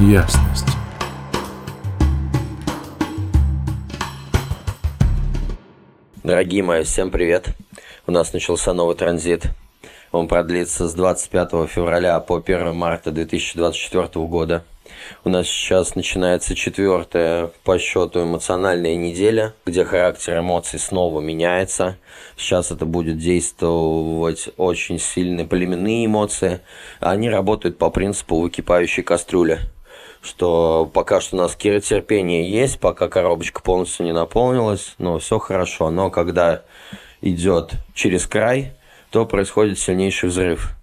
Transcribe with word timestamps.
ясность. 0.00 0.66
Дорогие 6.22 6.62
мои, 6.62 6.84
всем 6.84 7.10
привет. 7.10 7.48
У 8.06 8.12
нас 8.12 8.32
начался 8.32 8.72
новый 8.74 8.94
транзит. 8.94 9.46
Он 10.12 10.28
продлится 10.28 10.88
с 10.88 10.94
25 10.94 11.68
февраля 11.68 12.18
по 12.20 12.36
1 12.36 12.74
марта 12.74 13.10
2024 13.10 14.24
года. 14.26 14.64
У 15.24 15.28
нас 15.28 15.46
сейчас 15.46 15.96
начинается 15.96 16.54
четвертая 16.54 17.50
по 17.64 17.78
счету 17.78 18.22
эмоциональная 18.22 18.96
неделя, 18.96 19.54
где 19.66 19.84
характер 19.84 20.38
эмоций 20.38 20.78
снова 20.78 21.20
меняется. 21.20 21.98
Сейчас 22.36 22.70
это 22.70 22.86
будет 22.86 23.18
действовать 23.18 24.48
очень 24.56 24.98
сильные 24.98 25.46
племенные 25.46 26.06
эмоции. 26.06 26.60
Они 27.00 27.28
работают 27.28 27.78
по 27.78 27.90
принципу 27.90 28.40
выкипающей 28.40 29.02
кастрюли 29.02 29.60
что 30.22 30.90
пока 30.92 31.20
что 31.20 31.36
у 31.36 31.38
нас 31.40 31.54
терпение 31.56 32.50
есть, 32.50 32.80
пока 32.80 33.08
коробочка 33.08 33.62
полностью 33.62 34.06
не 34.06 34.12
наполнилась, 34.12 34.94
но 34.98 35.18
все 35.18 35.38
хорошо. 35.38 35.90
Но 35.90 36.10
когда 36.10 36.62
идет 37.20 37.72
через 37.94 38.26
край, 38.26 38.72
то 39.10 39.26
происходит 39.26 39.78
сильнейший 39.78 40.28
взрыв. 40.28 40.74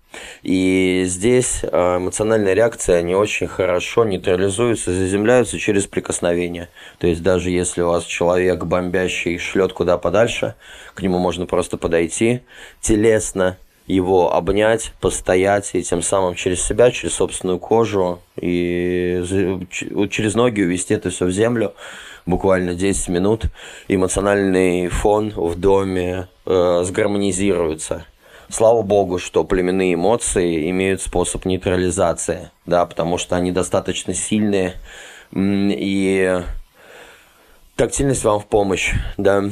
И 0.44 1.04
здесь 1.08 1.62
а, 1.64 1.98
эмоциональная 1.98 2.54
реакция 2.54 3.02
не 3.02 3.16
очень 3.16 3.48
хорошо 3.48 4.06
нейтрализуется, 4.06 4.94
заземляются 4.94 5.60
через 5.60 5.88
прикосновение. 5.88 6.70
То 7.00 7.08
есть 7.08 7.22
даже 7.22 7.50
если 7.50 7.82
у 7.82 7.88
вас 7.88 8.06
человек 8.06 8.64
бомбящий 8.64 9.38
шлет 9.38 9.74
куда 9.74 9.98
подальше, 9.98 10.56
к 10.94 11.02
нему 11.02 11.20
можно 11.20 11.46
просто 11.46 11.78
подойти 11.78 12.42
телесно, 12.82 13.58
его 13.88 14.34
обнять, 14.34 14.94
постоять 15.00 15.72
и 15.74 15.84
тем 15.84 16.02
самым 16.02 16.36
через 16.36 16.62
себя, 16.62 16.92
через 16.92 17.14
собственную 17.14 17.60
кожу 17.60 18.20
и 18.40 19.24
через 20.10 20.36
ноги 20.36 20.62
увести 20.62 20.94
это 20.94 21.10
все 21.10 21.26
в 21.26 21.32
землю. 21.32 21.74
Буквально 22.26 22.74
10 22.74 23.10
минут. 23.10 23.44
Эмоциональный 23.88 24.88
фон 24.88 25.32
в 25.36 25.56
доме 25.60 26.28
э, 26.48 26.84
сгармонизируется. 26.84 28.06
Слава 28.50 28.82
богу, 28.82 29.20
что 29.20 29.44
племенные 29.44 29.94
эмоции 29.94 30.70
имеют 30.72 31.02
способ 31.02 31.46
нейтрализации, 31.46 32.50
да, 32.66 32.86
потому 32.86 33.18
что 33.20 33.36
они 33.36 33.52
достаточно 33.52 34.14
сильные. 34.14 34.74
И 35.34 36.42
Тактильность 37.76 38.24
вам 38.24 38.40
в 38.40 38.46
помощь, 38.46 38.94
да. 39.18 39.44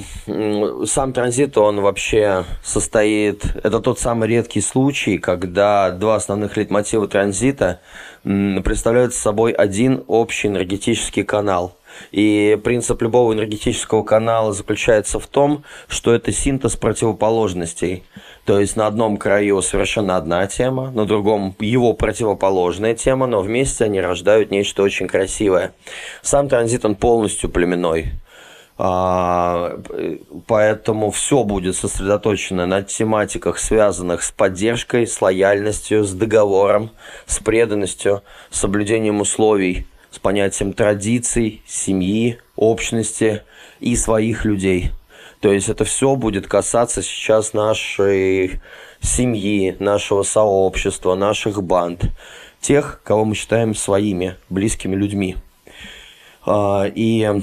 Сам 0.85 1.11
транзит, 1.11 1.57
он 1.57 1.81
вообще 1.81 2.45
состоит... 2.63 3.43
Это 3.63 3.81
тот 3.81 3.99
самый 3.99 4.29
редкий 4.29 4.61
случай, 4.61 5.17
когда 5.17 5.91
два 5.91 6.16
основных 6.16 6.55
лейтмотива 6.55 7.07
транзита 7.09 7.81
представляют 8.23 9.13
собой 9.13 9.51
один 9.51 10.05
общий 10.07 10.47
энергетический 10.47 11.23
канал– 11.23 11.75
и 12.11 12.59
принцип 12.63 13.02
любого 13.02 13.33
энергетического 13.33 14.03
канала 14.03 14.53
заключается 14.53 15.19
в 15.19 15.27
том, 15.27 15.63
что 15.88 16.13
это 16.13 16.31
синтез 16.31 16.75
противоположностей. 16.75 18.03
То 18.45 18.59
есть 18.59 18.75
на 18.75 18.88
одном 18.88 19.17
краю 19.17 19.61
совершенно 19.61 20.17
одна 20.17 20.45
тема, 20.47 20.91
на 20.91 21.05
другом 21.05 21.55
его 21.59 21.94
противоположная 21.94 22.94
тема, 22.94 23.27
но 23.27 23.41
вместе 23.41 23.85
они 23.85 24.02
рождают 24.02 24.52
нечто 24.52 24.83
очень 24.83 25.08
красивое. 25.08 25.73
Сам 26.22 26.50
транзит, 26.50 26.85
он 26.85 26.95
полностью 26.95 27.50
племенной. 27.50 28.13
А, 28.75 29.80
поэтому 30.47 31.11
все 31.11 31.44
будет 31.44 31.75
сосредоточено 31.75 32.66
на 32.66 32.81
тематиках, 32.81 33.59
связанных 33.59 34.23
с 34.23 34.31
поддержкой, 34.31 35.05
с 35.05 35.22
лояльностью, 35.22 36.03
с 36.03 36.11
договором, 36.11 36.89
с 37.28 37.39
преданностью, 37.39 38.23
соблюдением 38.50 39.22
условий– 39.22 39.88
с 40.14 40.19
понятием 40.19 40.73
традиций, 40.73 41.64
семьи, 41.66 42.38
общности 42.56 43.42
и 43.80 43.95
своих 43.95 44.45
людей. 44.45 44.92
То 45.39 45.52
есть 45.52 45.69
это 45.69 45.86
все 45.86 46.16
будет 46.16 46.45
касаться 46.47 47.01
сейчас 47.01 47.53
нашей 47.53 48.62
семьи, 49.01 49.75
нашего 49.79 50.22
сообщества, 50.22 51.16
наших 51.16 51.63
банд, 51.63 52.06
тех, 52.62 53.01
кого 53.03 53.25
мы 53.25 53.34
считаем 53.34 53.74
своими, 53.74 54.35
близкими 54.50 54.96
людьми. 54.96 55.35
А, 56.45 56.85
и 56.94 57.41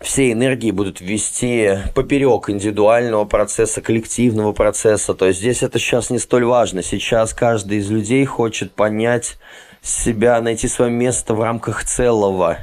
все 0.00 0.32
энергии 0.32 0.70
будут 0.70 1.02
вести 1.02 1.78
поперек 1.94 2.48
индивидуального 2.48 3.26
процесса, 3.26 3.82
коллективного 3.82 4.52
процесса. 4.52 5.12
То 5.12 5.26
есть 5.26 5.40
здесь 5.40 5.62
это 5.62 5.78
сейчас 5.78 6.08
не 6.08 6.18
столь 6.18 6.46
важно. 6.46 6.82
Сейчас 6.82 7.34
каждый 7.34 7.78
из 7.78 7.90
людей 7.90 8.24
хочет 8.24 8.72
понять 8.72 9.36
себя, 9.82 10.40
найти 10.40 10.68
свое 10.68 10.90
место 10.90 11.34
в 11.34 11.42
рамках 11.42 11.84
целого. 11.84 12.58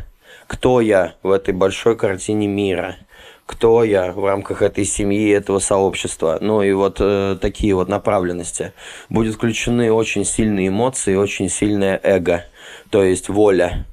Кто 0.47 0.81
я 0.81 1.15
в 1.23 1.31
этой 1.31 1.53
большой 1.53 1.97
картине 1.97 2.47
мира? 2.47 2.97
Кто 3.45 3.83
я 3.83 4.11
в 4.11 4.25
рамках 4.25 4.61
этой 4.61 4.85
семьи, 4.85 5.29
этого 5.31 5.59
сообщества? 5.59 6.39
Ну 6.41 6.63
и 6.63 6.71
вот 6.73 6.97
э, 6.99 7.37
такие 7.39 7.75
вот 7.75 7.87
направленности. 7.89 8.73
Будут 9.09 9.35
включены 9.35 9.91
очень 9.91 10.25
сильные 10.25 10.69
эмоции, 10.69 11.15
очень 11.15 11.49
сильное 11.49 11.99
эго, 12.01 12.45
то 12.89 13.03
есть 13.03 13.29
воля 13.29 13.85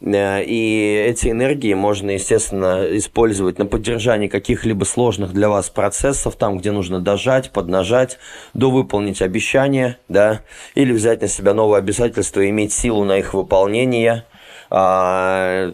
и 0.00 1.04
эти 1.08 1.28
энергии 1.28 1.74
можно, 1.74 2.10
естественно, 2.10 2.84
использовать 2.96 3.58
на 3.58 3.66
поддержание 3.66 4.28
каких-либо 4.28 4.84
сложных 4.84 5.32
для 5.32 5.48
вас 5.48 5.70
процессов, 5.70 6.36
там, 6.36 6.58
где 6.58 6.70
нужно 6.70 7.00
дожать, 7.00 7.50
поднажать, 7.50 8.18
довыполнить 8.52 9.22
обещания, 9.22 9.98
да, 10.08 10.40
или 10.74 10.92
взять 10.92 11.22
на 11.22 11.28
себя 11.28 11.54
новые 11.54 11.78
обязательства 11.78 12.40
и 12.40 12.50
иметь 12.50 12.72
силу 12.72 13.04
на 13.04 13.18
их 13.18 13.34
выполнение. 13.34 14.24
А, 14.70 15.72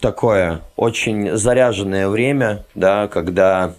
такое 0.00 0.60
очень 0.76 1.36
заряженное 1.36 2.08
время, 2.08 2.64
да, 2.74 3.08
когда 3.08 3.74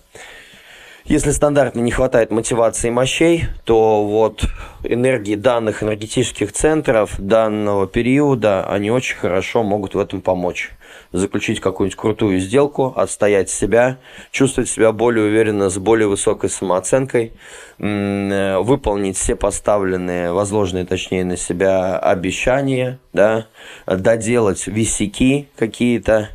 если 1.06 1.32
стандартно 1.32 1.82
не 1.82 1.92
хватает 1.92 2.32
мотивации 2.32 2.90
мощей, 2.90 3.46
то 3.66 4.06
вот 4.06 4.46
энергии 4.84 5.36
данных 5.36 5.84
энергетических 5.84 6.54
центров 6.54 7.16
данного 7.18 7.88
периода, 7.88 8.66
они 8.70 8.90
очень 8.90 9.18
хорошо 9.18 9.64
могут 9.64 9.96
в 9.96 10.00
этом 10.00 10.22
помочь. 10.22 10.72
Заключить 11.14 11.60
какую-нибудь 11.60 11.96
крутую 11.96 12.40
сделку, 12.40 12.92
отстоять 12.96 13.50
себя, 13.50 13.98
чувствовать 14.32 14.70
себя 14.70 14.92
более 14.92 15.26
уверенно, 15.26 15.70
с 15.70 15.78
более 15.78 16.08
высокой 16.08 16.50
самооценкой, 16.50 17.34
выполнить 17.78 19.16
все 19.16 19.36
поставленные, 19.36 20.34
возложенные 20.34 20.86
точнее 20.86 21.24
на 21.24 21.38
себя 21.38 21.98
обещания, 22.00 23.00
да, 23.14 23.46
доделать 23.86 24.66
висяки 24.66 25.50
какие-то, 25.56 26.30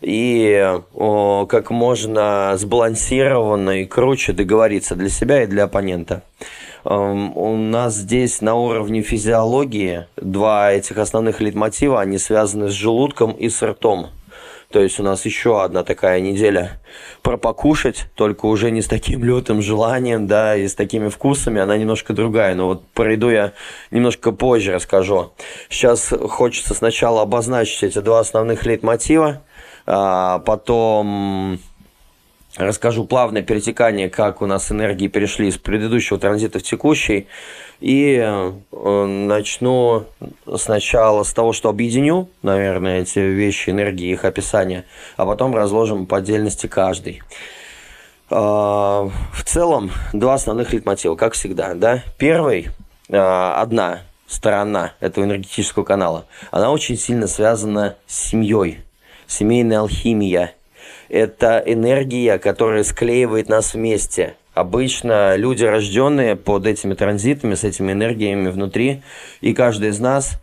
и 0.00 0.78
о, 0.94 1.46
как 1.46 1.70
можно 1.70 2.54
сбалансированно 2.56 3.82
и 3.82 3.86
круче 3.86 4.32
договориться 4.32 4.96
для 4.96 5.08
себя 5.08 5.44
и 5.44 5.46
для 5.46 5.64
оппонента. 5.64 6.22
Эм, 6.84 7.36
у 7.36 7.56
нас 7.56 7.94
здесь 7.94 8.40
на 8.40 8.54
уровне 8.54 9.02
физиологии 9.02 10.06
два 10.16 10.72
этих 10.72 10.98
основных 10.98 11.40
лейтмотива, 11.40 12.00
они 12.00 12.18
связаны 12.18 12.68
с 12.68 12.72
желудком 12.72 13.32
и 13.32 13.48
с 13.48 13.62
ртом. 13.62 14.08
То 14.74 14.80
есть 14.80 14.98
у 14.98 15.04
нас 15.04 15.24
еще 15.24 15.62
одна 15.62 15.84
такая 15.84 16.18
неделя 16.18 16.80
про 17.22 17.36
покушать, 17.36 18.06
только 18.16 18.46
уже 18.46 18.72
не 18.72 18.82
с 18.82 18.88
таким 18.88 19.22
лютым 19.22 19.62
желанием, 19.62 20.26
да, 20.26 20.56
и 20.56 20.66
с 20.66 20.74
такими 20.74 21.10
вкусами, 21.10 21.60
она 21.60 21.76
немножко 21.76 22.12
другая. 22.12 22.56
Но 22.56 22.66
вот 22.66 22.84
про 22.88 23.12
еду 23.12 23.30
я 23.30 23.52
немножко 23.92 24.32
позже 24.32 24.72
расскажу. 24.72 25.30
Сейчас 25.68 26.12
хочется 26.28 26.74
сначала 26.74 27.22
обозначить 27.22 27.84
эти 27.84 28.00
два 28.00 28.18
основных 28.18 28.66
лейтмотива, 28.66 29.44
а 29.86 30.40
потом 30.40 31.60
расскажу 32.56 33.04
плавное 33.04 33.42
перетекание, 33.42 34.10
как 34.10 34.42
у 34.42 34.46
нас 34.46 34.72
энергии 34.72 35.06
перешли 35.06 35.46
из 35.46 35.56
предыдущего 35.56 36.18
транзита 36.18 36.58
в 36.58 36.64
текущий. 36.64 37.28
И 37.84 38.16
э, 38.16 39.04
начну 39.04 40.04
сначала 40.56 41.22
с 41.22 41.34
того, 41.34 41.52
что 41.52 41.68
объединю, 41.68 42.30
наверное, 42.40 43.02
эти 43.02 43.18
вещи, 43.18 43.68
энергии, 43.68 44.10
их 44.10 44.24
описание, 44.24 44.86
а 45.18 45.26
потом 45.26 45.54
разложим 45.54 46.06
по 46.06 46.16
отдельности 46.16 46.66
каждый. 46.66 47.20
А, 48.30 49.10
в 49.34 49.44
целом, 49.44 49.90
два 50.14 50.32
основных 50.32 50.72
лейтмотива, 50.72 51.14
как 51.14 51.34
всегда. 51.34 51.74
Да? 51.74 52.02
Первый, 52.16 52.68
а, 53.10 53.60
одна 53.60 54.00
сторона 54.26 54.94
этого 55.00 55.24
энергетического 55.24 55.84
канала, 55.84 56.24
она 56.50 56.72
очень 56.72 56.96
сильно 56.96 57.26
связана 57.26 57.96
с 58.06 58.30
семьей, 58.30 58.78
семейная 59.26 59.80
алхимия. 59.80 60.54
Это 61.10 61.62
энергия, 61.66 62.38
которая 62.38 62.82
склеивает 62.82 63.50
нас 63.50 63.74
вместе. 63.74 64.36
Обычно 64.54 65.36
люди, 65.36 65.64
рожденные 65.64 66.36
под 66.36 66.66
этими 66.66 66.94
транзитами, 66.94 67.54
с 67.54 67.64
этими 67.64 67.92
энергиями 67.92 68.48
внутри, 68.48 69.02
и 69.40 69.52
каждый 69.52 69.90
из 69.90 69.98
нас 69.98 70.40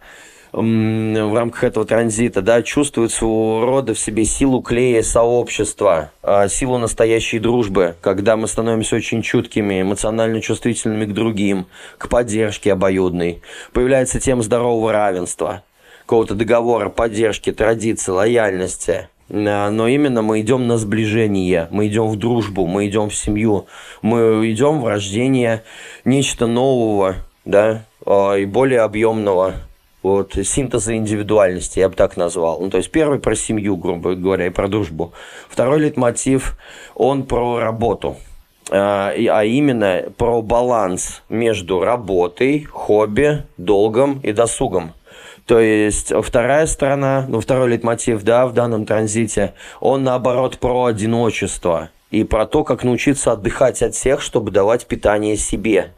в 0.51 1.33
рамках 1.33 1.63
этого 1.63 1.85
транзита, 1.85 2.41
да, 2.41 2.61
чувствует 2.61 3.11
своего 3.11 3.65
рода 3.65 3.93
в 3.93 3.99
себе 3.99 4.25
силу 4.25 4.61
клея 4.61 5.01
сообщества, 5.01 6.11
а, 6.21 6.49
силу 6.49 6.77
настоящей 6.77 7.39
дружбы, 7.39 7.95
когда 8.01 8.35
мы 8.35 8.49
становимся 8.49 8.97
очень 8.97 9.21
чуткими, 9.21 9.81
эмоционально 9.81 10.41
чувствительными 10.41 11.05
к 11.05 11.13
другим, 11.13 11.67
к 11.97 12.09
поддержке 12.09 12.73
обоюдной. 12.73 13.41
Появляется 13.71 14.19
тема 14.19 14.41
здорового 14.41 14.91
равенства– 14.91 15.63
какого-то 16.11 16.35
договора, 16.35 16.89
поддержки, 16.89 17.53
традиции, 17.53 18.11
лояльности. 18.11 19.07
Э, 19.31 19.69
но 19.69 19.87
именно 19.87 20.21
мы 20.21 20.41
идем 20.41 20.67
на 20.67 20.77
сближение, 20.77 21.67
мы 21.71 21.87
идем 21.87 22.07
в 22.07 22.17
дружбу, 22.17 22.67
мы 22.67 22.87
идем 22.87 23.09
в 23.09 23.15
семью, 23.15 23.67
мы 24.01 24.51
идем 24.51 24.81
в 24.81 24.87
рождение 24.87 25.63
нечто 26.05 26.47
нового, 26.47 27.15
да, 27.45 27.85
и 28.05 28.45
более 28.45 28.81
объемного, 28.81 29.53
вот, 30.03 30.33
синтеза 30.33 30.95
индивидуальности, 30.95 31.79
я 31.79 31.89
бы 31.89 31.95
так 31.95 32.17
назвал. 32.17 32.59
Ну, 32.59 32.69
то 32.69 32.77
есть 32.77 32.91
первый 32.91 33.19
про 33.19 33.35
семью, 33.35 33.77
грубо 33.77 34.15
говоря, 34.15 34.47
и 34.47 34.49
про 34.49 34.67
дружбу. 34.67 35.13
Второй 35.47 35.79
лейтмотив, 35.79 36.57
он 36.95 37.23
про 37.23 37.59
работу, 37.59 38.17
а, 38.71 39.13
а 39.13 39.43
именно 39.43 40.05
про 40.17 40.41
баланс 40.41 41.21
между 41.29 41.81
работой, 41.81 42.63
хобби, 42.63 43.43
долгом 43.57 44.19
и 44.23 44.31
досугом. 44.31 44.93
То 45.45 45.59
есть 45.59 46.13
вторая 46.23 46.65
сторона, 46.65 47.25
ну, 47.27 47.39
второй 47.39 47.69
лейтмотив, 47.69 48.23
да, 48.23 48.47
в 48.47 48.53
данном 48.53 48.85
транзите, 48.85 49.53
он 49.79 50.03
наоборот 50.03 50.59
про 50.59 50.85
одиночество 50.85 51.89
и 52.09 52.23
про 52.23 52.45
то, 52.45 52.63
как 52.63 52.83
научиться 52.83 53.31
отдыхать 53.31 53.81
от 53.81 53.95
всех, 53.95 54.21
чтобы 54.21 54.51
давать 54.51 54.85
питание 54.85 55.35
себе 55.37 55.91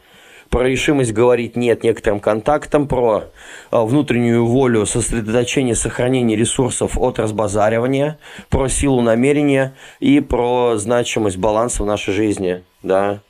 про 0.54 0.66
решимость 0.66 1.14
говорить 1.14 1.56
«нет» 1.56 1.84
некоторым 1.84 2.20
контактам, 2.20 2.88
про 2.88 3.24
а, 3.72 3.84
внутреннюю 3.86 4.46
волю, 4.46 4.86
сосредоточение, 4.86 5.74
сохранение 5.74 6.38
ресурсов 6.38 6.96
от 6.96 7.18
разбазаривания, 7.18 8.20
про 8.52 8.70
силу 8.70 9.02
намерения 9.02 9.74
и 10.00 10.20
про 10.20 10.78
значимость 10.78 11.38
баланса 11.38 11.82
в 11.82 11.88
нашей 11.88 12.14
жизни. 12.14 12.62
Да? 12.84 13.22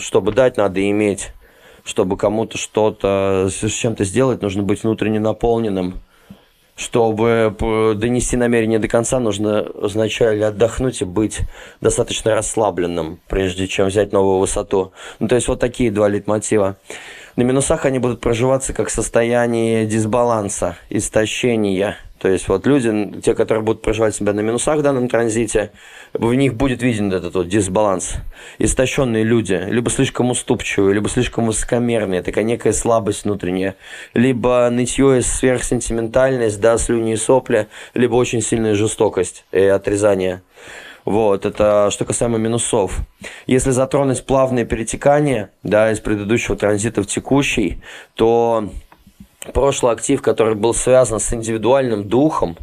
Чтобы 0.00 0.32
дать, 0.32 0.56
надо 0.56 0.90
иметь. 0.90 1.30
Чтобы 1.84 2.16
кому-то 2.16 2.58
что-то 2.58 3.48
с 3.50 3.70
чем-то 3.70 4.04
сделать, 4.04 4.42
нужно 4.42 4.62
быть 4.62 4.82
внутренне 4.82 5.20
наполненным 5.20 6.00
чтобы 6.76 7.54
донести 7.96 8.36
намерение 8.36 8.78
до 8.78 8.88
конца, 8.88 9.20
нужно 9.20 9.66
вначале 9.74 10.46
отдохнуть 10.46 11.02
и 11.02 11.04
быть 11.04 11.40
достаточно 11.80 12.34
расслабленным, 12.34 13.20
прежде 13.28 13.68
чем 13.68 13.86
взять 13.86 14.12
новую 14.12 14.38
высоту. 14.38 14.92
Ну, 15.20 15.28
то 15.28 15.36
есть 15.36 15.46
вот 15.46 15.60
такие 15.60 15.92
два 15.92 16.08
лейтмотива. 16.08 16.76
На 17.36 17.42
минусах 17.42 17.84
они 17.84 17.98
будут 17.98 18.20
проживаться 18.20 18.72
как 18.72 18.90
состояние 18.90 19.86
дисбаланса, 19.86 20.76
истощения– 20.90 21.96
то 22.24 22.30
есть 22.30 22.48
вот 22.48 22.66
люди, 22.66 23.20
те, 23.20 23.34
которые 23.34 23.62
будут 23.62 23.82
проживать 23.82 24.14
себя 24.14 24.32
на 24.32 24.40
минусах 24.40 24.78
в 24.78 24.82
данном 24.82 25.10
транзите, 25.10 25.72
в 26.14 26.32
них 26.32 26.54
будет 26.54 26.80
виден 26.80 27.12
этот 27.12 27.34
вот 27.34 27.48
дисбаланс. 27.48 28.14
Истощенные 28.58 29.24
люди, 29.24 29.62
либо 29.68 29.90
слишком 29.90 30.30
уступчивые, 30.30 30.94
либо 30.94 31.10
слишком 31.10 31.44
высокомерные, 31.44 32.22
такая 32.22 32.44
некая 32.44 32.72
слабость 32.72 33.24
внутренняя, 33.24 33.76
либо 34.14 34.70
нытье 34.72 35.18
и 35.18 35.20
сверхсентиментальность, 35.20 36.58
да, 36.62 36.78
слюни 36.78 37.12
и 37.12 37.16
сопли, 37.16 37.68
либо 37.92 38.14
очень 38.14 38.40
сильная 38.40 38.74
жестокость 38.74 39.44
и 39.52 39.60
отрезание. 39.60 40.40
Вот, 41.04 41.44
это 41.44 41.90
что 41.90 42.06
касаемо 42.06 42.38
минусов. 42.38 43.00
Если 43.46 43.70
затронуть 43.70 44.24
плавное 44.24 44.64
перетекание, 44.64 45.50
да, 45.62 45.92
из 45.92 46.00
предыдущего 46.00 46.56
транзита 46.56 47.02
в 47.02 47.06
текущий, 47.06 47.82
то 48.14 48.70
прошлый 49.52 49.92
актив, 49.92 50.22
который 50.22 50.54
был 50.54 50.74
связан 50.74 51.20
с 51.20 51.32
индивидуальным 51.32 52.04
духом, 52.04 52.56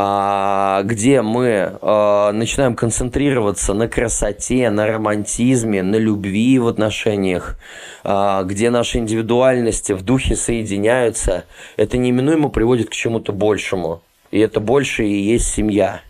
а, 0.00 0.82
где 0.84 1.22
мы 1.22 1.78
а, 1.80 2.32
начинаем 2.32 2.76
концентрироваться 2.76 3.74
на 3.74 3.88
красоте, 3.88 4.70
на 4.70 4.86
романтизме, 4.86 5.82
на 5.82 5.96
любви 5.96 6.58
в 6.58 6.68
отношениях, 6.68 7.58
а, 8.04 8.42
где 8.42 8.70
наши 8.70 8.98
индивидуальности 8.98 9.92
в 9.92 10.02
духе 10.02 10.36
соединяются, 10.36 11.46
это 11.76 11.96
неминуемо 11.96 12.48
приводит 12.50 12.90
к 12.90 12.92
чему-то 12.92 13.32
большему. 13.32 14.02
И 14.30 14.38
это 14.38 14.60
больше 14.60 15.04
и 15.04 15.14
есть 15.14 15.48
семья. 15.48 16.02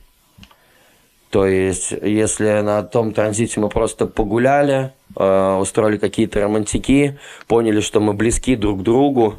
То 1.30 1.46
есть, 1.46 1.92
если 1.92 2.60
на 2.60 2.82
том 2.82 3.12
транзите 3.12 3.60
мы 3.60 3.68
просто 3.68 4.06
погуляли, 4.06 4.92
устроили 5.14 5.98
какие-то 5.98 6.40
романтики, 6.40 7.18
поняли, 7.46 7.80
что 7.80 8.00
мы 8.00 8.14
близки 8.14 8.56
друг 8.56 8.80
к 8.80 8.82
другу, 8.82 9.34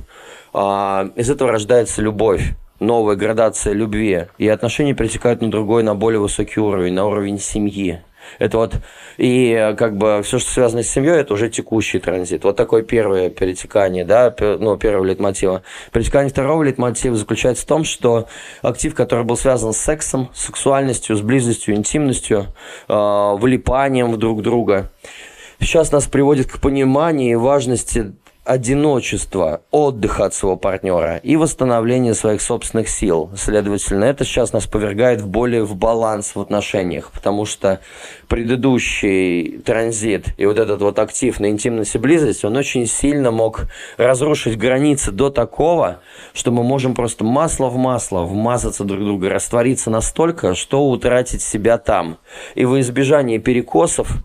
из 1.16 1.30
этого 1.30 1.52
рождается 1.52 2.02
любовь 2.02 2.54
новая 2.80 3.16
градация 3.16 3.74
любви, 3.74 4.28
и 4.38 4.48
отношения 4.48 4.94
перетекают 4.94 5.42
на 5.42 5.52
другой, 5.52 5.84
на 5.84 5.96
более 5.96 6.20
высокий 6.20 6.60
уровень, 6.60 6.94
на 6.94 7.06
уровень 7.06 7.40
семьи. 7.40 8.02
Это 8.38 8.58
вот, 8.58 8.76
и 9.18 9.74
как 9.78 9.98
бы 9.98 10.22
все, 10.24 10.38
что 10.38 10.52
связано 10.52 10.84
с 10.84 10.88
семьей, 10.88 11.18
это 11.18 11.34
уже 11.34 11.50
текущий 11.50 12.00
транзит. 12.00 12.44
Вот 12.44 12.56
такое 12.56 12.84
первое 12.84 13.30
перетекание, 13.30 14.06
да, 14.06 14.34
ну, 14.40 14.78
первого 14.78 15.04
лейтмотива. 15.04 15.64
Перетекание 15.92 16.30
второго 16.30 16.62
лейтмотива 16.64 17.16
заключается 17.16 17.64
в 17.64 17.68
том, 17.68 17.84
что 17.84 18.28
актив, 18.62 18.94
который 18.94 19.26
был 19.26 19.36
связан 19.36 19.74
с 19.74 19.78
сексом, 19.78 20.30
сексуальностью, 20.34 21.16
с 21.16 21.22
близостью, 21.22 21.76
интимностью, 21.76 22.48
э, 22.88 22.94
вылипанием 23.40 24.12
в 24.12 24.18
друг 24.18 24.44
друга, 24.44 24.92
сейчас 25.60 25.92
нас 25.92 26.06
приводит 26.06 26.52
к 26.52 26.60
пониманию 26.60 27.40
важности 27.40 28.14
одиночества, 28.50 29.62
отдыха 29.69 30.25
от 30.25 30.34
своего 30.34 30.57
партнера 30.57 31.18
и 31.18 31.36
восстановления 31.36 32.16
своих 32.16 32.42
собственных 32.42 32.90
сил. 32.90 33.30
Следовательно, 33.38 34.06
это 34.06 34.25
сейчас 34.25 34.54
нас 34.54 34.66
повергает 34.66 35.22
в 35.22 35.28
более 35.28 35.63
в 35.63 35.75
баланс 35.75 36.34
в 36.34 36.42
отношениях, 36.42 37.12
потому 37.12 37.46
что 37.46 37.80
предыдущий 38.28 39.60
транзит 39.60 40.34
и 40.38 40.48
вот 40.48 40.57
этот 40.57 40.81
вот 40.81 40.98
актив 40.98 41.40
на 41.40 41.51
интимность 41.51 41.94
и 41.94 42.00
близость, 42.00 42.44
он 42.44 42.57
очень 42.57 42.88
сильно 42.88 43.30
мог 43.30 43.68
разрушить 43.98 44.57
границы 44.57 45.12
до 45.12 45.30
такого, 45.30 46.00
что 46.34 46.50
мы 46.50 46.63
можем 46.63 46.96
просто 46.96 47.24
масло 47.24 47.69
в 47.69 47.78
масло 47.78 48.22
вмазаться 48.22 48.84
друг 48.84 49.04
друга, 49.04 49.30
раствориться 49.30 49.92
настолько, 49.92 50.56
что 50.56 50.90
утратить 50.90 51.44
себя 51.44 51.78
там. 51.78 52.18
И 52.56 52.66
во 52.66 52.80
избежание 52.80 53.38
перекосов 53.38 54.24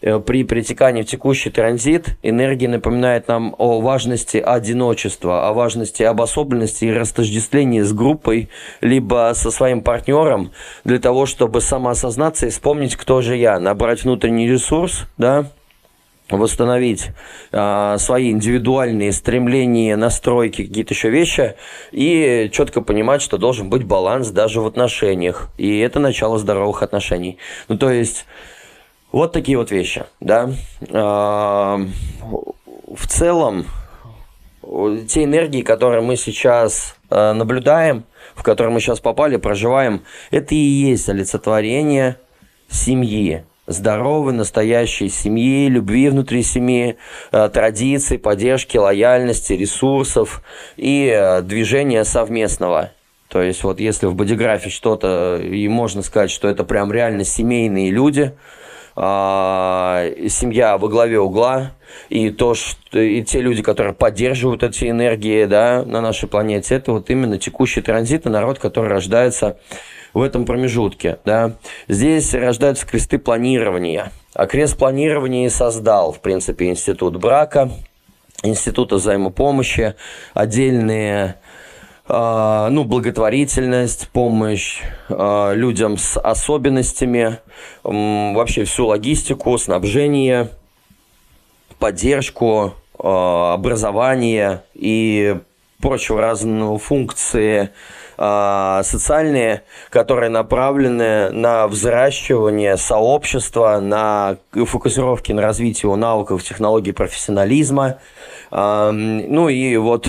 при 0.00 0.44
притекании 0.44 1.02
в 1.02 1.06
текущий 1.06 1.50
транзит 1.50 2.16
энергия 2.22 2.68
напоминает 2.68 3.28
нам 3.28 3.54
о 3.58 3.80
важности 3.80 4.38
одиночества, 4.38 5.48
о 5.48 5.52
важности 5.52 6.02
обособленности 6.02 6.86
и 6.86 6.92
растождествления 6.92 7.84
с 7.84 7.92
группой, 7.92 8.48
либо 8.80 9.32
со 9.34 9.50
своим 9.50 9.82
партнером, 9.82 10.52
для 10.84 10.98
того, 10.98 11.26
чтобы 11.26 11.60
самоосознаться 11.60 12.46
и 12.46 12.50
вспомнить, 12.50 12.96
кто 12.96 13.20
же 13.20 13.36
я, 13.36 13.60
набрать 13.60 14.04
внутренний 14.04 14.48
ресурс, 14.48 15.06
да, 15.18 15.46
восстановить 16.30 17.08
а, 17.52 17.98
свои 17.98 18.30
индивидуальные 18.30 19.12
стремления, 19.12 19.96
настройки, 19.96 20.64
какие-то 20.64 20.94
еще 20.94 21.10
вещи, 21.10 21.56
и 21.92 22.48
четко 22.52 22.80
понимать, 22.80 23.22
что 23.22 23.36
должен 23.36 23.68
быть 23.68 23.84
баланс 23.84 24.28
даже 24.28 24.60
в 24.60 24.66
отношениях. 24.66 25.50
И 25.58 25.78
это 25.78 25.98
начало 25.98 26.38
здоровых 26.38 26.82
отношений. 26.82 27.38
Ну, 27.68 27.76
то 27.76 27.90
есть 27.90 28.26
вот 29.12 29.32
такие 29.32 29.58
вот 29.58 29.70
вещи, 29.70 30.04
да. 30.20 30.50
А, 30.90 31.80
в 32.20 33.06
целом, 33.08 33.66
те 35.08 35.24
энергии, 35.24 35.62
которые 35.62 36.00
мы 36.00 36.16
сейчас 36.16 36.96
а, 37.08 37.34
наблюдаем, 37.34 38.04
в 38.34 38.42
которые 38.42 38.72
мы 38.72 38.80
сейчас 38.80 39.00
попали, 39.00 39.36
проживаем, 39.36 40.02
это 40.30 40.54
и 40.54 40.58
есть 40.58 41.08
олицетворение 41.08 42.16
семьи, 42.68 43.44
здоровой, 43.66 44.32
настоящей 44.32 45.08
семьи, 45.08 45.68
любви 45.68 46.08
внутри 46.08 46.44
семьи, 46.44 46.96
а, 47.32 47.48
традиций, 47.48 48.16
поддержки, 48.16 48.76
лояльности, 48.76 49.54
ресурсов 49.54 50.40
и 50.76 51.40
движения 51.42 52.04
совместного. 52.04 52.92
То 53.26 53.42
есть 53.42 53.64
вот 53.64 53.80
если 53.80 54.06
в 54.06 54.14
бодиграфе 54.14 54.70
что-то, 54.70 55.40
и 55.40 55.66
можно 55.66 56.02
сказать, 56.02 56.30
что 56.30 56.48
это 56.48 56.62
прям 56.62 56.92
реально 56.92 57.24
семейные 57.24 57.90
люди– 57.90 58.34
семья 59.00 60.76
во 60.76 60.88
главе 60.88 61.18
угла, 61.18 61.72
и 62.08 62.30
то, 62.30 62.54
что 62.54 62.98
и 62.98 63.22
те 63.22 63.40
люди, 63.40 63.62
которые 63.62 63.94
поддерживают 63.94 64.62
эти 64.62 64.90
энергии 64.90 65.44
да, 65.46 65.84
на 65.84 66.00
нашей 66.00 66.28
планете, 66.28 66.74
это 66.74 66.92
вот 66.92 67.10
именно 67.10 67.38
текущий 67.38 67.80
транзит 67.80 68.26
и 68.26 68.28
народ, 68.28 68.58
который 68.58 68.88
рождается 68.88 69.58
в 70.12 70.22
этом 70.22 70.44
промежутке. 70.44 71.18
Да. 71.24 71.52
Здесь 71.88 72.34
рождаются 72.34 72.86
кресты 72.86 73.18
планирования. 73.18 74.12
А 74.34 74.46
крест 74.46 74.76
планирования 74.76 75.46
и 75.46 75.50
создал, 75.50 76.12
в 76.12 76.20
принципе, 76.20 76.68
институт 76.68 77.16
брака, 77.16 77.70
института 78.42 78.96
взаимопомощи, 78.96 79.94
отдельные 80.34 81.24
а, 81.24 81.49
ну, 82.12 82.84
благотворительность, 82.84 84.08
помощь 84.08 84.80
а, 85.08 85.52
людям 85.52 85.96
с 85.96 86.18
особенностями, 86.18 87.38
вообще 87.84 88.64
всю 88.64 88.86
логистику, 88.86 89.56
снабжение, 89.58 90.48
поддержку, 91.78 92.74
а, 92.98 93.54
образование 93.54 94.64
и 94.74 95.36
прочего 95.80 96.20
разного 96.20 96.78
функции 96.78 97.70
социальные, 98.18 99.62
которые 99.88 100.28
направлены 100.28 101.30
на 101.30 101.66
взращивание 101.66 102.76
сообщества, 102.76 103.80
на 103.80 104.36
фокусировки 104.52 105.32
на 105.32 105.40
развитие 105.40 105.96
навыков, 105.96 106.42
технологий 106.42 106.92
профессионализма. 106.92 107.96
Ну 108.50 109.48
и 109.48 109.74
вот 109.78 110.08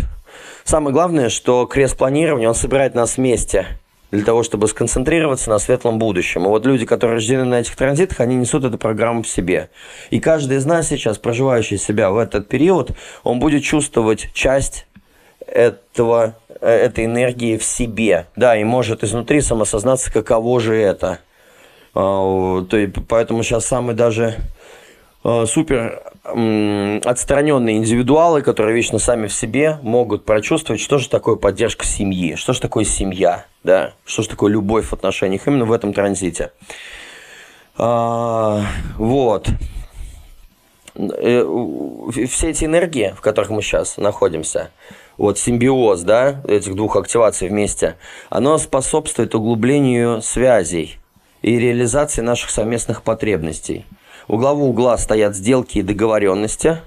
самое 0.63 0.93
главное, 0.93 1.29
что 1.29 1.65
крест 1.65 1.97
планирования, 1.97 2.47
он 2.47 2.55
собирает 2.55 2.95
нас 2.95 3.17
вместе 3.17 3.65
для 4.11 4.25
того, 4.25 4.43
чтобы 4.43 4.67
сконцентрироваться 4.67 5.49
на 5.49 5.57
светлом 5.57 5.97
будущем. 5.97 6.43
И 6.43 6.47
вот 6.47 6.65
люди, 6.65 6.85
которые 6.85 7.15
рождены 7.15 7.45
на 7.45 7.61
этих 7.61 7.75
транзитах, 7.75 8.19
они 8.19 8.35
несут 8.35 8.65
эту 8.65 8.77
программу 8.77 9.23
в 9.23 9.27
себе. 9.27 9.69
И 10.09 10.19
каждый 10.19 10.57
из 10.57 10.65
нас 10.65 10.89
сейчас, 10.89 11.17
проживающий 11.17 11.77
себя 11.77 12.11
в 12.11 12.17
этот 12.17 12.49
период, 12.49 12.91
он 13.23 13.39
будет 13.39 13.63
чувствовать 13.63 14.29
часть 14.33 14.85
этого, 15.47 16.35
э, 16.59 16.69
этой 16.69 17.05
энергии 17.05 17.57
в 17.57 17.63
себе. 17.63 18.27
Да, 18.35 18.57
и 18.57 18.63
может 18.63 19.03
изнутри 19.03 19.41
самосознаться, 19.41 20.11
каково 20.11 20.59
же 20.59 20.75
это. 20.75 21.19
А, 21.93 22.63
то 22.63 22.77
есть, 22.77 22.93
поэтому 23.07 23.43
сейчас 23.43 23.65
самый 23.65 23.95
даже 23.95 24.35
супер 25.23 26.03
отстраненные 26.23 27.77
индивидуалы, 27.77 28.41
которые 28.41 28.75
вечно 28.75 28.99
сами 28.99 29.27
в 29.27 29.33
себе, 29.33 29.79
могут 29.81 30.25
прочувствовать, 30.25 30.81
что 30.81 30.97
же 30.97 31.09
такое 31.09 31.35
поддержка 31.35 31.85
семьи, 31.85 32.35
что 32.35 32.53
же 32.53 32.61
такое 32.61 32.85
семья, 32.85 33.45
да, 33.63 33.93
что 34.05 34.23
же 34.23 34.29
такое 34.29 34.51
любовь 34.51 34.87
в 34.87 34.93
отношениях 34.93 35.47
именно 35.47 35.65
в 35.65 35.71
этом 35.71 35.93
транзите. 35.93 36.51
А, 37.77 38.63
вот. 38.97 39.47
Э, 40.95 41.45
все 42.29 42.49
эти 42.49 42.65
энергии, 42.65 43.13
в 43.17 43.21
которых 43.21 43.49
мы 43.49 43.61
сейчас 43.61 43.97
находимся, 43.97 44.71
вот 45.17 45.39
симбиоз, 45.39 46.01
да, 46.01 46.41
этих 46.47 46.75
двух 46.75 46.95
активаций 46.95 47.47
вместе, 47.47 47.95
оно 48.29 48.57
способствует 48.57 49.33
углублению 49.33 50.21
связей 50.21 50.97
и 51.41 51.57
реализации 51.57 52.21
наших 52.21 52.51
совместных 52.51 53.01
потребностей– 53.01 53.85
у 54.31 54.37
главы 54.37 54.63
угла 54.63 54.97
стоят 54.97 55.35
сделки 55.35 55.79
и 55.79 55.81
договоренности. 55.81 56.77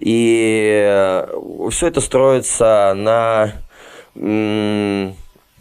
И 0.00 0.82
э, 0.84 1.26
все 1.70 1.86
это 1.86 2.00
строится 2.00 2.94
на, 2.96 3.52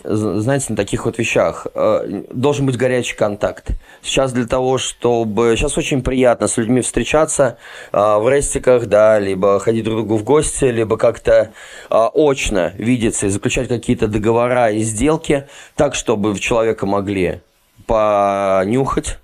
знаете, 0.03 0.65
на 0.69 0.75
таких 0.75 1.05
вот 1.05 1.19
вещах. 1.19 1.67
Э, 1.75 2.23
должен 2.33 2.65
быть 2.65 2.77
горячий 2.77 3.15
контакт. 3.15 3.73
Сейчас 4.01 4.33
для 4.33 4.47
того, 4.47 4.79
чтобы... 4.79 5.53
Сейчас 5.55 5.77
очень 5.77 6.01
приятно 6.01 6.47
с 6.47 6.57
людьми 6.57 6.81
встречаться 6.81 7.59
э, 7.91 7.97
в 7.97 8.27
рестиках, 8.27 8.87
да, 8.87 9.19
либо 9.19 9.59
ходить 9.59 9.83
друг 9.83 9.97
к 9.97 9.99
другу 9.99 10.17
в 10.17 10.23
гости, 10.23 10.65
либо 10.65 10.97
как-то 10.97 11.51
очно 11.91 12.73
видеться 12.75 13.27
и 13.27 13.29
заключать 13.29 13.67
какие-то 13.67 14.07
договора 14.07 14.71
и 14.71 14.79
сделки 14.79 15.47
так, 15.75 15.93
чтобы 15.93 16.39
человека 16.39 16.87
могли 16.87 17.41
понюхать, 17.85 19.19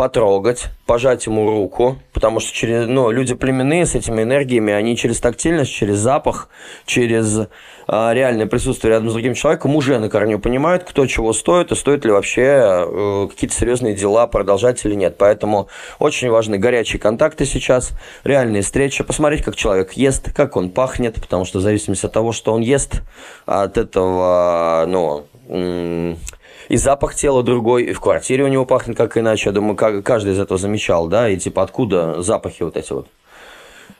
потрогать, 0.00 0.68
пожать 0.86 1.26
ему 1.26 1.44
руку, 1.50 1.98
потому 2.14 2.40
что 2.40 2.54
через, 2.54 2.86
ну, 2.86 3.10
люди 3.10 3.34
племенные 3.34 3.84
с 3.84 3.94
этими 3.94 4.22
энергиями, 4.22 4.72
они 4.72 4.96
через 4.96 5.20
тактильность, 5.20 5.70
через 5.70 5.98
запах, 5.98 6.48
через 6.86 7.48
а, 7.86 8.14
реальное 8.14 8.46
присутствие 8.46 8.92
рядом 8.94 9.10
с 9.10 9.12
другим 9.12 9.34
человеком 9.34 9.76
уже 9.76 9.98
на 9.98 10.08
корню 10.08 10.38
понимают, 10.38 10.84
кто 10.84 11.04
чего 11.04 11.34
стоит 11.34 11.70
и 11.70 11.74
стоит 11.74 12.06
ли 12.06 12.12
вообще 12.12 12.40
э, 12.40 13.28
какие-то 13.28 13.54
серьезные 13.54 13.94
дела 13.94 14.26
продолжать 14.26 14.82
или 14.86 14.94
нет. 14.94 15.16
Поэтому 15.18 15.68
очень 15.98 16.30
важны 16.30 16.56
горячие 16.56 16.98
контакты 16.98 17.44
сейчас, 17.44 17.90
реальные 18.24 18.62
встречи, 18.62 19.04
посмотреть, 19.04 19.42
как 19.42 19.54
человек 19.54 19.92
ест, 19.92 20.32
как 20.32 20.56
он 20.56 20.70
пахнет, 20.70 21.16
потому 21.16 21.44
что 21.44 21.58
в 21.58 21.60
зависимости 21.60 22.06
от 22.06 22.12
того, 22.14 22.32
что 22.32 22.54
он 22.54 22.62
ест, 22.62 23.02
от 23.44 23.76
этого, 23.76 24.86
ну, 24.88 26.16
и 26.70 26.76
запах 26.76 27.16
тела 27.16 27.42
другой, 27.42 27.82
и 27.82 27.92
в 27.92 28.00
квартире 28.00 28.44
у 28.44 28.48
него 28.48 28.64
пахнет 28.64 28.96
как 28.96 29.18
иначе. 29.18 29.48
Я 29.48 29.52
думаю, 29.52 29.76
каждый 30.02 30.32
из 30.32 30.38
этого 30.38 30.56
замечал, 30.56 31.08
да, 31.08 31.28
и 31.28 31.36
типа 31.36 31.64
откуда 31.64 32.22
запахи 32.22 32.62
вот 32.62 32.76
эти 32.76 32.92
вот 32.92 33.08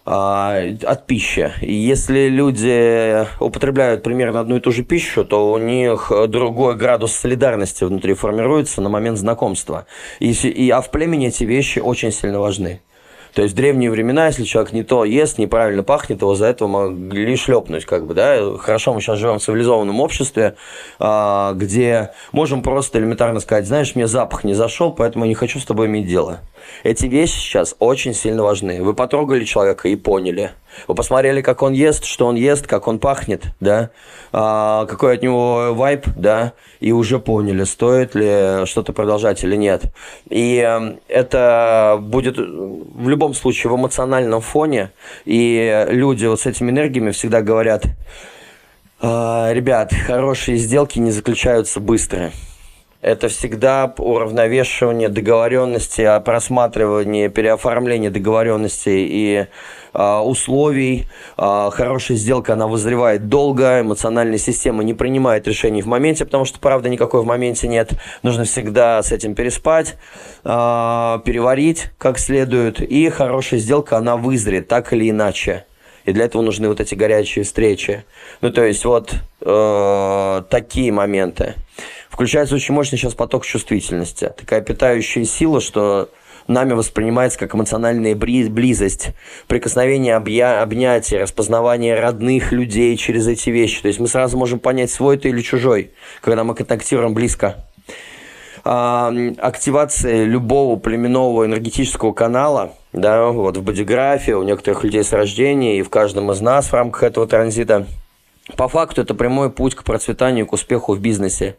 а, 0.07 0.55
от 0.85 1.07
пищи. 1.07 1.53
И 1.62 1.75
если 1.75 2.29
люди 2.29 3.27
употребляют 3.43 4.05
примерно 4.05 4.39
одну 4.39 4.57
и 4.57 4.61
ту 4.61 4.71
же 4.71 4.85
пищу, 4.85 5.25
то 5.25 5.50
у 5.50 5.59
них 5.59 6.12
другой 6.29 6.77
градус 6.77 7.12
солидарности 7.12 7.83
внутри 7.83 8.15
формируется 8.15 8.81
на 8.81 8.89
момент 8.89 9.19
знакомства. 9.19 9.87
И, 10.21 10.31
и, 10.31 10.71
а 10.71 10.81
в 10.81 10.93
племени 10.93 11.27
эти 11.27 11.43
вещи 11.43 11.81
очень 11.81 12.12
сильно 12.12 12.39
важны. 12.39 12.83
То 13.34 13.42
есть 13.42 13.54
в 13.54 13.56
древние 13.56 13.90
времена, 13.90 14.26
если 14.26 14.44
человек 14.44 14.72
не 14.72 14.82
то 14.82 15.04
ест, 15.04 15.38
неправильно 15.38 15.82
пахнет, 15.82 16.20
его 16.20 16.34
за 16.34 16.46
это 16.46 16.66
могли 16.66 17.37
шлепнуть, 17.37 17.84
как 17.84 18.06
бы, 18.06 18.14
да. 18.14 18.56
Хорошо, 18.58 18.94
мы 18.94 19.00
сейчас 19.00 19.18
живем 19.18 19.38
в 19.38 19.42
цивилизованном 19.42 20.00
обществе, 20.00 20.56
а, 20.99 21.52
где 21.54 22.10
можем 22.32 22.62
просто 22.62 22.99
элементарно 22.99 23.40
сказать, 23.40 23.66
знаешь, 23.66 23.94
мне 23.94 24.06
запах 24.06 24.44
не 24.44 24.54
зашел, 24.54 24.92
поэтому 24.92 25.25
я 25.25 25.28
не 25.28 25.34
хочу 25.34 25.58
с 25.60 25.64
тобой 25.64 25.87
иметь 25.87 26.06
дело. 26.06 26.40
Эти 26.82 27.06
вещи 27.06 27.38
сейчас 27.38 27.76
очень 27.78 28.14
сильно 28.14 28.42
важны. 28.42 28.82
Вы 28.82 28.94
потрогали 28.94 29.44
человека 29.44 29.88
и 29.88 29.96
поняли. 29.96 30.52
Вы 30.89 30.95
посмотрели, 30.95 31.43
как 31.43 31.62
он 31.62 31.73
ест, 31.73 32.05
что 32.05 32.27
он 32.27 32.37
ест, 32.37 32.67
как 32.67 32.89
он 32.89 32.99
пахнет, 32.99 33.45
да, 33.61 33.91
а, 34.33 34.87
какой 34.87 35.15
от 35.15 35.23
него 35.23 35.75
вайп, 35.75 36.07
да, 36.17 36.53
и 36.81 36.93
уже 36.93 37.19
поняли, 37.19 37.65
стоит 37.65 38.15
ли 38.15 38.67
что-то 38.67 38.93
продолжать 38.93 39.45
или 39.45 39.57
нет. 39.57 39.85
И 40.29 40.57
э, 40.57 40.97
это 41.09 41.99
будет 42.00 42.39
в 42.39 43.09
любом 43.09 43.35
случае 43.35 43.71
в 43.73 43.77
эмоциональном 43.77 44.41
фоне, 44.41 44.93
и 45.25 45.87
люди 45.91 46.27
вот 46.27 46.41
с 46.41 46.47
этими 46.47 46.71
энергиями 46.71 47.11
всегда 47.11 47.43
говорят, 47.43 47.85
«А, 49.00 49.53
ребят, 49.53 49.93
хорошие 49.93 50.59
сделки 50.59 50.99
не 50.99 51.11
заключаются 51.11 51.81
быстро 51.81 52.33
это 53.02 53.28
всегда 53.28 53.92
уравновешивание 53.97 55.09
договоренности, 55.09 56.02
а 56.02 56.21
просматривание, 56.21 57.30
переоформление 57.30 58.11
договоренностей 58.11 59.07
и 59.09 59.47
э, 59.95 60.19
условий. 60.19 61.07
Э, 61.38 61.71
хорошая 61.73 62.19
сделка, 62.19 62.52
она 62.52 62.66
вызревает 62.66 63.28
долго, 63.28 63.80
эмоциональная 63.80 64.37
система 64.38 64.85
не 64.85 64.92
принимает 64.92 65.49
решений 65.49 65.80
в 65.80 65.87
моменте, 65.87 66.26
потому 66.26 66.45
что, 66.45 66.61
правда, 66.61 66.90
никакой 66.90 67.23
в 67.23 67.26
моменте 67.26 67.69
нет. 67.69 67.92
Нужно 68.23 68.45
всегда 68.45 69.02
с 69.02 69.12
этим 69.12 69.35
переспать, 69.35 69.97
э, 70.45 70.49
переварить 71.25 71.90
как 71.97 72.19
следует, 72.19 72.83
и 72.83 73.09
хорошая 73.09 73.61
сделка, 73.61 73.97
она 73.97 74.19
вызрет 74.19 74.69
так 74.69 74.92
или 74.92 75.09
иначе. 75.09 75.64
И 76.04 76.12
для 76.12 76.25
этого 76.25 76.42
нужны 76.42 76.69
вот 76.69 76.80
эти 76.80 76.95
горячие 76.95 77.45
встречи. 77.45 78.04
Ну, 78.40 78.50
то 78.50 78.64
есть 78.64 78.85
вот 78.85 79.14
э, 79.40 80.42
такие 80.50 80.92
моменты. 80.92 81.54
Включается 82.11 82.57
очень 82.57 82.75
мощный 82.75 82.99
сейчас 82.99 83.14
поток 83.14 83.47
чувствительности. 83.47 84.33
Такая 84.37 84.61
питающая 84.61 85.25
сила, 85.25 85.61
что 85.61 86.11
нами 86.49 86.73
воспринимается 86.73 87.38
как 87.38 87.55
эмоциональная 87.55 88.17
близость, 88.17 89.11
прикосновение, 89.47 90.17
объя... 90.17 90.61
обнятие, 90.61 91.23
распознавание 91.23 91.99
родных 91.99 92.50
людей 92.52 92.97
через 92.97 93.29
эти 93.29 93.50
вещи. 93.50 93.81
То 93.81 93.88
есть 93.88 94.00
мы 94.00 94.09
сразу 94.09 94.37
можем 94.37 94.59
понять, 94.59 94.90
свой 94.90 95.17
ты 95.17 95.29
или 95.29 95.40
чужой, 95.40 95.93
когда 96.21 96.43
мы 96.43 96.55
контактируем 96.55 97.14
близко. 97.14 97.64
А, 98.64 99.12
активация 99.38 100.25
любого 100.25 100.79
племенного 100.79 101.47
энергетического 101.47 102.12
канала, 102.12 102.75
да, 102.93 103.29
вот 103.29 103.57
в 103.57 103.62
бодиграфии, 103.62 104.33
у 104.33 104.43
некоторых 104.43 104.85
людей 104.85 105.05
с 105.05 105.12
рождения 105.12 105.79
и 105.79 105.83
в 105.83 105.88
каждом 105.88 106.31
из 106.33 106.40
нас 106.40 106.67
в 106.67 106.75
рамках 106.75 107.05
этого 107.05 107.26
транзита, 107.26 107.87
по 108.57 108.69
факту 108.69 109.00
это 109.00 109.14
прямой 109.14 109.50
путь 109.50 109.76
к 109.76 109.85
процветанию, 109.85 110.47
к 110.47 110.52
успеху 110.52 110.95
в 110.95 111.00
бизнесе 111.00 111.57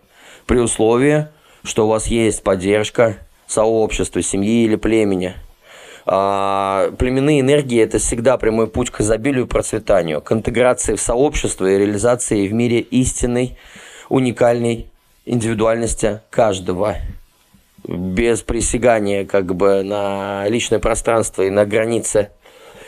при 0.51 0.59
условии, 0.59 1.27
что 1.63 1.85
у 1.85 1.87
вас 1.87 2.07
есть 2.07 2.43
поддержка 2.43 3.19
сообщества, 3.47 4.21
семьи 4.21 4.65
или 4.65 4.75
племени. 4.75 5.35
А, 6.05 6.91
племенные 6.99 7.39
энергии– 7.39 7.79
это 7.81 7.99
всегда 7.99 8.35
прямой 8.35 8.67
путь 8.67 8.89
к 8.89 8.99
изобилию 8.99 9.45
и 9.45 9.47
процветанию, 9.47 10.19
к 10.19 10.29
интеграции 10.33 10.95
в 10.95 11.01
сообщество 11.01 11.65
и 11.67 11.77
реализации 11.77 12.49
в 12.49 12.53
мире 12.53 12.81
истинной, 12.81 13.57
уникальной 14.09 14.87
индивидуальности 15.25 16.19
каждого 16.29 16.97
без 17.87 18.41
присягания 18.41 19.23
как 19.23 19.55
бы 19.55 19.83
на 19.83 20.45
личное 20.49 20.79
пространство 20.79 21.43
и 21.43 21.49
на 21.49 21.65
границы 21.65 22.29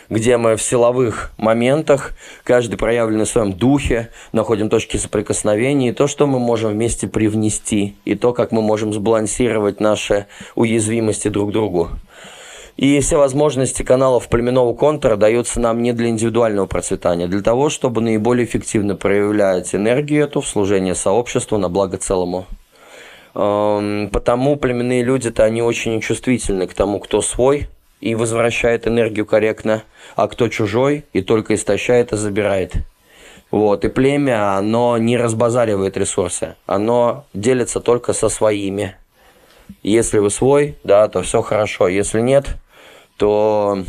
где 0.10 0.38
мы 0.38 0.55
в 0.55 0.62
силовых 0.62 1.31
моментах, 1.38 2.13
каждый 2.43 2.77
проявленный 2.77 3.25
в 3.25 3.29
своем 3.29 3.53
духе, 3.53 4.10
находим 4.31 4.69
точки 4.69 4.98
соприкосновения, 4.98 5.89
и 5.89 5.93
то, 5.93 6.07
что 6.07 6.27
мы 6.27 6.39
можем 6.39 6.72
вместе 6.72 7.07
привнести, 7.07 7.95
и 8.05 8.15
то, 8.15 8.33
как 8.33 8.51
мы 8.51 8.62
можем 8.62 8.93
сбалансировать 8.93 9.79
наши 9.79 10.27
уязвимости 10.55 11.27
друг 11.27 11.50
к 11.50 11.53
другу. 11.53 11.89
И 12.75 13.00
все 13.01 13.17
возможности 13.17 13.83
каналов 13.83 14.27
племенного 14.29 14.74
контура 14.74 15.15
даются 15.15 15.60
нам 15.60 15.83
не 15.83 15.93
для 15.93 16.07
индивидуального 16.07 16.65
процветания, 16.65 17.25
а 17.25 17.27
для 17.27 17.41
того, 17.41 17.69
чтобы 17.69 18.01
наиболее 18.01 18.45
эффективно 18.45 18.95
проявлять 18.95 19.75
энергию 19.75 20.24
эту 20.24 20.41
в 20.41 20.48
служении 20.48 20.93
сообществу 20.93 21.57
на 21.60 21.69
благо 21.69 21.98
целому. 21.98 22.48
Эм, 23.36 24.10
потому 24.12 24.55
племенные 24.55 25.03
люди-то 25.03 25.43
они 25.43 25.62
очень 25.62 26.01
чувствительны 26.01 26.67
к 26.67 26.74
тому, 26.74 27.00
кто 27.00 27.22
свой, 27.22 27.67
и 28.03 28.15
возвращает 28.15 28.86
энергию 28.86 29.25
корректно, 29.25 29.83
а 30.17 30.27
кто 30.27 30.50
чужой 30.50 31.05
и 31.13 31.22
только 31.22 31.55
истощает 31.55 32.12
и 32.12 32.17
забирает. 32.17 32.74
Вот, 33.50 33.86
и 33.86 33.88
племя, 33.88 34.57
оно 34.57 34.98
не 34.98 35.15
разбазаривает 35.15 35.95
ресурсы, 35.95 36.55
оно 36.65 37.25
делится 37.33 37.79
только 37.79 38.12
со 38.12 38.27
своими. 38.27 38.98
Если 39.83 40.19
вы 40.19 40.29
свой, 40.31 40.75
да, 40.83 41.07
то 41.07 41.22
все 41.22 41.41
хорошо. 41.41 41.88
Если 41.88 42.19
нет, 42.19 42.57
то 43.15 43.86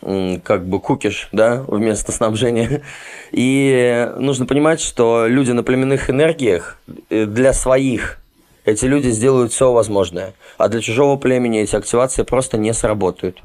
как 0.00 0.66
бы 0.66 0.80
кукиш, 0.80 1.28
да, 1.30 1.62
вместо 1.68 2.10
снабжения. 2.10 2.82
И 3.30 4.10
нужно 4.16 4.46
понимать, 4.46 4.80
что 4.80 5.26
люди 5.28 5.52
на 5.52 5.62
племенных 5.62 6.10
энергиях 6.10 6.78
э, 7.10 7.26
для 7.26 7.52
своих 7.52 8.19
эти 8.64 8.84
люди 8.84 9.08
сделают 9.08 9.52
все 9.52 9.72
возможное. 9.72 10.34
А 10.58 10.68
для 10.68 10.80
чужого 10.80 11.16
племени 11.16 11.60
эти 11.60 11.76
активации 11.76 12.22
просто 12.22 12.58
не 12.58 12.72
сработают 12.74 13.40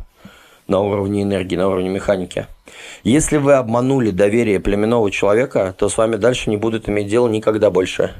на 0.68 0.80
уровне 0.80 1.24
энергии, 1.24 1.56
на 1.56 1.68
уровне 1.68 1.90
механики. 1.90 2.48
Если 3.04 3.38
вы 3.38 3.54
обманули 3.54 4.12
доверие 4.12 4.60
племенного 4.60 5.12
человека, 5.12 5.76
то 5.78 5.90
с 5.90 5.98
вами 5.98 6.16
дальше 6.16 6.50
не 6.50 6.58
будут 6.58 6.90
иметь 6.90 7.08
дело 7.08 7.28
никогда 7.28 7.70
больше. 7.70 8.14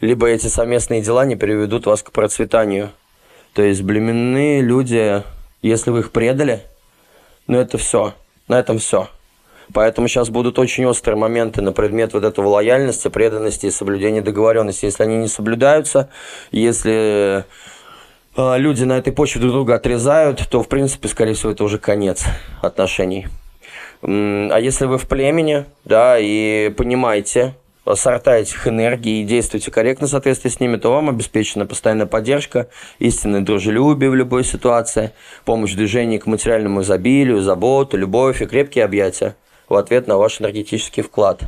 Либо 0.00 0.26
эти 0.26 0.46
совместные 0.46 1.02
дела 1.02 1.24
не 1.24 1.36
приведут 1.36 1.86
вас 1.86 2.02
к 2.02 2.10
процветанию. 2.10 2.90
То 3.52 3.62
есть 3.62 3.86
племенные 3.86 4.62
люди, 4.62 5.22
если 5.62 5.90
вы 5.90 6.00
их 6.00 6.10
предали, 6.10 6.62
ну 7.46 7.58
это 7.58 7.78
все, 7.78 8.14
на 8.48 8.58
этом 8.58 8.78
все. 8.78 9.08
Поэтому 9.72 10.08
сейчас 10.08 10.30
будут 10.30 10.58
очень 10.58 10.84
острые 10.86 11.16
моменты 11.16 11.62
на 11.62 11.72
предмет 11.72 12.12
вот 12.12 12.24
этого 12.24 12.48
лояльности, 12.48 13.08
преданности 13.08 13.66
и 13.66 13.70
соблюдения 13.70 14.22
договоренности. 14.22 14.86
Если 14.86 15.02
они 15.02 15.16
не 15.16 15.28
соблюдаются, 15.28 16.08
если 16.50 17.44
э, 18.36 18.58
люди 18.58 18.84
на 18.84 18.98
этой 18.98 19.12
почве 19.12 19.40
друг 19.40 19.52
друга 19.52 19.74
отрезают, 19.76 20.48
то, 20.50 20.62
в 20.62 20.68
принципе, 20.68 21.08
скорее 21.08 21.34
всего, 21.34 21.52
это 21.52 21.64
уже 21.64 21.78
конец 21.78 22.24
отношений. 22.62 23.28
А 24.02 24.56
если 24.58 24.86
вы 24.86 24.96
в 24.96 25.06
племени, 25.06 25.66
да, 25.84 26.16
и 26.18 26.70
понимаете, 26.70 27.54
сорта 27.94 28.38
этих 28.38 28.66
энергий 28.66 29.20
и 29.20 29.24
действуете 29.24 29.70
корректно 29.70 30.06
в 30.06 30.10
соответствии 30.10 30.48
с 30.48 30.58
ними, 30.58 30.76
то 30.76 30.90
вам 30.90 31.10
обеспечена 31.10 31.66
постоянная 31.66 32.06
поддержка, 32.06 32.68
истинное 32.98 33.40
дружелюбие 33.42 34.10
в 34.10 34.14
любой 34.14 34.44
ситуации, 34.44 35.12
помощь 35.44 35.72
в 35.72 35.76
движении 35.76 36.16
к 36.16 36.26
материальному 36.26 36.80
изобилию, 36.80 37.42
заботу, 37.42 37.98
любовь 37.98 38.40
и 38.40 38.46
крепкие 38.46 38.84
объятия 38.84 39.36
в 39.70 39.76
ответ 39.76 40.06
на 40.06 40.18
ваш 40.18 40.40
энергетический 40.42 41.02
вклад. 41.02 41.44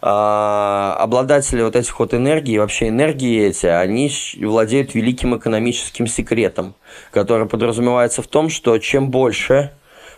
А, 0.00 0.96
обладатели 1.00 1.62
вот 1.62 1.74
этих 1.74 1.98
вот 1.98 2.14
энергий, 2.14 2.58
вообще 2.58 2.88
энергии 2.88 3.46
эти, 3.46 3.66
они 3.66 4.10
владеют 4.40 4.94
великим 4.94 5.36
экономическим 5.36 6.06
секретом, 6.06 6.74
который 7.10 7.46
подразумевается 7.46 8.22
в 8.22 8.26
том, 8.28 8.48
что 8.48 8.78
чем 8.78 9.10
больше 9.10 9.72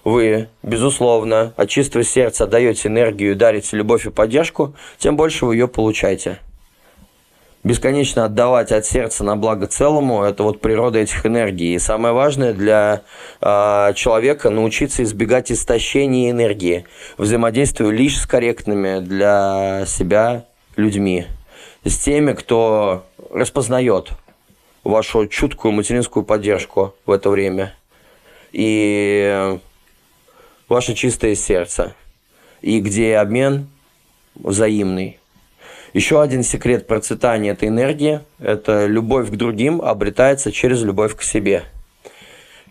вы, 0.05 0.49
безусловно, 0.63 1.55
от 1.57 1.69
чистого 1.69 2.05
сердца 2.05 2.47
даете 2.47 2.89
энергию, 2.89 3.37
дарите 3.37 3.77
любовь 3.77 4.07
и 4.07 4.11
поддержку, 4.11 4.75
тем 4.99 5.17
больше 5.17 5.47
вы 5.47 5.57
ее 5.57 5.69
получаете 5.69 6.41
бесконечно 7.63 8.25
отдавать 8.25 8.73
от 8.73 8.87
сердца 8.87 9.25
на 9.25 9.37
благо 9.37 9.67
целому, 9.67 10.23
это 10.23 10.43
вот 10.43 10.61
природа 10.61 10.99
этих 10.99 11.27
энергий. 11.27 11.75
И 11.75 11.79
самое 11.79 12.15
важное 12.15 12.53
для 12.53 13.03
э, 13.41 13.93
человека 13.95 14.51
научиться 14.51 15.03
избегать 15.03 15.53
истощения 15.53 16.31
энергии, 16.31 16.87
взаимодействуя 17.19 17.91
лишь 17.91 18.19
с 18.19 18.27
корректными 18.27 19.01
для 19.01 19.85
себя 19.87 20.47
людьми, 20.77 21.27
с 21.85 21.99
теми, 21.99 22.33
кто 22.33 23.05
распознает 23.31 24.11
вашу 24.83 25.27
чуткую 25.27 25.73
материнскую 25.73 26.25
поддержку 26.25 26.95
в 27.05 27.11
это 27.11 27.29
время 27.29 27.75
и 28.53 29.59
ваше 30.69 30.95
чистое 30.95 31.35
сердце, 31.35 31.95
и 32.63 32.81
где 32.81 33.19
обмен 33.19 33.69
взаимный. 34.35 35.20
Еще 35.93 36.23
один 36.23 36.45
секрет 36.45 36.87
процветания 36.87 37.51
этой 37.51 37.69
энергии– 37.69 38.21
это 38.39 38.87
любовь 38.87 39.29
к 39.31 39.35
другим 39.35 39.83
обретается 39.83 40.53
через 40.53 40.83
любовь 40.83 41.17
к 41.17 41.23
себе. 41.23 41.65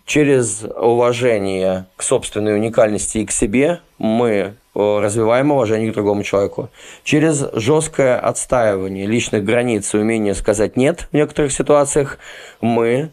Через 0.06 0.64
уважение 0.64 1.86
к 1.96 2.02
собственной 2.02 2.56
уникальности 2.56 3.18
и 3.18 3.26
к 3.26 3.30
себе 3.30 3.80
мы 3.98 4.30
э, 4.30 4.54
развиваем 4.74 5.52
уважение 5.52 5.90
к 5.90 5.94
другому 5.94 6.22
человеку. 6.22 6.70
Через 7.04 7.44
жесткое 7.52 8.18
отстаивание 8.18 9.06
личных 9.06 9.44
границ 9.44 9.92
и 9.94 9.98
умение 9.98 10.34
сказать 10.34 10.76
«нет» 10.76 11.06
в 11.12 11.14
некоторых 11.14 11.52
ситуациях 11.52 12.18
мы 12.62 13.10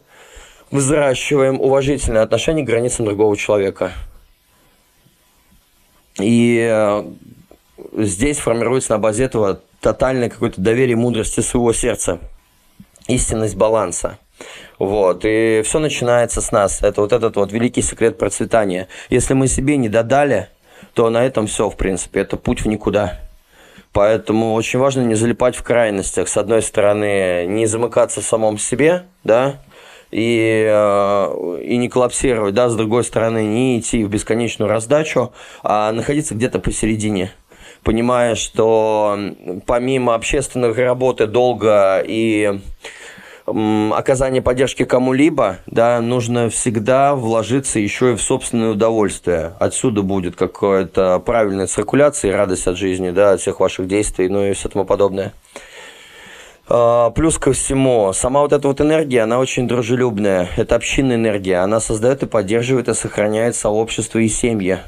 взращиваем 0.70 1.60
уважительное 1.60 2.22
отношение 2.22 2.64
к 2.64 2.68
границам 2.68 3.04
другого 3.04 3.36
человека. 3.36 3.92
И 6.18 6.66
э, 6.68 7.04
здесь 7.92 8.38
формируется 8.38 8.92
на 8.92 8.98
базе 8.98 9.24
этого 9.24 9.60
тотальное 9.80 10.28
какое-то 10.28 10.60
доверие 10.60 10.96
мудрости 10.96 11.40
своего 11.40 11.72
сердца, 11.72 12.18
истинность 13.06 13.56
баланса. 13.56 14.18
Вот, 14.78 15.24
и 15.24 15.62
все 15.64 15.78
начинается 15.78 16.40
с 16.40 16.52
нас. 16.52 16.82
Это 16.82 17.00
вот 17.00 17.12
этот 17.12 17.36
вот 17.36 17.52
великий 17.52 17.82
секрет 17.82 18.18
процветания. 18.18 18.88
Если 19.10 19.34
мы 19.34 19.48
себе 19.48 19.76
не 19.76 19.88
додали, 19.88 20.48
то 20.94 21.10
на 21.10 21.24
этом 21.24 21.46
все, 21.46 21.68
в 21.68 21.76
принципе, 21.76 22.20
это 22.20 22.36
путь 22.36 22.62
в 22.62 22.68
никуда. 22.68 23.20
Поэтому 23.92 24.54
очень 24.54 24.78
важно 24.78 25.00
не 25.00 25.14
залипать 25.14 25.56
в 25.56 25.62
крайностях. 25.62 26.28
С 26.28 26.36
одной 26.36 26.62
стороны, 26.62 27.46
не 27.46 27.66
замыкаться 27.66 28.20
в 28.20 28.24
самом 28.24 28.58
себе, 28.58 29.06
да, 29.24 29.60
и, 30.10 30.66
э, 30.70 31.60
и 31.64 31.76
не 31.76 31.88
коллапсировать, 31.88 32.54
да, 32.54 32.68
с 32.68 32.76
другой 32.76 33.04
стороны, 33.04 33.44
не 33.44 33.80
идти 33.80 34.04
в 34.04 34.08
бесконечную 34.08 34.68
раздачу, 34.68 35.32
а 35.62 35.90
находиться 35.92 36.34
где-то 36.34 36.60
посередине 36.60 37.32
понимая, 37.82 38.34
что 38.34 39.18
помимо 39.66 40.14
общественных 40.14 40.76
работы 40.78 41.26
долго 41.26 42.02
и 42.06 42.60
оказания 43.46 44.42
поддержки 44.42 44.84
кому-либо, 44.84 45.58
да, 45.66 46.00
нужно 46.00 46.50
всегда 46.50 47.14
вложиться 47.14 47.78
еще 47.78 48.12
и 48.12 48.16
в 48.16 48.22
собственное 48.22 48.70
удовольствие. 48.70 49.54
Отсюда 49.58 50.02
будет 50.02 50.36
какая-то 50.36 51.18
правильная 51.20 51.66
циркуляция 51.66 52.32
и 52.32 52.34
радость 52.34 52.66
от 52.66 52.76
жизни, 52.76 53.10
да, 53.10 53.32
от 53.32 53.40
всех 53.40 53.60
ваших 53.60 53.88
действий, 53.88 54.28
ну 54.28 54.44
и 54.44 54.52
все 54.52 54.68
тому 54.68 54.84
подобное. 54.84 55.32
А, 56.70 57.10
плюс 57.10 57.38
ко 57.38 57.52
всему, 57.52 58.12
сама 58.12 58.42
вот 58.42 58.52
эта 58.52 58.68
вот 58.68 58.80
энергия, 58.80 59.22
она 59.22 59.38
очень 59.38 59.66
дружелюбная. 59.66 60.48
Это 60.56 60.74
общинная 60.74 61.16
энергия. 61.16 61.58
Она 61.58 61.80
создает 61.80 62.22
и 62.22 62.26
поддерживает 62.26 62.88
и 62.88 62.94
сохраняет 62.94 63.56
сообщество 63.56 64.18
и 64.18 64.28
семьи. 64.28 64.78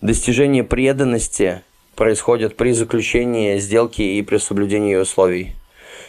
Достижение 0.00 0.62
преданности 0.62 1.62
происходит 2.00 2.56
при 2.56 2.72
заключении 2.72 3.58
сделки 3.58 4.00
и 4.00 4.22
при 4.22 4.38
соблюдении 4.38 4.92
ее 4.92 5.02
условий. 5.02 5.52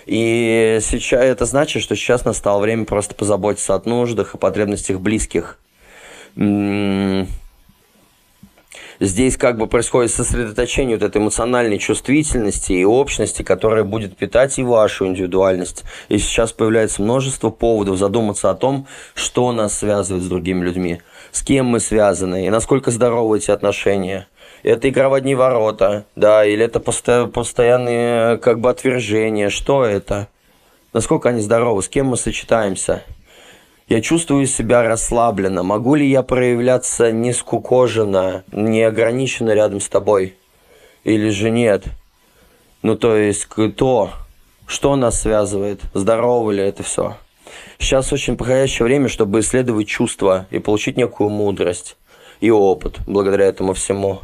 И 0.06 0.78
сейчас 0.82 1.22
это 1.22 1.44
значит, 1.44 1.84
что 1.84 1.98
сейчас 1.98 2.24
настало 2.24 2.62
время 2.62 2.86
просто 2.86 3.14
позаботиться 3.14 3.76
о 3.76 3.82
нуждах 3.84 4.34
и 4.34 4.38
потребностях 4.38 5.02
близких. 5.02 5.60
Здесь 9.02 9.36
как 9.36 9.58
бы 9.58 9.68
происходит 9.68 10.12
сосредоточение 10.12 10.96
вот 10.96 11.04
этой 11.04 11.22
эмоциональной 11.22 11.78
чувствительности 11.78 12.72
и 12.72 12.86
общности, 12.86 13.44
которая 13.44 13.84
будет 13.84 14.16
питать 14.16 14.58
и 14.60 14.64
вашу 14.64 15.08
индивидуальность. 15.08 15.84
И 16.08 16.20
сейчас 16.20 16.54
появляется 16.54 17.02
множество 17.02 17.50
поводов 17.50 17.98
задуматься 17.98 18.50
о 18.50 18.56
том, 18.56 18.88
что 19.14 19.52
нас 19.52 19.78
связывает 19.78 20.24
с 20.24 20.30
другими 20.30 20.64
людьми, 20.64 21.02
с 21.34 21.42
кем 21.42 21.66
мы 21.66 21.82
связаны 21.82 22.48
и 22.48 22.50
насколько 22.50 22.92
здоровы 22.92 23.40
эти 23.40 23.52
отношения– 23.52 24.30
это 24.70 24.90
игра 24.90 25.10
в 25.10 25.14
одни 25.14 25.36
ворота, 25.36 26.06
да, 26.16 26.46
или 26.46 26.64
это 26.64 26.80
посто- 26.80 27.28
постоянные 27.28 28.38
как 28.38 28.60
бы 28.60 28.70
отвержения, 28.70 29.50
что 29.50 29.86
это? 29.86 30.28
Насколько 30.94 31.30
они 31.30 31.42
здоровы, 31.42 31.82
с 31.82 31.90
кем 31.90 32.08
мы 32.08 32.18
сочетаемся? 32.18 33.04
Я 33.88 34.02
чувствую 34.02 34.46
себя 34.48 34.84
расслабленно. 34.84 35.64
Могу 35.64 35.96
ли 35.96 36.10
я 36.10 36.24
проявляться 36.24 37.12
не 37.12 37.34
скукоженно, 37.34 38.44
не 38.52 38.84
ограниченно 38.84 39.54
рядом 39.54 39.82
с 39.82 39.90
тобой? 39.90 40.36
Или 41.04 41.30
же 41.30 41.50
нет? 41.50 41.84
Ну, 42.84 42.96
то 42.96 43.18
есть, 43.18 43.46
кто? 43.46 44.12
Что 44.66 44.96
нас 44.96 45.22
связывает? 45.22 45.82
Здорово 45.94 46.52
ли 46.52 46.64
это 46.64 46.84
все? 46.84 47.18
Сейчас 47.80 48.14
очень 48.14 48.38
подходящее 48.38 48.86
время, 48.86 49.10
чтобы 49.10 49.42
исследовать 49.42 49.88
чувства 49.88 50.48
и 50.52 50.60
получить 50.60 50.96
некую 50.96 51.30
мудрость 51.30 51.98
и 52.40 52.50
опыт 52.50 53.00
благодаря 53.08 53.46
этому 53.46 53.74
всему. 53.74 54.22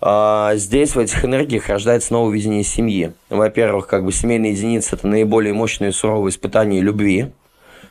А, 0.00 0.54
здесь, 0.54 0.94
в 0.94 0.98
этих 0.98 1.24
энергиях, 1.24 1.68
рождается 1.68 2.12
новое 2.12 2.32
видение 2.32 2.62
семьи. 2.62 3.12
Во-первых, 3.30 3.88
как 3.88 4.04
бы 4.04 4.12
семейная 4.12 4.50
единица– 4.50 4.94
это 4.96 5.08
наиболее 5.08 5.52
мощные 5.52 5.90
и 5.90 5.92
суровые 5.92 6.30
испытания 6.30 6.80
любви, 6.80 7.32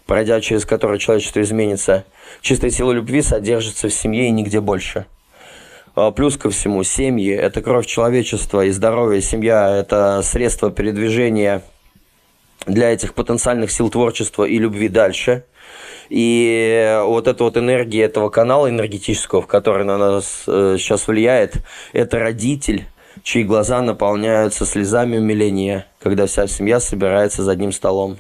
пройдя 0.05 0.39
через 0.39 0.65
которое 0.65 0.99
человечество 0.99 1.41
изменится. 1.41 2.05
Чистая 2.41 2.71
сила 2.71 2.93
любви 2.93 3.21
содержится 3.21 3.89
в 3.89 3.93
семье 3.93 4.27
и 4.27 4.31
нигде 4.31 4.61
больше. 4.61 5.05
А, 5.95 6.11
плюс 6.11 6.37
ко 6.37 6.49
всему, 6.49 6.83
семьи– 6.83 7.33
это 7.35 7.61
кровь 7.61 7.85
человечества 7.85 8.63
и 8.63 8.71
здоровье. 8.71 9.21
Семья– 9.21 9.77
это 9.79 10.21
средство 10.23 10.71
передвижения 10.71 11.61
для 12.65 12.93
этих 12.93 13.15
потенциальных 13.15 13.69
сил 13.69 13.89
творчества 13.89 14.45
и 14.45 14.57
любви 14.57 14.87
дальше– 14.87 15.43
и 16.09 17.01
вот 17.03 17.27
эта 17.27 17.43
вот 17.43 17.57
энергия 17.57 18.03
этого 18.03 18.29
канала 18.29 18.69
энергетического, 18.69 19.41
который 19.41 19.85
на 19.85 19.97
нас 19.97 20.43
э, 20.47 20.75
сейчас 20.79 21.07
влияет, 21.07 21.55
это 21.93 22.19
родитель, 22.19 22.85
чьи 23.23 23.43
глаза 23.43 23.81
наполняются 23.81 24.65
слезами 24.65 25.17
умиления, 25.17 25.87
когда 26.01 26.27
вся 26.27 26.47
семья 26.47 26.79
собирается 26.79 27.43
за 27.43 27.51
одним 27.51 27.71
столом. 27.71 28.17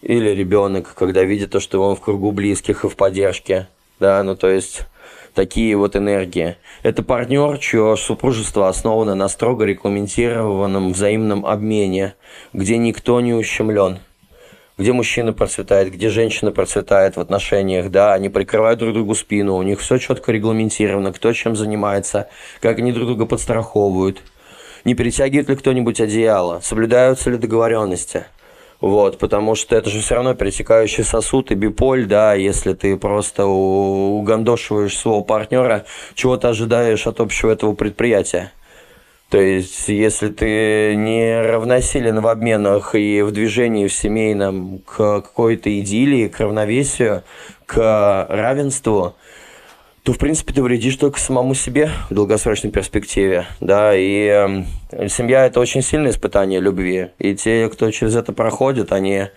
Или 0.00 0.30
ребенок, 0.30 0.94
когда 0.94 1.22
видит 1.24 1.50
то, 1.50 1.60
что 1.60 1.82
он 1.82 1.96
в 1.96 2.00
кругу 2.00 2.30
близких 2.30 2.84
и 2.84 2.88
в 2.88 2.96
поддержке. 2.96 3.68
Да, 4.00 4.22
ну 4.22 4.36
то 4.36 4.48
есть 4.48 4.82
такие 5.34 5.76
вот 5.76 5.96
энергии. 5.96 6.56
Это 6.82 7.02
партнер, 7.02 7.58
чье 7.58 7.96
супружество 7.96 8.68
основано 8.68 9.14
на 9.14 9.28
строго 9.28 9.64
регламентированном 9.64 10.92
взаимном 10.92 11.46
обмене, 11.46 12.14
где 12.52 12.76
никто 12.76 13.20
не 13.20 13.34
ущемлен 13.34 13.98
где 14.76 14.92
мужчина 14.92 15.32
процветает, 15.32 15.92
где 15.92 16.08
женщина 16.08 16.50
процветает 16.50 17.16
в 17.16 17.20
отношениях, 17.20 17.90
да, 17.90 18.12
они 18.12 18.28
прикрывают 18.28 18.80
друг 18.80 18.94
другу 18.94 19.14
спину, 19.14 19.56
у 19.56 19.62
них 19.62 19.80
все 19.80 19.98
четко 19.98 20.32
регламентировано, 20.32 21.12
кто 21.12 21.32
чем 21.32 21.54
занимается, 21.54 22.28
как 22.60 22.78
они 22.78 22.92
друг 22.92 23.06
друга 23.06 23.26
подстраховывают, 23.26 24.22
не 24.84 24.94
перетягивает 24.94 25.48
ли 25.48 25.56
кто-нибудь 25.56 26.00
одеяло, 26.00 26.60
соблюдаются 26.60 27.30
ли 27.30 27.38
договоренности. 27.38 28.24
Вот, 28.80 29.18
потому 29.18 29.54
что 29.54 29.76
это 29.76 29.88
же 29.88 30.00
все 30.00 30.16
равно 30.16 30.34
перетекающий 30.34 31.04
сосуд 31.04 31.50
и 31.50 31.54
биполь, 31.54 32.04
да, 32.04 32.34
если 32.34 32.74
ты 32.74 32.96
просто 32.98 33.46
угандошиваешь 33.46 34.98
своего 34.98 35.22
партнера, 35.22 35.86
чего 36.14 36.36
ты 36.36 36.48
ожидаешь 36.48 37.06
от 37.06 37.20
общего 37.20 37.50
этого 37.50 37.74
предприятия. 37.74 38.52
То 39.30 39.40
есть, 39.40 39.88
если 39.88 40.28
ты 40.28 40.94
не 40.94 41.40
равносилен 41.40 42.20
в 42.20 42.26
обменах 42.28 42.94
и 42.94 43.22
в 43.22 43.32
движении 43.32 43.88
в 43.88 43.92
семейном 43.92 44.78
к 44.80 45.22
какой-то 45.22 45.76
идиллии, 45.80 46.28
к 46.28 46.40
равновесию, 46.40 47.24
к 47.66 48.26
равенству, 48.28 49.16
то, 50.04 50.12
в 50.12 50.18
принципе, 50.18 50.52
ты 50.52 50.62
вредишь 50.62 50.96
только 50.96 51.18
самому 51.18 51.54
себе 51.54 51.90
в 52.10 52.14
долгосрочной 52.14 52.70
перспективе, 52.70 53.46
да, 53.60 53.96
и 53.96 54.64
э, 54.92 55.08
семья– 55.08 55.46
это 55.46 55.60
очень 55.60 55.80
сильное 55.80 56.10
испытание 56.10 56.60
любви, 56.60 57.08
и 57.18 57.34
те, 57.34 57.68
кто 57.70 57.90
через 57.90 58.14
это 58.14 58.34
проходит, 58.34 58.92
они, 58.92 59.28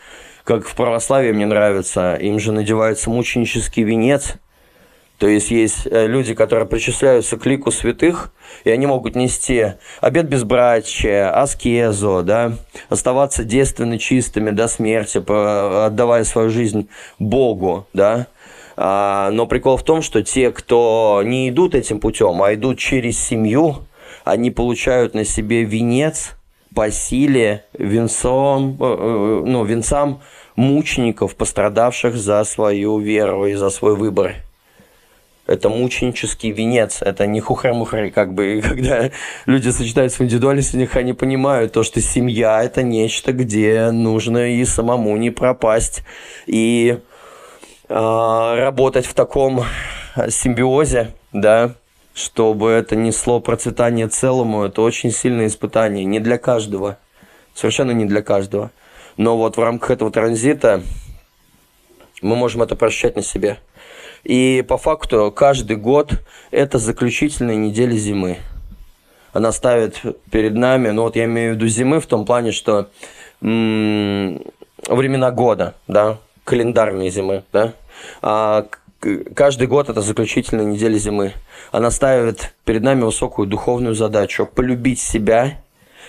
как 0.43 0.67
в 0.67 0.75
православии 0.75 1.31
мне 1.31 1.45
нравится, 1.45 2.15
им 2.15 2.37
же 2.37 2.51
надевается 2.51 3.09
мученический 3.09 3.83
венец– 3.83 4.35
то 5.17 5.27
есть 5.27 5.49
есть 5.49 5.87
э, 5.89 6.05
люди, 6.05 6.35
которые 6.35 6.67
причисляются 6.67 7.37
к 7.37 7.45
лику 7.47 7.71
святых, 7.71 8.31
и 8.63 8.69
они 8.69 8.85
могут 8.85 9.15
нести 9.15 9.73
обед 9.99 10.29
безбрачия, 10.29 11.31
аскезу, 11.31 12.21
да, 12.23 12.53
оставаться 12.89 13.43
девственно 13.43 13.97
чистыми 13.97 14.51
до 14.51 14.67
смерти, 14.67 15.17
отдавая 15.17 16.23
свою 16.23 16.49
жизнь 16.49 16.87
Богу, 17.17 17.87
да. 17.93 18.27
А, 18.75 19.31
но 19.31 19.47
прикол 19.47 19.77
в 19.77 19.83
том, 19.83 20.03
что 20.03 20.21
те, 20.21 20.51
кто 20.51 21.23
не 21.25 21.49
идут 21.49 21.73
этим 21.73 21.99
путем, 21.99 22.43
а 22.43 22.53
идут 22.53 22.77
через 22.77 23.19
семью, 23.19 23.87
они 24.23 24.51
получают 24.51 25.15
на 25.15 25.25
себе 25.25 25.63
венец 25.63 26.33
по 26.75 26.91
силе 26.91 27.65
венцом, 27.73 28.77
э, 28.79 28.83
э, 28.83 29.43
ну, 29.47 29.63
венцам 29.63 30.21
мучеников, 30.55 31.35
пострадавших 31.35 32.15
за 32.15 32.43
свою 32.43 32.99
веру 32.99 33.47
и 33.47 33.55
за 33.55 33.71
свой 33.71 33.95
выбор 33.95 34.35
это 35.47 35.69
мученический 35.69 36.51
венец, 36.51 37.01
это 37.01 37.25
не 37.25 37.39
хухры-мухры, 37.39 38.11
как 38.11 38.33
бы, 38.33 38.61
когда 38.67 39.11
люди 39.45 39.69
сочетаются 39.69 40.19
в 40.19 40.25
индивидуальностях, 40.25 40.95
они 40.95 41.13
понимают 41.13 41.73
то, 41.73 41.83
что 41.83 42.01
семья– 42.01 42.63
это 42.63 42.83
нечто, 42.83 43.31
где 43.31 43.89
нужно 43.91 44.51
и 44.51 44.65
самому 44.65 45.15
не 45.17 45.31
пропасть, 45.31 46.03
и 46.45 46.99
э, 47.87 47.93
работать 47.93 49.05
в 49.05 49.13
таком 49.13 49.63
симбиозе, 50.29 51.13
да, 51.31 51.75
чтобы 52.13 52.71
это 52.71 52.95
несло 52.95 53.39
процветание 53.39 54.07
целому, 54.07 54.65
это 54.65 54.81
очень 54.81 55.11
сильное 55.11 55.47
испытание, 55.47 56.03
не 56.03 56.19
для 56.19 56.37
каждого, 56.37 56.97
совершенно 57.53 57.91
не 57.91 58.05
для 58.05 58.21
каждого. 58.21 58.71
Но 59.15 59.37
вот 59.37 59.57
в 59.57 59.61
рамках 59.61 59.91
этого 59.91 60.11
транзита 60.11 60.83
мы 62.21 62.35
можем 62.35 62.61
это 62.61 62.75
прощать 62.75 63.15
на 63.15 63.23
себе– 63.23 63.57
и 64.27 64.61
по 64.67 64.77
факту 64.77 65.31
каждый 65.33 65.77
год 65.77 66.11
это 66.51 66.79
заключительная 66.79 67.55
неделя 67.55 67.93
зимы. 67.93 68.39
Она 69.31 69.53
ставит 69.53 70.01
перед 70.31 70.53
нами, 70.53 70.89
ну 70.89 71.03
вот 71.03 71.15
я 71.15 71.23
имею 71.23 71.53
в 71.53 71.55
виду 71.55 71.67
зимы 71.67 72.01
в 72.01 72.07
том 72.07 72.25
плане, 72.25 72.51
что 72.51 72.89
м- 73.41 74.41
времена 74.89 75.31
года, 75.31 75.75
да, 75.87 76.17
календарные 76.43 77.09
зимы, 77.09 77.45
да, 77.53 77.73
а 78.21 78.65
каждый 79.33 79.67
год 79.67 79.87
это 79.87 80.01
заключительная 80.01 80.65
неделя 80.65 80.97
зимы. 80.97 81.31
Она 81.71 81.89
ставит 81.89 82.53
перед 82.65 82.83
нами 82.83 83.03
высокую 83.03 83.47
духовную 83.47 83.95
задачу 83.95 84.45
полюбить 84.45 84.99
себя, 84.99 85.61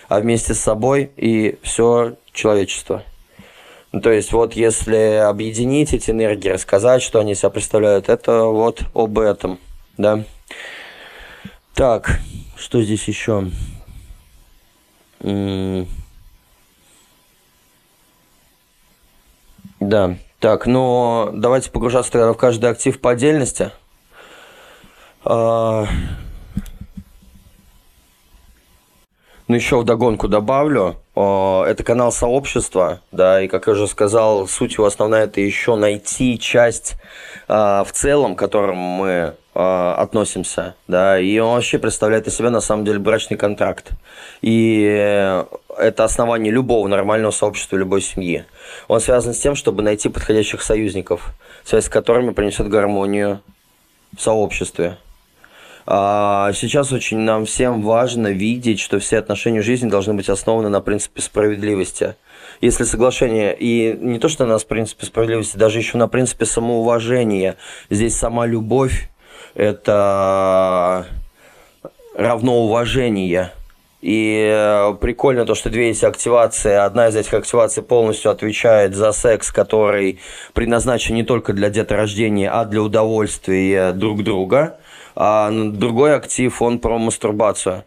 а 0.09 0.19
вместе 0.19 0.55
с 0.55 0.59
собой 0.59 1.13
и 1.17 1.57
все 1.63 2.17
человечество. 2.33 3.05
Ну, 3.99 4.03
то 4.03 4.13
есть 4.13 4.31
вот 4.31 4.53
если 4.53 5.17
объединить 5.29 5.93
эти 5.93 6.13
энергии, 6.13 6.51
рассказать, 6.51 7.03
что 7.03 7.19
они 7.19 7.35
себя 7.35 7.51
представляют, 7.51 8.09
это 8.09 8.45
вот 8.45 8.85
об 8.95 9.19
этом, 9.19 9.59
да. 9.97 10.23
Так, 11.75 12.21
что 12.57 12.81
здесь 12.81 13.09
еще? 13.09 13.51
Да, 19.81 20.17
так, 20.39 20.67
ну 20.67 21.31
давайте 21.35 21.73
погружаться 21.73 22.13
тогда 22.13 22.33
в 22.33 22.37
каждый 22.37 22.71
актив 22.71 23.01
по 23.01 23.11
отдельности. 23.11 23.73
А, 25.25 25.89
Ну, 29.49 29.55
еще 29.55 29.81
вдогонку 29.81 30.29
добавлю, 30.29 30.97
это 31.19 31.83
канал 31.85 32.13
сообщества, 32.13 33.01
да, 33.13 33.43
и, 33.43 33.49
как 33.49 33.67
я 33.67 33.73
уже 33.73 33.87
сказал, 33.89 34.47
суть 34.47 34.75
его 34.75 34.87
основная– 34.87 35.25
это 35.25 35.41
еще 35.41 35.75
найти 35.77 36.39
часть 36.39 36.97
а, 37.49 37.83
в 37.85 37.93
целом, 37.93 38.37
к 38.37 38.39
которому 38.39 38.81
мы 38.81 39.35
а, 39.55 39.95
относимся, 39.95 40.77
да, 40.87 41.19
и 41.19 41.39
он 41.39 41.55
вообще 41.55 41.79
представляет 41.79 42.29
из 42.29 42.37
себя, 42.37 42.51
на 42.51 42.61
самом 42.61 42.85
деле, 42.85 42.99
брачный 42.99 43.37
контракт. 43.37 43.91
И 44.43 44.83
это 45.77 46.05
основание 46.05 46.53
любого 46.53 46.87
нормального 46.87 47.33
сообщества, 47.33 47.77
любой 47.77 48.03
семьи. 48.03 48.45
Он 48.87 49.01
связан 49.01 49.35
с 49.35 49.39
тем, 49.39 49.55
чтобы 49.57 49.83
найти 49.83 50.09
подходящих 50.09 50.63
союзников, 50.63 51.33
связь 51.65 51.87
с 51.87 51.89
которыми 51.89 52.31
принесет 52.31 52.69
гармонию 52.69 53.41
в 54.17 54.21
сообществе. 54.21 54.99
А, 55.91 56.53
сейчас 56.53 56.93
очень 56.93 57.17
нам 57.21 57.47
всем 57.47 57.81
важно 57.81 58.29
видеть, 58.29 58.79
что 58.79 58.99
все 58.99 59.17
отношения 59.17 59.63
в 59.63 59.65
жизни 59.65 59.89
должны 59.89 60.13
быть 60.13 60.29
основаны 60.29 60.69
на 60.69 60.83
принципе 60.83 61.23
справедливости. 61.23 62.15
Если 62.61 62.85
соглашение, 62.85 63.57
и 63.59 63.97
не 63.99 64.19
то, 64.19 64.29
что 64.29 64.45
на 64.45 64.59
принципе 64.59 65.07
справедливости, 65.07 65.57
даже 65.57 65.79
еще 65.79 65.97
на 65.97 66.07
принципе 66.07 66.45
самоуважения, 66.45 67.57
здесь 67.89 68.19
сама 68.19 68.45
любовь– 68.45 69.09
это 69.55 71.07
равно 72.15 72.65
уважение. 72.65 73.53
И 74.03 74.47
э, 74.47 74.95
прикольно 75.01 75.47
то, 75.47 75.55
что 75.55 75.71
две 75.71 75.89
эти 75.89 76.05
активации, 76.05 76.75
одна 76.75 77.09
из 77.09 77.17
этих 77.17 77.33
активаций 77.33 77.83
полностью 77.83 78.31
отвечает 78.31 78.95
за 78.95 79.13
секс, 79.13 79.51
который 79.51 80.21
предназначен 80.53 81.15
не 81.15 81.25
только 81.25 81.55
для 81.55 81.71
деторождения, 81.71 82.51
а 82.53 82.67
для 82.67 82.83
удовольствия 82.83 83.93
друг 83.93 84.23
друга– 84.23 84.77
а 85.21 85.51
другой 85.51 86.15
актив, 86.15 86.63
он 86.63 86.79
про 86.79 86.97
мастурбацию. 86.97 87.83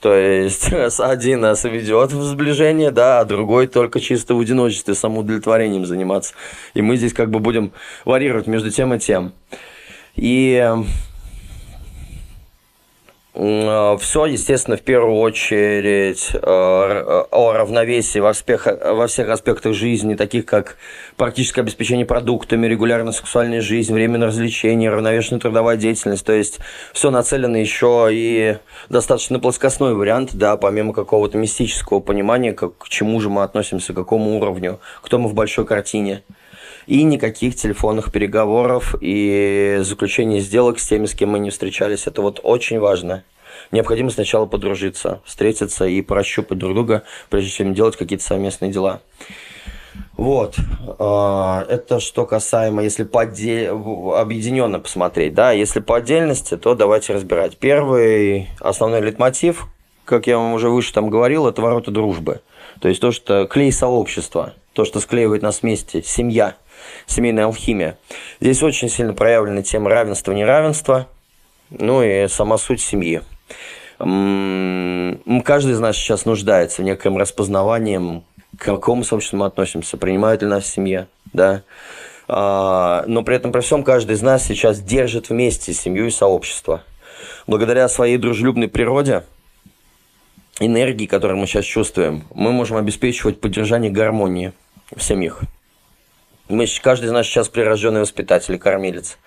То 0.00 0.14
есть 0.14 0.72
один 1.00 1.40
нас 1.40 1.64
ведет 1.64 2.12
в 2.12 2.22
сближение, 2.22 2.92
да, 2.92 3.18
а 3.18 3.24
другой 3.24 3.66
только 3.66 3.98
чисто 3.98 4.36
в 4.36 4.40
одиночестве, 4.40 4.94
самоудовлетворением 4.94 5.86
заниматься. 5.86 6.34
И 6.74 6.82
мы 6.82 6.96
здесь 6.96 7.12
как 7.12 7.30
бы 7.30 7.40
будем 7.40 7.72
варьировать 8.04 8.46
между 8.46 8.70
тем 8.70 8.94
и 8.94 9.00
тем. 9.00 9.32
И 10.14 10.72
Все, 13.38 14.26
естественно, 14.26 14.76
в 14.76 14.80
первую 14.80 15.14
очередь 15.18 16.30
э, 16.34 16.38
о 16.42 17.52
равновесии 17.52 18.18
во 18.18 18.32
всех, 18.32 18.66
во 18.66 19.06
всех 19.06 19.28
аспектах 19.28 19.74
жизни, 19.74 20.16
таких 20.16 20.44
как 20.44 20.76
практическое 21.16 21.60
обеспечение 21.60 22.04
продуктами, 22.04 22.66
регулярная 22.66 23.12
сексуальная 23.12 23.60
жизнь, 23.60 23.94
время 23.94 24.18
на 24.18 24.26
развлечения, 24.26 24.90
равновешенная 24.90 25.40
трудовая 25.40 25.76
деятельность. 25.76 26.26
То 26.26 26.32
есть 26.32 26.58
все 26.92 27.12
нацелено 27.12 27.56
еще 27.56 28.08
и 28.10 28.56
достаточно 28.88 29.38
плоскостной 29.38 29.94
вариант, 29.94 30.30
да, 30.32 30.56
помимо 30.56 30.92
какого-то 30.92 31.38
мистического 31.38 32.00
понимания, 32.00 32.52
как, 32.52 32.76
к 32.76 32.88
чему 32.88 33.20
же 33.20 33.30
мы 33.30 33.44
относимся, 33.44 33.92
к 33.92 33.96
какому 33.96 34.36
уровню, 34.40 34.80
кто 35.00 35.16
мы 35.20 35.28
в 35.28 35.34
большой 35.34 35.64
картине 35.64 36.24
и 36.88 37.02
никаких 37.02 37.54
телефонных 37.54 38.10
переговоров 38.10 38.94
и 39.02 39.78
заключения 39.82 40.40
сделок 40.40 40.80
с 40.80 40.88
теми, 40.88 41.04
с 41.04 41.14
кем 41.14 41.28
мы 41.30 41.38
не 41.38 41.50
встречались. 41.50 42.06
Это 42.06 42.22
вот 42.22 42.40
очень 42.42 42.80
важно. 42.80 43.24
Необходимо 43.70 44.08
сначала 44.08 44.46
подружиться, 44.46 45.20
встретиться 45.26 45.84
и 45.84 46.00
прощупать 46.00 46.56
друг 46.56 46.72
друга, 46.72 47.02
прежде 47.28 47.50
чем 47.50 47.74
делать 47.74 47.96
какие-то 47.96 48.24
совместные 48.24 48.72
дела. 48.72 49.02
Вот, 50.16 50.56
а, 50.98 51.66
это 51.68 52.00
что 52.00 52.24
касаемо, 52.24 52.82
если 52.82 53.04
по 53.04 53.20
объединенно 53.20 54.80
посмотреть, 54.80 55.34
да, 55.34 55.52
если 55.52 55.80
по 55.80 55.96
отдельности, 55.96 56.56
то 56.56 56.74
давайте 56.74 57.12
разбирать. 57.12 57.58
Первый 57.58 58.48
основной 58.60 59.02
литмотив, 59.02 59.66
как 60.06 60.26
я 60.26 60.38
вам 60.38 60.54
уже 60.54 60.70
выше 60.70 60.94
там 60.94 61.10
говорил, 61.10 61.46
это 61.46 61.60
ворота 61.60 61.90
дружбы. 61.90 62.40
То 62.80 62.88
есть 62.88 63.00
то, 63.02 63.12
что 63.12 63.46
клей 63.46 63.72
сообщества, 63.72 64.54
то, 64.72 64.86
что 64.86 65.00
склеивает 65.00 65.42
нас 65.42 65.60
вместе, 65.60 66.02
семья– 66.02 66.54
семейная 67.08 67.46
алхимия. 67.46 67.98
Здесь 68.40 68.62
очень 68.62 68.88
сильно 68.88 69.14
проявлена 69.14 69.62
тема 69.62 69.90
равенства-неравенства, 69.90 71.08
ну 71.70 72.02
и 72.02 72.28
сама 72.28 72.58
суть 72.58 72.80
семьи. 72.80 73.22
Каждый 73.98 75.72
из 75.72 75.80
нас 75.80 75.96
сейчас 75.96 76.24
нуждается 76.24 76.82
в 76.82 76.84
неком 76.84 77.18
распознавании, 77.18 78.22
к 78.56 78.64
какому 78.64 79.02
сообществу 79.02 79.38
мы 79.38 79.46
относимся, 79.46 79.96
принимает 79.96 80.42
ли 80.42 80.48
нас 80.48 80.66
семья, 80.66 81.08
да. 81.32 81.62
А, 82.28 83.04
но 83.06 83.22
при 83.22 83.36
этом 83.36 83.52
при 83.52 83.60
всем 83.60 83.82
каждый 83.82 84.14
из 84.14 84.22
нас 84.22 84.44
сейчас 84.44 84.80
держит 84.80 85.30
вместе 85.30 85.72
семью 85.72 86.06
и 86.06 86.10
сообщество. 86.10 86.84
Благодаря 87.46 87.88
своей 87.88 88.18
дружелюбной 88.18 88.68
природе, 88.68 89.24
энергии, 90.60 91.06
которую 91.06 91.38
мы 91.38 91.46
сейчас 91.46 91.64
чувствуем, 91.64 92.24
мы 92.34 92.52
можем 92.52 92.76
обеспечивать 92.76 93.40
поддержание 93.40 93.90
гармонии 93.90 94.52
в 94.94 95.02
семьях. 95.02 95.42
Мы, 96.48 96.66
каждый 96.82 97.06
из 97.06 97.12
нас 97.12 97.26
сейчас 97.26 97.48
прирожденный 97.48 98.00
воспитатель 98.00 98.54
и 98.54 98.58
кормилец. 98.58 99.18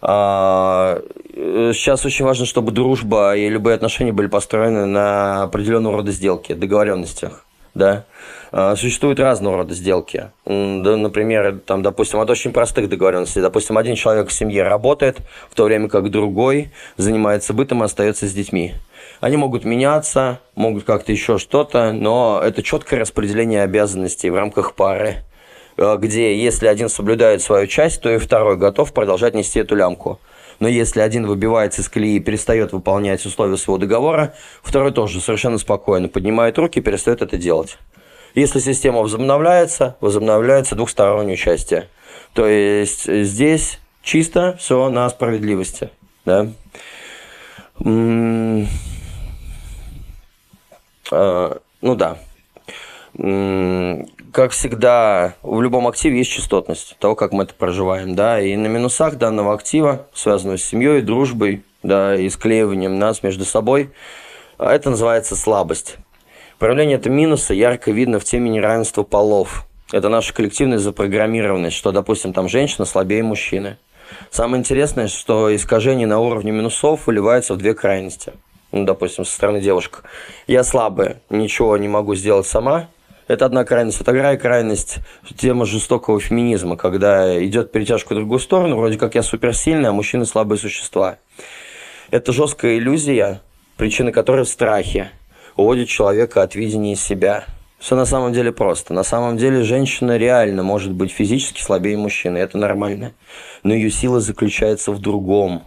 А, 0.00 1.00
э, 1.34 1.72
сейчас 1.74 2.04
очень 2.04 2.24
важно, 2.24 2.46
чтобы 2.46 2.72
дружба 2.72 3.34
и 3.34 3.48
любые 3.48 3.74
отношения 3.74 4.12
были 4.12 4.26
построены 4.26 4.86
на 4.86 5.44
определенного 5.44 5.96
рода 5.96 6.12
сделки, 6.12 6.52
договоренностях. 6.52 7.44
Да? 7.74 8.04
А, 8.52 8.76
существуют 8.76 9.18
разного 9.18 9.56
рода 9.56 9.74
сделки. 9.74 10.30
Например, 10.44 11.58
там, 11.66 11.82
допустим, 11.82 12.20
от 12.20 12.30
очень 12.30 12.52
простых 12.52 12.88
договоренностей. 12.88 13.40
Допустим, 13.40 13.76
один 13.78 13.96
человек 13.96 14.28
в 14.28 14.32
семье 14.32 14.62
работает, 14.62 15.18
в 15.50 15.54
то 15.56 15.64
время 15.64 15.88
как 15.88 16.08
другой 16.10 16.70
занимается 16.96 17.52
бытом 17.52 17.82
и 17.82 17.86
остается 17.86 18.28
с 18.28 18.32
детьми. 18.32 18.74
Они 19.20 19.36
могут 19.36 19.64
меняться, 19.64 20.38
могут 20.54 20.84
как-то 20.84 21.10
еще 21.10 21.38
что-то, 21.38 21.92
но 21.92 22.40
это 22.44 22.62
четкое 22.62 23.00
распределение 23.00 23.62
обязанностей 23.62 24.30
в 24.30 24.36
рамках 24.36 24.74
пары. 24.74 25.24
Э, 25.76 25.96
где 25.98 26.36
если 26.36 26.66
один 26.66 26.88
соблюдает 26.88 27.42
свою 27.42 27.66
часть, 27.66 28.00
то 28.00 28.10
и 28.10 28.18
второй 28.18 28.56
готов 28.56 28.92
продолжать 28.92 29.34
нести 29.34 29.58
эту 29.60 29.74
лямку. 29.74 30.20
Но 30.60 30.68
если 30.68 31.00
один 31.00 31.26
выбивается 31.26 31.80
из 31.82 31.88
колеи 31.88 32.16
и 32.16 32.20
перестает 32.20 32.72
выполнять 32.72 33.24
условия 33.26 33.56
своего 33.56 33.78
договора, 33.78 34.34
второй 34.62 34.92
тоже 34.92 35.20
совершенно 35.20 35.58
спокойно 35.58 36.08
поднимает 36.08 36.58
руки 36.58 36.78
и 36.78 36.82
перестает 36.82 37.22
это 37.22 37.36
делать. 37.36 37.76
Если 38.34 38.60
система 38.60 39.00
возобновляется, 39.00 39.96
возобновляется 40.00 40.76
двухстороннее 40.76 41.34
участие. 41.34 41.88
То 42.34 42.46
есть 42.46 43.12
здесь 43.12 43.80
чисто 44.02 44.56
все 44.58 44.88
на 44.90 45.08
справедливости. 45.10 45.90
Да? 46.24 46.48
А, 51.10 51.58
ну 51.80 51.94
да 51.96 52.18
как 54.34 54.50
всегда, 54.50 55.34
в 55.44 55.62
любом 55.62 55.86
активе 55.86 56.18
есть 56.18 56.30
частотность 56.32 56.96
того, 56.98 57.14
как 57.14 57.32
мы 57.32 57.44
это 57.44 57.54
проживаем, 57.54 58.16
да, 58.16 58.40
и 58.40 58.56
на 58.56 58.66
минусах 58.66 59.14
данного 59.14 59.54
актива, 59.54 60.08
связанного 60.12 60.58
с 60.58 60.64
семьей, 60.64 61.02
дружбой, 61.02 61.62
да, 61.84 62.16
и 62.16 62.28
склеиванием 62.28 62.98
нас 62.98 63.22
между 63.22 63.44
собой, 63.44 63.90
это 64.58 64.90
называется 64.90 65.36
слабость. 65.36 65.98
Проявление 66.58 66.96
этого 66.96 67.12
минуса 67.12 67.54
ярко 67.54 67.92
видно 67.92 68.18
в 68.18 68.24
теме 68.24 68.50
неравенства 68.50 69.04
полов. 69.04 69.66
Это 69.92 70.08
наша 70.08 70.34
коллективная 70.34 70.78
запрограммированность, 70.78 71.76
что, 71.76 71.92
допустим, 71.92 72.32
там 72.32 72.48
женщина 72.48 72.86
слабее 72.86 73.22
мужчины. 73.22 73.78
Самое 74.30 74.58
интересное, 74.60 75.06
что 75.06 75.54
искажение 75.54 76.08
на 76.08 76.18
уровне 76.18 76.50
минусов 76.50 77.06
выливается 77.06 77.54
в 77.54 77.58
две 77.58 77.72
крайности. 77.74 78.32
Ну, 78.72 78.84
допустим, 78.84 79.24
со 79.24 79.32
стороны 79.32 79.60
девушек. 79.60 80.02
Я 80.48 80.64
слабая, 80.64 81.20
ничего 81.30 81.76
не 81.76 81.86
могу 81.86 82.16
сделать 82.16 82.48
сама, 82.48 82.88
это 83.26 83.46
одна 83.46 83.64
крайность. 83.64 83.98
Вторая 83.98 84.36
крайность– 84.36 84.98
тема 85.36 85.64
жестокого 85.64 86.20
феминизма, 86.20 86.76
когда 86.76 87.42
идет 87.44 87.72
перетяжка 87.72 88.12
в 88.12 88.16
другую 88.16 88.38
сторону, 88.38 88.76
вроде 88.76 88.98
как 88.98 89.14
я 89.14 89.22
суперсильная, 89.22 89.90
а 89.90 89.92
мужчины 89.92 90.26
слабые 90.26 90.58
существа. 90.58 91.16
Это 92.10 92.32
жесткая 92.32 92.78
иллюзия, 92.78 93.40
причина 93.76 94.12
которой 94.12 94.44
в 94.44 94.48
страхе, 94.48 95.10
уводит 95.56 95.88
человека 95.88 96.42
от 96.42 96.54
видения 96.54 96.96
себя. 96.96 97.44
Все 97.78 97.96
на 97.96 98.06
самом 98.06 98.32
деле 98.32 98.52
просто. 98.52 98.94
На 98.94 99.02
самом 99.04 99.36
деле 99.36 99.62
женщина 99.62 100.16
реально 100.16 100.62
может 100.62 100.92
быть 100.92 101.10
физически 101.10 101.60
слабее 101.60 101.96
мужчины, 101.96 102.38
это 102.38 102.58
нормально. 102.58 103.12
Но 103.62 103.74
ее 103.74 103.90
сила 103.90 104.20
заключается 104.20 104.92
в 104.92 105.00
другом. 105.00 105.64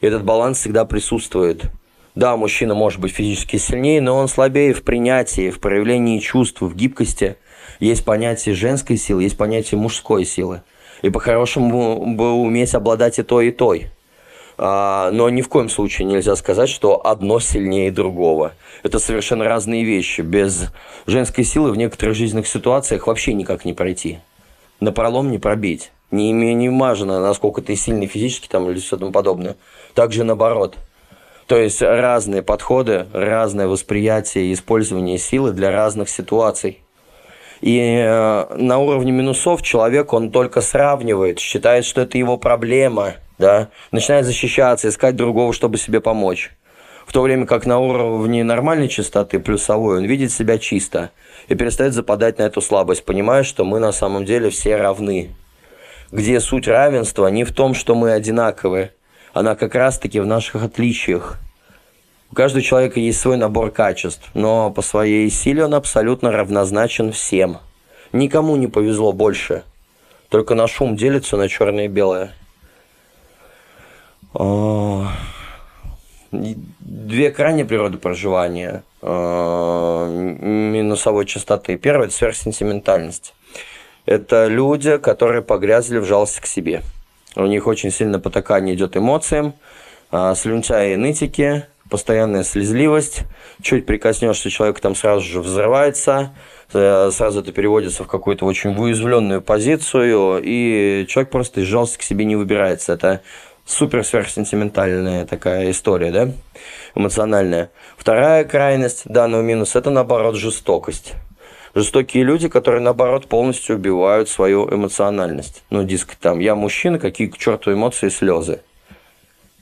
И 0.00 0.06
этот 0.06 0.24
баланс 0.24 0.58
всегда 0.58 0.84
присутствует– 0.84 1.62
да, 2.18 2.36
мужчина 2.36 2.74
может 2.74 3.00
быть 3.00 3.12
физически 3.12 3.58
сильнее, 3.58 4.00
но 4.00 4.16
он 4.16 4.26
слабее 4.26 4.74
в 4.74 4.82
принятии, 4.82 5.50
в 5.50 5.60
проявлении 5.60 6.18
чувств, 6.18 6.60
в 6.60 6.74
гибкости. 6.74 7.36
Есть 7.78 8.04
понятие 8.04 8.56
женской 8.56 8.96
силы, 8.96 9.22
есть 9.22 9.36
понятие 9.36 9.78
мужской 9.78 10.24
силы. 10.24 10.62
И 11.02 11.10
по-хорошему 11.10 12.16
бы 12.16 12.32
уметь 12.32 12.74
обладать 12.74 13.20
и 13.20 13.22
той, 13.22 13.48
и 13.48 13.50
той. 13.52 13.92
А, 14.56 15.12
но 15.12 15.30
ни 15.30 15.42
в 15.42 15.48
коем 15.48 15.68
случае 15.68 16.08
нельзя 16.08 16.34
сказать, 16.34 16.68
что 16.68 17.06
одно 17.06 17.38
сильнее 17.38 17.92
другого. 17.92 18.52
Это 18.82 18.98
совершенно 18.98 19.44
разные 19.44 19.84
вещи. 19.84 20.22
Без 20.22 20.72
женской 21.06 21.44
силы 21.44 21.70
в 21.70 21.76
некоторых 21.76 22.16
жизненных 22.16 22.48
ситуациях 22.48 23.06
вообще 23.06 23.32
никак 23.32 23.64
не 23.64 23.74
пройти. 23.74 24.18
На 24.80 24.90
пролом 24.90 25.30
не 25.30 25.38
пробить. 25.38 25.92
Не, 26.10 26.32
не 26.32 26.68
важно, 26.68 27.20
насколько 27.20 27.62
ты 27.62 27.76
сильный 27.76 28.08
физически 28.08 28.48
там, 28.48 28.68
или 28.68 28.80
все 28.80 28.96
тому 28.96 29.12
подобное. 29.12 29.54
Также 29.94 30.24
наоборот– 30.24 30.74
то 31.48 31.56
есть 31.56 31.80
разные 31.80 32.42
подходы, 32.42 33.06
разное 33.14 33.68
восприятие 33.68 34.44
и 34.44 34.52
использование 34.52 35.16
силы 35.16 35.52
для 35.52 35.70
разных 35.70 36.10
ситуаций. 36.10 36.82
И 37.62 37.78
э, 37.80 38.54
на 38.54 38.78
уровне 38.78 39.12
минусов 39.12 39.62
человек, 39.62 40.12
он 40.12 40.30
только 40.30 40.60
сравнивает, 40.60 41.38
считает, 41.40 41.86
что 41.86 42.02
это 42.02 42.18
его 42.18 42.36
проблема, 42.36 43.14
да, 43.38 43.70
начинает 43.92 44.26
защищаться, 44.26 44.90
искать 44.90 45.16
другого, 45.16 45.54
чтобы 45.54 45.78
себе 45.78 46.02
помочь. 46.02 46.52
В 47.06 47.14
то 47.14 47.22
время 47.22 47.46
как 47.46 47.64
на 47.64 47.78
уровне 47.78 48.44
нормальной 48.44 48.88
чистоты, 48.88 49.40
плюсовой, 49.40 49.96
он 49.96 50.04
видит 50.04 50.30
себя 50.30 50.58
чисто 50.58 51.10
и 51.48 51.54
перестает 51.54 51.94
западать 51.94 52.36
на 52.38 52.42
эту 52.42 52.60
слабость, 52.60 53.06
понимая, 53.06 53.42
что 53.42 53.64
мы 53.64 53.80
на 53.80 53.92
самом 53.92 54.26
деле 54.26 54.50
все 54.50 54.76
равны. 54.76 55.30
Где 56.12 56.40
суть 56.40 56.68
равенства 56.68 57.28
не 57.28 57.44
в 57.44 57.52
том, 57.54 57.72
что 57.72 57.94
мы 57.94 58.12
одинаковые, 58.12 58.92
она 59.32 59.54
как 59.54 59.74
раз-таки 59.74 60.20
в 60.20 60.26
наших 60.26 60.62
отличиях. 60.62 61.38
У 62.30 62.34
каждого 62.34 62.62
человека 62.62 63.00
есть 63.00 63.20
свой 63.20 63.36
набор 63.36 63.70
качеств, 63.70 64.28
но 64.34 64.70
по 64.70 64.82
своей 64.82 65.30
силе 65.30 65.64
он 65.64 65.74
абсолютно 65.74 66.30
равнозначен 66.30 67.12
всем. 67.12 67.58
Никому 68.12 68.56
не 68.56 68.66
повезло 68.66 69.12
больше. 69.12 69.64
Только 70.28 70.54
наш 70.54 70.80
ум 70.80 70.96
делится 70.96 71.36
на 71.36 71.48
черное 71.48 71.86
и 71.86 71.88
белое. 71.88 72.32
А, 74.34 75.06
две 76.30 77.30
крайние 77.30 77.64
природы 77.64 77.96
проживания 77.96 78.82
а, 79.00 80.06
минусовой 80.06 81.24
частоты. 81.24 81.78
Первое– 81.78 82.06
это 82.08 82.14
сверхсентиментальность. 82.14 83.34
Это 84.04 84.46
люди, 84.46 84.98
которые 84.98 85.40
погрязли 85.42 85.98
в 85.98 86.04
жалости 86.04 86.40
к 86.40 86.46
себе– 86.46 86.82
у 87.36 87.46
них 87.46 87.66
очень 87.66 87.90
сильно 87.90 88.18
потакание 88.18 88.74
идет 88.74 88.96
эмоциям, 88.96 89.54
а, 90.10 90.34
слюнтяи 90.34 90.94
нытики, 90.94 91.66
постоянная 91.90 92.42
слезливость, 92.42 93.22
чуть 93.62 93.86
прикоснешься, 93.86 94.50
человек 94.50 94.80
там 94.80 94.94
сразу 94.94 95.24
же 95.24 95.40
взрывается, 95.40 96.34
э, 96.72 97.10
сразу 97.12 97.40
это 97.40 97.52
переводится 97.52 98.04
в 98.04 98.08
какую-то 98.08 98.44
очень 98.44 98.74
выязвленную 98.74 99.42
позицию, 99.42 100.40
и 100.42 101.06
человек 101.08 101.30
просто 101.30 101.60
из 101.60 101.66
жалости 101.66 101.98
к 101.98 102.02
себе 102.02 102.24
не 102.24 102.36
выбирается. 102.36 102.92
Это 102.92 103.22
супер 103.64 104.04
сверхсентиментальная 104.04 105.24
такая 105.26 105.70
история, 105.70 106.10
да, 106.10 106.30
эмоциональная. 106.94 107.70
Вторая 107.96 108.44
крайность 108.44 109.02
данного 109.06 109.42
минуса– 109.42 109.78
это, 109.80 109.90
наоборот, 109.90 110.36
жестокость 110.36 111.14
жестокие 111.78 112.24
люди, 112.24 112.48
которые, 112.48 112.80
наоборот, 112.80 113.26
полностью 113.26 113.76
убивают 113.76 114.28
свою 114.28 114.68
эмоциональность. 114.68 115.62
Ну, 115.70 115.84
диск 115.84 116.16
там, 116.16 116.40
я 116.40 116.54
мужчина, 116.54 116.98
какие 116.98 117.28
к 117.28 117.38
черту 117.38 117.72
эмоции, 117.72 118.08
слезы. 118.08 118.60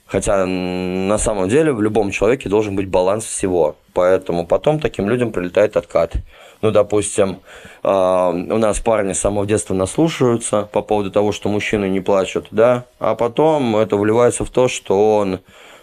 Хотя 0.07 0.45
на 0.45 1.17
самом 1.17 1.49
деле 1.49 1.73
в 1.73 1.81
любом 1.81 2.11
человеке 2.11 2.49
должен 2.49 2.75
быть 2.75 2.87
баланс 2.87 3.25
всего. 3.25 3.75
Поэтому 3.93 4.47
потом 4.47 4.79
таким 4.79 5.09
людям 5.09 5.31
прилетает 5.31 5.77
откат. 5.77 6.13
Ну, 6.61 6.71
допустим, 6.71 7.39
э, 7.83 7.87
у 7.89 8.57
нас 8.57 8.79
парни 8.79 9.13
с 9.13 9.19
самого 9.19 9.45
детства 9.45 9.75
наслушаются 9.75 10.63
по 10.71 10.81
поводу 10.81 11.11
того, 11.11 11.31
что 11.31 11.49
мужчины 11.49 11.87
не 11.87 11.99
плачут, 11.99 12.47
да, 12.51 12.85
а 12.99 13.13
потом 13.13 13.75
это 13.75 13.95
вливается 13.95 14.43
в 14.43 14.49
то, 14.49 14.67
что 14.67 15.17
он 15.17 15.39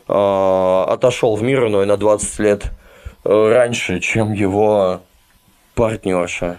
э, 0.09 0.85
отошел 0.89 1.37
в 1.37 1.43
мир 1.43 1.69
иной 1.69 1.87
на 1.87 1.97
20 1.97 2.39
лет 2.41 2.65
э, 3.25 3.53
раньше, 3.53 4.01
чем 4.01 4.33
его 4.33 5.01
партнерша. 5.75 6.59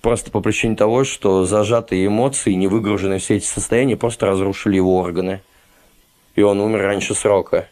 Просто 0.00 0.30
по 0.30 0.40
причине 0.40 0.76
того, 0.76 1.04
что 1.04 1.44
зажатые 1.44 2.06
эмоции, 2.06 2.52
не 2.52 2.68
выгруженные 2.68 3.18
все 3.18 3.36
эти 3.36 3.46
состояния, 3.46 3.96
просто 3.96 4.26
разрушили 4.26 4.76
его 4.76 4.98
органы. 4.98 5.42
И 6.36 6.42
он 6.42 6.60
умер 6.60 6.82
раньше 6.82 7.14
срока. 7.14 7.68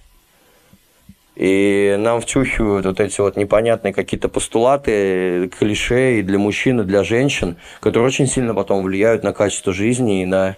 И 1.37 1.95
нам 1.99 2.21
втюхивают 2.21 2.87
вот 2.87 2.99
эти 2.99 3.21
вот 3.21 3.37
непонятные 3.37 3.93
какие-то 3.93 4.29
постулаты, 4.29 5.51
клише 5.59 6.19
и 6.19 6.23
для 6.23 6.39
мужчин, 6.39 6.81
и 6.81 6.85
для 6.85 7.05
женщин, 7.05 7.59
которые 7.81 8.07
очень 8.09 8.27
сильно 8.27 8.55
потом 8.55 8.83
влияют 8.83 9.23
на 9.23 9.35
качество 9.35 9.73
жизни 9.73 10.23
и 10.23 10.27
на 10.27 10.57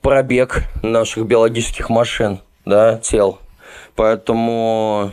пробег 0.00 0.62
наших 0.82 1.26
биологических 1.26 1.90
машин, 1.90 2.40
да, 2.64 2.98
тел. 2.98 3.38
Поэтому 3.94 5.12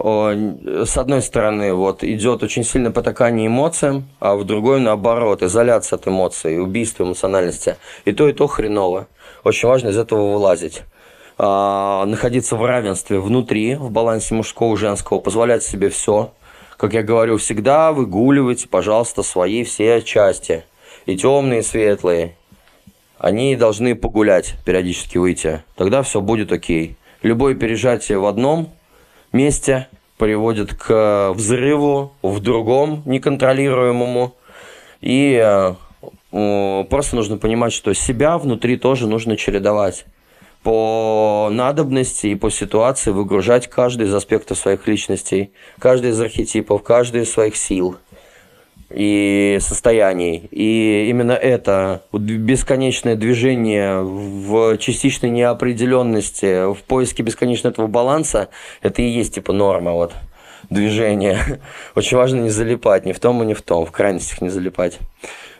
с 0.00 0.96
одной 0.96 1.22
стороны, 1.22 1.74
вот 1.74 2.04
идет 2.04 2.44
очень 2.44 2.62
сильное 2.62 2.92
потакание 2.92 3.48
эмоциям, 3.48 4.08
а 4.20 4.36
в 4.36 4.44
другой, 4.44 4.80
наоборот, 4.80 5.42
изоляция 5.42 5.96
от 5.96 6.06
эмоций, 6.06 6.62
убийство 6.62 7.02
эмоциональности. 7.02 7.76
И 8.04 8.12
то, 8.12 8.28
и 8.28 8.32
то 8.32 8.46
хреново. 8.46 9.08
Очень 9.42 9.68
важно 9.68 9.88
из 9.88 9.98
этого 9.98 10.34
вылазить. 10.34 10.82
А, 11.36 12.04
находиться 12.06 12.54
в 12.54 12.64
равенстве 12.64 13.18
внутри, 13.18 13.74
в 13.74 13.90
балансе 13.90 14.34
мужского 14.34 14.74
и 14.74 14.78
женского, 14.78 15.18
позволять 15.18 15.64
себе 15.64 15.88
все. 15.88 16.32
Как 16.76 16.94
я 16.94 17.02
говорю, 17.02 17.38
всегда 17.38 17.92
выгуливайте, 17.92 18.68
пожалуйста, 18.68 19.24
свои 19.24 19.64
все 19.64 20.00
части. 20.02 20.64
И 21.06 21.16
темные, 21.16 21.60
и 21.60 21.62
светлые. 21.64 22.36
Они 23.18 23.56
должны 23.56 23.96
погулять, 23.96 24.54
периодически 24.64 25.18
выйти. 25.18 25.64
Тогда 25.74 26.02
все 26.02 26.20
будет 26.20 26.52
окей. 26.52 26.96
Любое 27.22 27.56
пережатие 27.56 28.18
в 28.18 28.26
одном 28.26 28.70
месте 29.32 29.88
приводит 30.16 30.74
к 30.74 31.32
взрыву 31.34 32.12
в 32.22 32.40
другом 32.40 33.02
неконтролируемому. 33.06 34.34
И 35.00 35.40
э, 35.40 36.84
просто 36.90 37.16
нужно 37.16 37.38
понимать, 37.38 37.72
что 37.72 37.92
себя 37.94 38.38
внутри 38.38 38.76
тоже 38.76 39.06
нужно 39.06 39.36
чередовать. 39.36 40.06
По 40.64 41.48
надобности 41.52 42.26
и 42.26 42.34
по 42.34 42.50
ситуации 42.50 43.12
выгружать 43.12 43.68
каждый 43.68 44.06
из 44.06 44.14
аспектов 44.14 44.58
своих 44.58 44.88
личностей, 44.88 45.52
каждый 45.78 46.10
из 46.10 46.20
архетипов, 46.20 46.82
каждый 46.82 47.22
из 47.22 47.30
своих 47.30 47.56
сил– 47.56 47.96
и 48.90 49.58
состояний. 49.60 50.48
И 50.50 51.08
именно 51.10 51.32
это 51.32 52.02
бесконечное 52.12 53.16
движение 53.16 54.00
в 54.02 54.78
частичной 54.78 55.30
неопределенности, 55.30 56.72
в 56.72 56.82
поиске 56.84 57.22
бесконечного 57.22 57.72
этого 57.72 57.86
баланса, 57.86 58.48
это 58.80 59.02
и 59.02 59.08
есть 59.08 59.34
типа 59.34 59.52
норма 59.52 59.92
вот 59.92 60.12
движения. 60.70 61.60
Очень 61.94 62.16
важно 62.16 62.40
не 62.40 62.50
залипать 62.50 63.04
ни 63.04 63.12
в 63.12 63.20
том 63.20 63.42
и 63.42 63.46
ни 63.46 63.54
в 63.54 63.62
том, 63.62 63.84
в 63.84 63.92
крайностях 63.92 64.40
не 64.40 64.48
залипать. 64.48 64.98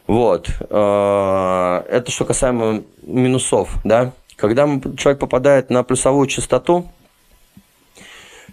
Вот. 0.06 0.48
Э, 0.70 1.82
это 1.90 2.10
что 2.10 2.24
касаемо 2.24 2.82
минусов, 3.02 3.76
да. 3.84 4.12
Когда 4.36 4.66
человек 4.96 5.18
попадает 5.18 5.68
на 5.68 5.82
плюсовую 5.82 6.28
частоту, 6.28 6.88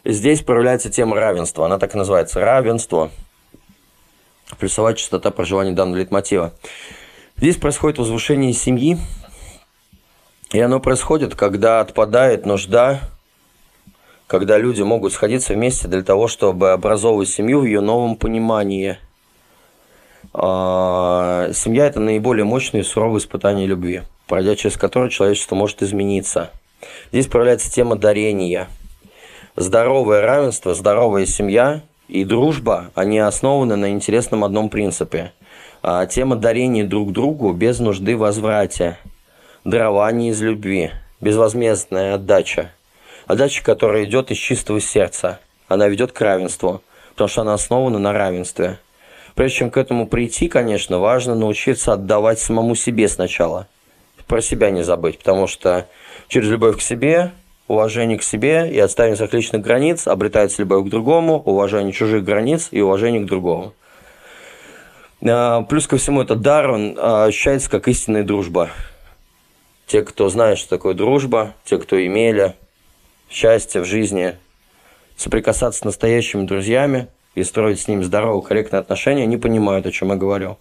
здесь 0.04 0.42
проявляется 0.42 0.90
тема 0.90 1.16
равенства. 1.16 1.66
Она 1.66 1.78
так 1.78 1.96
и 1.96 1.98
называется– 1.98 2.40
равенство– 2.42 3.12
плюсовая 4.60 4.94
частота 4.94 5.32
проживания 5.32 5.72
данного 5.72 5.98
лейтмотива. 5.98 6.54
Здесь 7.38 7.58
происходит 7.58 7.98
возвышение 7.98 8.54
семьи, 8.54 8.98
и 10.52 10.60
оно 10.60 10.80
происходит, 10.80 11.36
когда 11.36 11.82
отпадает 11.82 12.46
нужда, 12.46 13.02
когда 14.28 14.58
люди 14.58 14.82
могут 14.82 15.14
сходиться 15.14 15.54
вместе 15.54 15.88
для 15.88 16.02
того, 16.02 16.28
чтобы 16.28 16.72
образовывать 16.72 17.30
семью 17.30 17.62
в 17.62 17.66
ее 17.66 17.82
новом 17.82 18.16
понимании. 18.16 18.98
А, 20.34 21.50
семья– 21.54 21.86
это 21.88 22.00
наиболее 22.00 22.46
мощное 22.46 22.82
и 22.82 22.84
суровое 22.86 23.20
испытание 23.20 23.68
любви, 23.68 24.04
пройдя 24.28 24.56
через 24.56 24.78
которое 24.78 25.10
человечество 25.10 25.56
может 25.56 25.84
измениться. 25.84 26.52
Здесь 27.12 27.28
проявляется 27.28 27.72
тема 27.72 27.96
дарения. 27.96 28.68
Здоровое 29.56 30.22
равенство, 30.22 30.74
здоровая 30.74 31.26
семья– 31.26 31.82
и 32.08 32.24
дружба, 32.24 32.92
они 32.96 33.20
основаны 33.20 33.76
на 33.76 33.90
интересном 33.92 34.44
одном 34.44 34.70
принципе. 34.70 35.34
А, 35.82 36.06
тема 36.06 36.36
дарения 36.36 36.86
друг 36.86 37.12
другу 37.12 37.54
без 37.54 37.80
нужды 37.80 38.18
возврате, 38.18 38.98
дарование 39.64 40.32
из 40.32 40.42
любви, 40.42 40.92
безвозмездная 41.22 42.16
отдача. 42.16 42.72
Отдача, 43.28 43.64
которая 43.64 44.06
идет 44.06 44.32
из 44.32 44.38
чистого 44.38 44.80
сердца. 44.80 45.40
Она 45.68 45.88
ведет 45.88 46.12
к 46.12 46.22
равенству, 46.22 46.84
потому 47.12 47.28
что 47.28 47.42
она 47.42 47.54
основана 47.54 47.98
на 47.98 48.14
равенстве. 48.14 48.80
Прежде 49.34 49.58
чем 49.58 49.72
к 49.72 49.78
этому 49.78 50.08
прийти, 50.08 50.48
конечно, 50.48 51.00
важно 51.00 51.36
научиться 51.36 51.94
отдавать 51.94 52.40
самому 52.40 52.76
себе 52.76 53.08
сначала. 53.08 53.68
Про 54.28 54.42
себя 54.42 54.70
не 54.70 54.84
забыть, 54.84 55.20
потому 55.20 55.48
что 55.48 55.88
через 56.28 56.50
любовь 56.50 56.78
к 56.78 56.82
себе 56.82 57.32
уважение 57.68 58.18
к 58.18 58.24
себе 58.24 58.70
и 58.72 58.80
отставание 58.80 59.16
своих 59.16 59.34
личных 59.34 59.62
границ 59.62 60.08
обретается 60.08 60.62
любовь 60.62 60.86
к 60.86 60.90
другому, 60.90 61.42
уважение 61.44 61.94
чужих 61.94 62.24
границ 62.24 62.70
и 62.72 62.82
уважение 62.82 63.22
к 63.22 63.26
другому. 63.26 63.74
А, 65.28 65.64
плюс 65.64 65.88
ко 65.88 65.98
всему, 65.98 66.22
этот 66.22 66.42
дар, 66.42 66.70
он 66.70 66.96
а, 66.98 67.26
ощущается 67.26 67.70
как 67.70 67.88
истинная 67.88 68.24
дружба. 68.24 68.70
Те, 69.88 70.02
кто 70.04 70.30
знает, 70.30 70.58
что 70.58 70.70
такое 70.70 70.94
дружба, 70.94 71.54
те, 71.64 71.78
кто 71.78 72.04
имели 72.04 72.56
счастье 73.30 73.82
в 73.82 73.86
жизни, 73.86 74.36
соприкасаться 75.18 75.82
с 75.82 75.84
настоящими 75.84 76.46
друзьями 76.46 77.08
и 77.34 77.44
строить 77.44 77.80
с 77.80 77.88
ними 77.88 78.04
здоровые, 78.04 78.44
корректные 78.44 78.80
отношения, 78.80 79.24
они 79.24 79.38
понимают, 79.38 79.86
о 79.86 79.92
чем 79.92 80.10
я 80.10 80.16
говорю. 80.16 80.58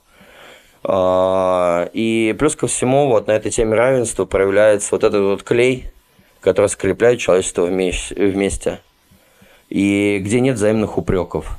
А, 0.82 1.88
и 1.92 2.34
плюс 2.38 2.56
ко 2.56 2.66
всему, 2.66 3.08
вот 3.08 3.26
на 3.26 3.32
этой 3.32 3.50
теме 3.50 3.74
равенства 3.74 4.24
проявляется 4.24 4.88
вот 4.92 5.04
этот 5.04 5.22
вот 5.22 5.42
клей, 5.42 5.90
которые 6.44 6.68
скрепляют 6.68 7.20
человечество 7.20 7.64
вместе. 7.64 8.80
И 9.70 10.18
где 10.20 10.40
нет 10.40 10.56
взаимных 10.56 10.98
упреков, 10.98 11.58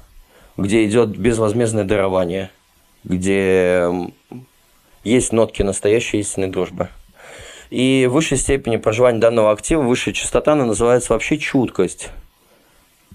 где 0.57 0.85
идет 0.85 1.17
безвозмездное 1.17 1.83
дарование, 1.83 2.51
где 3.03 3.89
есть 5.03 5.33
нотки 5.33 5.63
настоящей 5.63 6.19
истинной 6.19 6.49
дружбы. 6.49 6.89
И 7.71 8.05
в 8.07 8.13
высшей 8.13 8.37
степени 8.37 8.77
проживания 8.77 9.19
данного 9.19 9.51
актива, 9.51 9.81
высшая 9.81 10.13
частота, 10.13 10.53
она 10.53 10.65
называется 10.65 11.13
вообще 11.13 11.39
чуткость. 11.39 12.09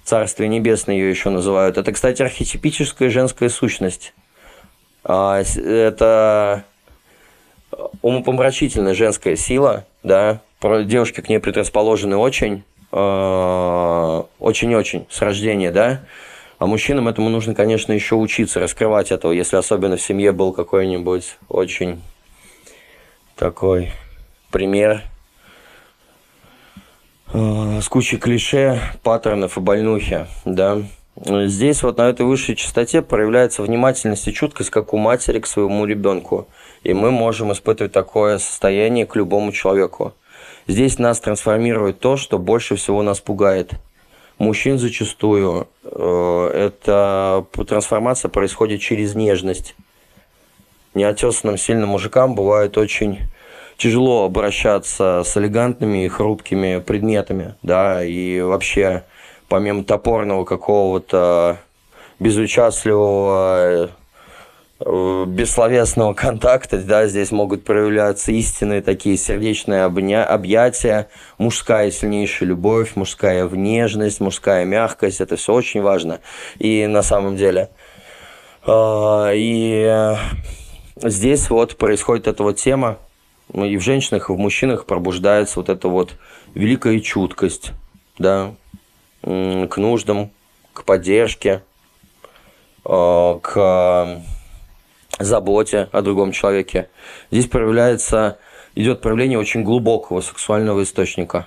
Царствие 0.03 0.49
небесное 0.49 0.97
ее 0.97 1.09
еще 1.09 1.31
называют. 1.31 1.79
Это, 1.79 1.93
кстати, 1.93 2.21
архетипическая 2.21 3.11
женская 3.11 3.49
сущность. 3.49 4.13
А, 5.05 5.41
это 5.41 6.65
умопомрачительная 8.03 8.95
женская 8.95 9.37
сила, 9.37 9.87
да, 10.03 10.41
девушки 10.63 11.21
к 11.21 11.29
ней 11.29 11.39
предрасположены 11.39 12.17
очень, 12.17 12.65
э, 12.93 14.23
очень-очень 14.39 15.07
с 15.11 15.21
рождения, 15.23 15.71
да, 15.71 16.03
а 16.59 16.67
мужчинам 16.67 17.09
этому 17.09 17.31
нужно, 17.31 17.55
конечно, 17.55 17.93
еще 17.93 18.17
учиться, 18.17 18.61
раскрывать 18.61 19.11
этого, 19.11 19.33
если 19.33 19.57
особенно 19.57 19.97
в 19.97 20.03
семье 20.03 20.33
был 20.33 20.53
какой-нибудь 20.53 21.39
очень 21.49 22.03
такой 23.35 23.93
пример 24.51 25.03
э, 27.33 27.81
с 27.81 27.89
кучей 27.89 28.19
клише, 28.19 28.79
паттернов 29.03 29.57
и 29.57 29.61
больнухи, 29.61 30.27
да. 30.45 30.83
Здесь 31.23 31.83
вот 31.83 31.99
на 31.99 32.09
этой 32.09 32.25
высшей 32.25 32.57
частоте 32.57 33.03
проявляется 33.03 33.63
внимательность 33.63 34.27
и 34.27 34.33
чуткость, 34.33 34.71
как 34.71 34.95
у 34.95 34.97
матери 34.97 35.39
к 35.39 35.47
своему 35.47 35.85
ребенку. 35.85 36.49
И 36.83 36.95
мы 36.95 37.11
можем 37.11 37.53
испытывать 37.53 37.93
такое 37.93 38.39
состояние 38.39 39.05
к 39.05 39.17
любому 39.17 39.53
человеку. 39.53 40.15
Здесь 40.67 40.99
нас 40.99 41.21
трансформирует 41.21 42.01
то, 42.01 42.17
что 42.17 42.39
больше 42.39 42.77
всего 42.77 43.03
нас 43.03 43.21
пугает. 43.21 43.73
Мужчин 44.39 44.79
зачастую 44.79 45.69
э, 45.85 46.51
эта 46.55 47.45
трансформация 47.67 48.31
происходит 48.31 48.81
через 48.81 49.15
нежность. 49.15 49.75
Неотесанным 50.95 51.59
сильным 51.59 51.91
мужикам 51.91 52.35
бывает 52.35 52.79
очень 52.79 53.19
тяжело 53.77 54.25
обращаться 54.25 55.23
с 55.25 55.37
элегантными 55.37 56.07
и 56.07 56.09
хрупкими 56.09 56.81
предметами, 56.81 57.57
да, 57.63 58.03
и 58.03 58.41
вообще 58.41 59.05
помимо 59.51 59.85
топорного 59.85 60.47
какого-то 60.47 61.59
безучастливого 62.19 63.91
Э, 64.83 65.25
бессловесного 65.27 66.15
контакта, 66.15 66.79
да, 66.79 67.07
здесь 67.07 67.33
могут 67.33 67.65
проявляться 67.65 68.33
истинные 68.33 68.81
такие 68.81 69.19
сердечные 69.19 69.85
обня- 69.85 70.25
объятия, 70.25 71.11
мужская 71.37 71.91
сильнейшая 71.91 72.49
любовь, 72.49 72.97
мужская 72.97 73.45
внежность, 73.45 74.21
мужская 74.21 74.65
мягкость, 74.65 75.21
это 75.21 75.37
все 75.37 75.53
очень 75.53 75.83
важно. 75.83 76.21
И 76.59 76.87
на 76.87 77.03
самом 77.03 77.37
деле, 77.37 77.69
э, 78.67 79.33
и 79.35 80.17
здесь 81.03 81.51
вот 81.51 81.77
происходит 81.77 82.27
эта 82.27 82.43
вот 82.43 82.57
тема, 82.57 82.97
ну, 83.53 83.67
и 83.67 83.77
в 83.77 83.83
женщинах, 83.83 84.31
и 84.31 84.33
в 84.33 84.39
мужчинах 84.39 84.87
пробуждается 84.87 85.61
вот 85.61 85.69
эта 85.69 85.89
вот 85.89 86.15
великая 86.55 87.01
чуткость, 87.01 87.73
да, 88.19 88.55
к 89.23 89.77
нуждам, 89.77 90.31
к 90.73 90.85
поддержке, 90.85 91.63
э, 92.85 93.39
к 93.43 94.23
заботе 95.19 95.89
о 95.93 96.03
другом 96.03 96.33
человеке. 96.33 96.89
Здесь 97.31 97.47
проявляется, 97.47 98.39
идет 98.75 99.01
проявление 99.01 99.39
очень 99.39 99.63
глубокого 99.63 100.21
сексуального 100.21 100.83
источника. 100.83 101.47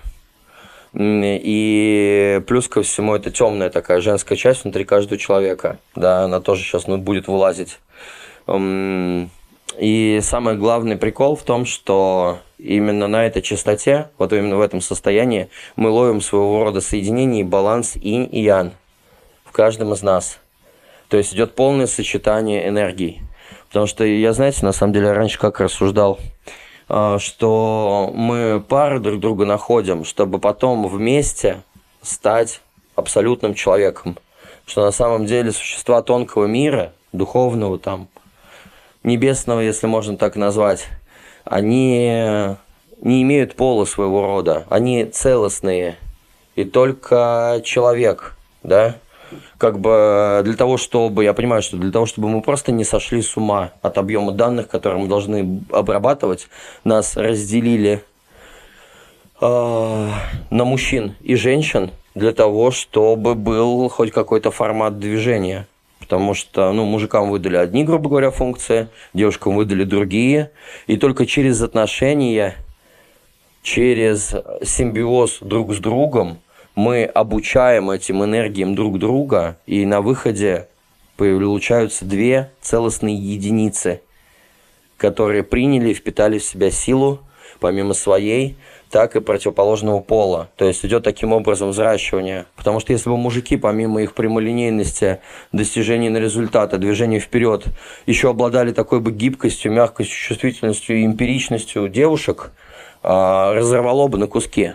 И 0.96 2.42
плюс 2.46 2.68
ко 2.68 2.84
всему 2.84 3.16
это 3.16 3.32
темная 3.32 3.72
такая 3.72 4.00
женская 4.00 4.36
часть 4.36 4.64
внутри 4.64 4.86
каждого 4.86 5.18
человека. 5.18 5.80
Да, 5.96 6.24
она 6.24 6.40
тоже 6.40 6.64
сейчас 6.64 6.86
ну, 6.86 6.98
будет 6.98 7.28
вылазить. 7.28 7.80
И 9.80 10.20
самый 10.22 10.56
главный 10.56 10.98
прикол 10.98 11.36
в 11.36 11.42
том, 11.44 11.66
что 11.66 12.40
именно 12.64 13.08
на 13.08 13.26
этой 13.26 13.42
частоте, 13.42 14.10
вот 14.18 14.32
именно 14.32 14.56
в 14.56 14.62
этом 14.62 14.82
состоянии, 14.82 15.50
мы 15.76 15.90
ловим 15.90 16.22
своего 16.22 16.64
рода 16.64 16.82
соединение 16.82 17.42
и 17.42 17.44
баланс 17.44 17.96
инь 17.96 18.28
и 18.32 18.42
ян 18.42 18.72
в 19.44 19.52
каждом 19.52 19.94
из 19.94 20.02
нас. 20.02 20.40
То 21.10 21.18
есть 21.18 21.34
идет 21.34 21.56
полное 21.56 21.88
сочетание 21.88 22.68
энергий. 22.68 23.22
Потому 23.68 23.86
что 23.86 24.06
я, 24.06 24.34
знаете, 24.34 24.66
на 24.66 24.72
самом 24.72 24.94
деле 24.94 25.12
раньше 25.12 25.38
как 25.38 25.60
рассуждал, 25.60 26.20
а, 26.88 27.20
что 27.20 28.12
мы 28.14 28.64
пары 28.68 29.00
друг 29.00 29.20
друга 29.20 29.46
находим, 29.46 30.06
чтобы 30.06 30.40
потом 30.40 30.88
вместе 30.88 31.62
стать 32.02 32.62
абсолютным 32.96 33.54
человеком. 33.54 34.18
Что 34.66 34.86
на 34.86 34.92
самом 34.92 35.26
деле 35.26 35.52
существа 35.52 36.02
тонкого 36.02 36.46
мира, 36.46 36.94
духовного 37.12 37.78
там, 37.78 38.08
небесного, 39.04 39.60
если 39.60 39.88
можно 39.88 40.16
так 40.18 40.38
назвать, 40.38 40.88
они 41.46 42.56
не 43.02 43.22
имеют 43.22 43.56
пола 43.56 43.86
своего 43.86 44.26
рода, 44.26 44.66
они 44.70 45.06
целостные. 45.06 45.98
И 46.56 46.64
только 46.64 47.62
человек, 47.64 48.38
да, 48.64 48.96
как 49.58 49.80
бы 49.80 50.42
для 50.44 50.56
того, 50.56 50.78
чтобы, 50.78 51.24
я 51.24 51.34
понимаю, 51.34 51.62
что 51.62 51.78
для 51.78 51.92
того, 51.92 52.06
чтобы 52.06 52.30
мы 52.30 52.42
просто 52.42 52.72
не 52.72 52.84
сошли 52.84 53.22
с 53.22 53.36
ума 53.38 53.72
от 53.82 53.98
объема 53.98 54.32
данных, 54.32 54.68
которые 54.68 55.02
мы 55.02 55.08
должны 55.08 55.62
обрабатывать, 55.72 56.48
нас 56.84 57.18
разделили 57.18 58.04
э, 59.42 60.10
на 60.50 60.66
мужчин 60.66 61.16
и 61.22 61.36
женщин 61.36 61.92
для 62.16 62.34
того, 62.34 62.72
чтобы 62.72 63.36
был 63.36 63.90
хоть 63.90 64.12
какой-то 64.12 64.52
формат 64.52 65.00
движения. 65.00 65.68
Потому 66.04 66.34
что 66.34 66.74
ну, 66.74 66.84
мужикам 66.84 67.30
выдали 67.30 67.56
одни, 67.56 67.86
грубо 67.86 68.10
говоря, 68.10 68.30
функции, 68.30 68.90
девушкам 69.14 69.56
выдали 69.56 69.86
другие. 69.86 70.52
И 70.86 70.98
только 70.98 71.26
через 71.26 71.62
отношения, 71.62 72.56
через 73.62 74.36
симбиоз 74.62 75.38
друг 75.40 75.74
с 75.74 75.78
другом 75.78 76.40
мы 76.76 77.06
обучаем 77.06 77.90
этим 77.90 78.22
энергиям 78.22 78.76
друг 78.76 79.00
друга, 79.00 79.58
и 79.66 79.86
на 79.86 80.02
выходе 80.02 80.68
получаются 81.16 82.04
две 82.04 82.52
целостные 82.60 83.16
единицы, 83.16 84.02
которые 84.98 85.44
приняли 85.44 85.92
и 85.92 85.94
впитали 85.94 86.38
в 86.38 86.44
себя 86.44 86.70
силу, 86.70 87.22
помимо 87.62 87.94
своей, 87.94 88.58
так 88.94 89.16
и 89.16 89.22
противоположного 89.22 90.02
пола. 90.02 90.50
То 90.56 90.66
есть 90.66 90.86
идет 90.86 91.04
таким 91.04 91.34
образом 91.34 91.72
взращивание. 91.72 92.46
Потому 92.56 92.80
что 92.80 92.94
если 92.94 93.10
бы 93.10 93.18
мужики, 93.18 93.58
помимо 93.58 94.04
их 94.04 94.14
прямолинейности, 94.14 95.20
достижения 95.52 96.12
на 96.12 96.18
результаты, 96.18 96.78
движения 96.78 97.20
вперед, 97.20 97.66
еще 98.06 98.30
обладали 98.30 98.72
такой 98.72 99.00
бы 99.00 99.12
гибкостью, 99.12 99.72
мягкостью, 99.72 100.16
чувствительностью 100.16 100.98
и 100.98 101.06
эмпиричностью 101.08 101.90
девушек, 101.90 102.52
а, 103.02 103.56
разорвало 103.56 104.08
бы 104.08 104.20
на 104.20 104.28
куски 104.28 104.74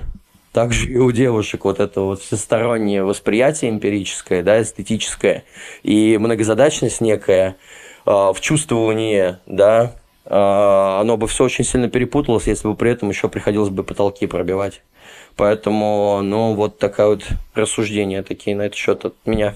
также 0.52 0.90
и 0.90 0.96
у 0.96 1.12
девушек 1.12 1.64
вот 1.64 1.78
это 1.78 2.00
вот 2.00 2.20
всестороннее 2.20 3.04
восприятие 3.04 3.70
эмпирическое, 3.70 4.42
да, 4.42 4.60
эстетическое, 4.60 5.44
и 5.84 6.18
многозадачность 6.18 7.00
некая 7.00 7.54
э, 8.04 8.10
в 8.10 8.36
чувствовании, 8.40 9.36
да, 9.46 9.92
оно 10.30 11.16
бы 11.16 11.26
все 11.26 11.44
очень 11.44 11.64
сильно 11.64 11.88
перепуталось, 11.88 12.46
если 12.46 12.68
бы 12.68 12.74
при 12.74 12.90
этом 12.90 13.08
еще 13.08 13.28
приходилось 13.28 13.70
бы 13.70 13.82
потолки 13.82 14.26
пробивать. 14.26 14.82
Поэтому, 15.36 16.20
ну, 16.22 16.54
вот 16.54 16.78
такая 16.78 17.08
вот 17.08 17.22
рассуждения 17.54 18.22
такие 18.22 18.56
на 18.56 18.62
этот 18.62 18.76
счет 18.76 19.04
от 19.04 19.14
меня 19.24 19.54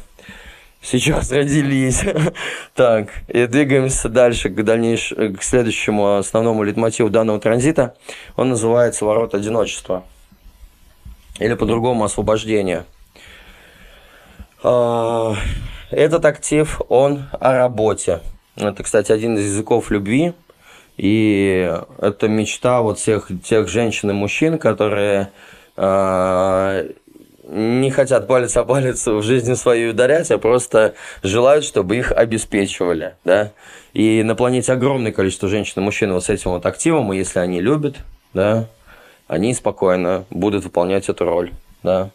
сейчас 0.83 1.31
родились. 1.31 2.03
так, 2.75 3.09
и 3.29 3.47
двигаемся 3.47 4.09
дальше 4.09 4.49
к 4.49 4.63
дальнейшему, 4.63 5.37
к 5.37 5.43
следующему 5.43 6.17
основному 6.17 6.63
литмотиву 6.63 7.11
данного 7.11 7.41
транзита. 7.41 7.95
Он 8.37 8.51
называется 8.51 9.05
«Ворот 9.05 9.35
одиночества» 9.35 10.05
или 11.39 11.55
по-другому 11.55 12.05
освобождение. 12.05 12.85
А, 14.63 15.35
этот 15.91 16.25
актив, 16.25 16.81
он 16.89 17.25
о 17.41 17.57
работе. 17.57 18.21
Это, 18.57 18.83
кстати, 18.83 19.13
один 19.13 19.37
из 19.37 19.47
языков 19.47 19.91
любви. 19.91 20.35
И 20.97 21.73
это 21.99 22.29
мечта 22.29 22.83
вот 22.83 22.99
всех 22.99 23.31
тех 23.43 23.69
женщин 23.69 24.11
и 24.11 24.15
мужчин, 24.15 24.59
которые 24.59 25.31
э, 25.77 26.91
не 27.49 27.91
хотят 27.91 28.27
палец 28.27 28.57
о 28.57 28.65
палец 28.65 29.07
в 29.07 29.23
жизни 29.23 29.55
свою 29.55 29.91
ударять, 29.91 30.31
а 30.31 30.39
просто 30.39 30.95
желают, 31.23 31.65
чтобы 31.65 31.97
их 31.97 32.13
обеспечивали. 32.13 33.15
Да? 33.25 33.53
И 33.93 34.23
на 34.23 34.35
планете 34.35 34.73
огромное 34.73 35.13
количество 35.13 35.49
женщин 35.49 35.75
и 35.77 35.85
мужчин 35.85 36.13
вот 36.13 36.25
с 36.25 36.29
этим 36.31 36.53
вот 36.53 36.65
активом, 36.67 37.13
и 37.13 37.19
если 37.19 37.41
они 37.41 37.61
любят, 37.61 37.97
да, 38.33 38.69
они 39.29 39.55
спокойно 39.55 40.25
будут 40.31 40.65
выполнять 40.65 41.09
эту 41.09 41.25
роль. 41.25 41.53
Да. 41.83 42.11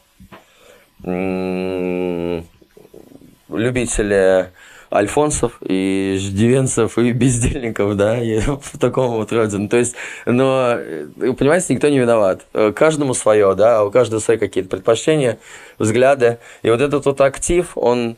Любители 3.50 4.52
альфонсов 4.92 5.58
и 5.62 6.18
ждивенцев 6.20 6.98
и 6.98 7.12
бездельников, 7.12 7.96
да, 7.96 8.22
и 8.22 8.40
в 8.40 8.78
таком 8.80 9.12
вот 9.12 9.32
роде. 9.32 9.58
Ну, 9.58 9.70
то 9.70 9.78
есть, 9.78 9.96
но, 10.26 10.76
э, 10.78 11.08
понимаете, 11.38 11.74
никто 11.74 11.90
не 11.90 12.00
виноват. 12.00 12.46
Каждому 12.76 13.14
свое, 13.14 13.56
да, 13.56 13.84
у 13.84 13.92
каждого 13.92 14.20
свои 14.20 14.38
какие-то 14.38 14.70
предпочтения, 14.70 15.40
взгляды. 15.78 16.40
И 16.64 16.70
вот 16.70 16.82
этот 16.82 17.06
вот 17.06 17.22
актив, 17.22 17.72
он 17.76 18.18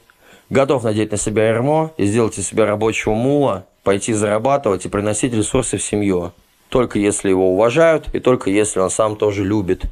готов 0.50 0.84
надеть 0.84 1.12
на 1.12 1.18
себя 1.18 1.50
ермо 1.50 1.94
и 1.98 2.06
сделать 2.06 2.38
из 2.38 2.48
себя 2.48 2.66
рабочего 2.66 3.14
мула, 3.14 3.66
пойти 3.84 4.14
зарабатывать 4.14 4.86
и 4.86 4.90
приносить 4.90 5.34
ресурсы 5.34 5.78
в 5.78 5.84
семью 5.84 6.34
только 6.70 7.00
если 7.00 7.30
его 7.30 7.52
уважают 7.52 8.08
и 8.14 8.20
только 8.20 8.50
если 8.50 8.80
он 8.80 8.90
сам 8.90 9.16
тоже 9.16 9.44
любит. 9.44 9.84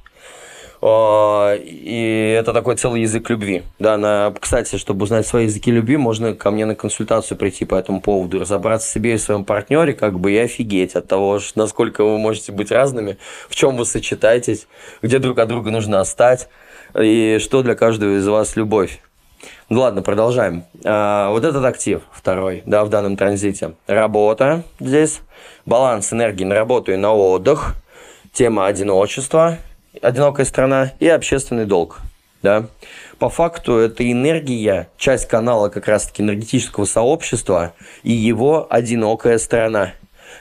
А, 0.87 1.55
и 1.55 2.35
это 2.39 2.53
такой 2.53 2.75
целый 2.75 3.01
язык 3.01 3.29
любви. 3.29 3.63
Да, 3.79 3.97
на, 3.97 4.33
кстати, 4.39 4.77
чтобы 4.77 5.03
узнать 5.03 5.27
свои 5.27 5.45
языки 5.45 5.71
любви, 5.71 5.97
можно 5.97 6.33
ко 6.33 6.51
мне 6.51 6.65
на 6.65 6.75
консультацию 6.75 7.37
прийти 7.37 7.65
по 7.65 7.75
этому 7.75 8.01
поводу, 8.01 8.39
разобраться 8.39 8.87
в 8.87 8.91
себе 8.91 9.15
и 9.15 9.17
в 9.17 9.21
своем 9.21 9.43
партнере, 9.43 9.93
как 9.93 10.19
бы 10.19 10.31
и 10.31 10.37
офигеть 10.37 10.95
от 10.95 11.07
того, 11.07 11.39
насколько 11.55 12.03
вы 12.03 12.17
можете 12.17 12.51
быть 12.51 12.71
разными, 12.71 13.17
в 13.49 13.55
чем 13.55 13.75
вы 13.75 13.85
сочетаетесь, 13.85 14.67
где 15.01 15.19
друг 15.19 15.39
от 15.39 15.49
друга 15.49 15.71
нужно 15.71 15.99
остать, 15.99 16.47
и 16.97 17.37
что 17.41 17.63
для 17.63 17.75
каждого 17.75 18.17
из 18.17 18.27
вас 18.27 18.55
любовь. 18.55 19.01
Ну 19.69 19.81
ладно, 19.81 20.01
продолжаем. 20.01 20.63
А, 20.85 21.29
вот 21.31 21.43
этот 21.43 21.63
актив 21.65 22.01
второй, 22.11 22.63
да, 22.65 22.85
в 22.85 22.89
данном 22.89 23.17
транзите. 23.17 23.73
Работа 23.87 24.63
здесь, 24.79 25.21
баланс 25.65 26.13
энергии 26.13 26.45
на 26.45 26.55
работу 26.55 26.91
и 26.91 26.95
на 26.95 27.13
отдых, 27.13 27.75
тема 28.31 28.67
одиночества, 28.67 29.57
одинокая 30.01 30.45
страна 30.45 30.93
и 30.99 31.07
общественный 31.07 31.65
долг. 31.65 32.01
Да. 32.43 32.67
По 33.19 33.29
факту 33.29 33.77
это 33.77 34.09
энергия, 34.09 34.89
часть 34.97 35.27
канала 35.27 35.69
как 35.69 35.87
раз-таки 35.87 36.21
энергетического 36.21 36.85
сообщества 36.85 37.73
и 38.03 38.11
его 38.11 38.67
одинокая 38.69 39.37
сторона. 39.37 39.93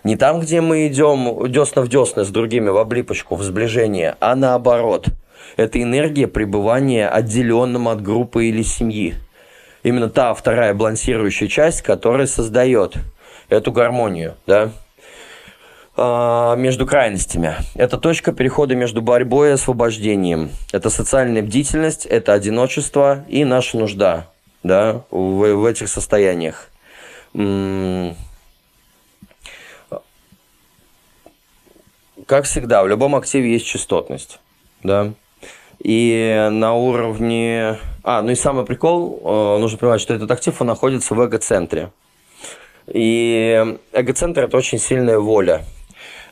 Не 0.04 0.16
там, 0.16 0.40
где 0.40 0.60
мы 0.60 0.86
идем 0.88 1.50
десна 1.50 1.82
в 1.82 1.88
десна 1.88 2.24
с 2.24 2.28
другими 2.28 2.68
в 2.68 2.76
облипочку, 2.76 3.34
в 3.34 3.42
сближение, 3.42 4.16
а 4.20 4.34
наоборот– 4.34 5.06
это 5.56 5.80
энергия 5.80 6.26
пребывания 6.26 7.08
отделенным 7.08 7.88
от 7.88 8.02
группы 8.02 8.46
или 8.46 8.62
семьи. 8.62 9.14
Именно 9.82 10.10
та 10.10 10.34
вторая 10.34 10.74
балансирующая 10.74 11.48
часть, 11.48 11.82
которая 11.82 12.26
создает 12.26 12.94
эту 13.48 13.72
гармонию, 13.72 14.34
да, 14.46 14.70
между 15.96 16.86
крайностями. 16.86 17.54
Это 17.74 17.96
точка 17.96 18.32
перехода 18.32 18.74
между 18.74 19.00
борьбой 19.00 19.48
и 19.48 19.52
освобождением. 19.52 20.50
Это 20.72 20.90
социальная 20.90 21.42
бдительность, 21.42 22.04
это 22.04 22.34
одиночество 22.34 23.24
и 23.28 23.44
наша 23.44 23.78
нужда 23.78 24.26
да, 24.62 25.02
в, 25.10 25.54
в 25.54 25.64
этих 25.64 25.88
состояниях. 25.88 26.68
Как 32.26 32.44
всегда, 32.44 32.82
в 32.82 32.88
любом 32.88 33.14
активе 33.14 33.52
есть 33.52 33.66
частотность. 33.66 34.40
Да? 34.82 35.12
И 35.78 36.48
на 36.50 36.74
уровне... 36.74 37.78
А, 38.02 38.22
ну 38.22 38.30
и 38.30 38.34
самый 38.34 38.64
прикол, 38.64 39.20
э, 39.22 39.58
нужно 39.60 39.78
понимать, 39.78 40.00
что 40.00 40.14
этот 40.14 40.30
актив, 40.30 40.60
он 40.60 40.66
находится 40.66 41.14
в 41.14 41.20
эго-центре. 41.20 41.90
И 42.86 43.76
эго-центр– 43.92 44.44
это 44.44 44.56
очень 44.56 44.78
сильная 44.78 45.18
воля. 45.18 45.64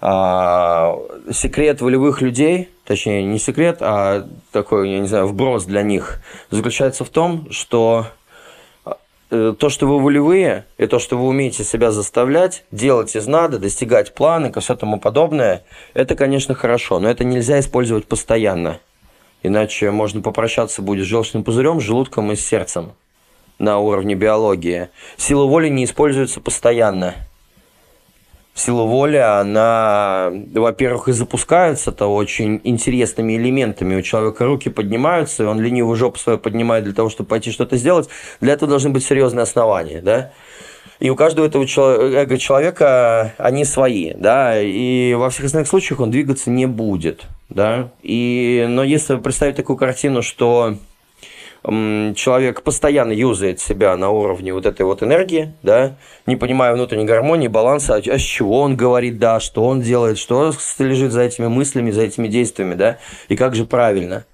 А, 0.06 0.98
секрет 1.32 1.80
волевых 1.80 2.20
людей, 2.20 2.68
точнее, 2.84 3.24
не 3.24 3.38
секрет, 3.38 3.78
а 3.80 4.28
такой, 4.52 4.90
я 4.90 4.98
не 4.98 5.06
знаю, 5.06 5.26
вброс 5.26 5.64
для 5.64 5.80
них, 5.80 6.20
заключается 6.50 7.06
в 7.06 7.08
том, 7.08 7.50
что 7.50 8.08
э, 9.30 9.54
то, 9.58 9.70
что 9.70 9.86
вы 9.86 9.98
волевые, 9.98 10.66
и 10.76 10.86
то, 10.86 10.98
что 10.98 11.16
вы 11.16 11.26
умеете 11.26 11.64
себя 11.64 11.90
заставлять, 11.90 12.66
делать 12.70 13.16
из 13.16 13.26
надо, 13.26 13.58
достигать 13.58 14.12
планы, 14.12 14.52
и 14.54 14.60
все 14.60 14.76
тому 14.76 15.00
подобное, 15.00 15.64
это, 15.94 16.16
конечно, 16.16 16.54
хорошо, 16.54 16.98
но 16.98 17.08
это 17.08 17.24
нельзя 17.24 17.58
использовать 17.58 18.04
постоянно. 18.04 18.80
Иначе 19.42 19.90
можно 19.90 20.20
попрощаться 20.20 20.82
будет 20.82 21.06
с 21.06 21.08
желчным 21.08 21.44
пузырем, 21.44 21.80
с 21.80 21.84
желудком 21.84 22.30
и 22.30 22.36
с 22.36 22.44
сердцем 22.44 22.92
на 23.58 23.78
уровне 23.78 24.14
биологии. 24.14 24.90
Сила 25.16 25.46
воли 25.46 25.70
не 25.70 25.84
используется 25.84 26.42
постоянно. 26.42 27.14
Сила 28.54 28.84
воли, 28.84 29.16
она, 29.16 30.32
во-первых, 30.54 31.08
и 31.08 31.12
запускается-то 31.12 32.06
очень 32.06 32.60
интересными 32.64 33.36
элементами. 33.36 33.96
У 33.96 34.02
человека 34.02 34.44
руки 34.44 34.70
поднимаются, 34.70 35.42
и 35.42 35.46
он 35.46 35.60
ленивую 35.60 35.96
жопу 35.96 36.18
свою 36.18 36.38
поднимает 36.38 36.84
для 36.84 36.94
того, 36.94 37.10
чтобы 37.10 37.28
пойти 37.28 37.50
что-то 37.50 37.76
сделать. 37.76 38.08
Для 38.40 38.52
этого 38.52 38.70
должны 38.70 38.90
быть 38.90 39.04
серьезные 39.04 39.42
основания, 39.42 40.00
да? 40.00 40.30
И 41.00 41.10
у 41.10 41.16
каждого 41.16 41.46
этого 41.46 41.64
эго 41.64 42.38
человека 42.38 43.34
они 43.36 43.64
свои, 43.64 44.12
да, 44.14 44.60
и 44.60 45.14
во 45.14 45.28
всех 45.28 45.46
остальных 45.46 45.68
случаях 45.68 45.98
он 45.98 46.12
двигаться 46.12 46.50
не 46.50 46.66
будет, 46.66 47.24
да. 47.48 47.90
И, 48.02 48.64
но 48.68 48.84
если 48.84 49.16
представить 49.16 49.56
такую 49.56 49.76
картину, 49.76 50.22
что 50.22 50.76
человек 51.64 52.62
постоянно 52.62 53.12
юзает 53.12 53.58
себя 53.58 53.96
на 53.96 54.10
уровне 54.10 54.52
вот 54.52 54.66
этой 54.66 54.82
вот 54.82 55.02
энергии, 55.02 55.54
да, 55.62 55.96
не 56.26 56.36
понимая 56.36 56.74
внутренней 56.74 57.06
гармонии, 57.06 57.48
баланса, 57.48 57.94
а, 57.94 57.98
а 57.98 58.18
с 58.18 58.22
чего 58.22 58.60
он 58.60 58.76
говорит, 58.76 59.18
да, 59.18 59.40
что 59.40 59.64
он 59.64 59.80
делает, 59.80 60.18
что 60.18 60.52
лежит 60.78 61.12
за 61.12 61.22
этими 61.22 61.46
мыслями, 61.46 61.90
за 61.90 62.02
этими 62.02 62.28
действиями, 62.28 62.74
да, 62.74 62.98
и 63.28 63.36
как 63.36 63.54
же 63.54 63.64
правильно, 63.64 64.26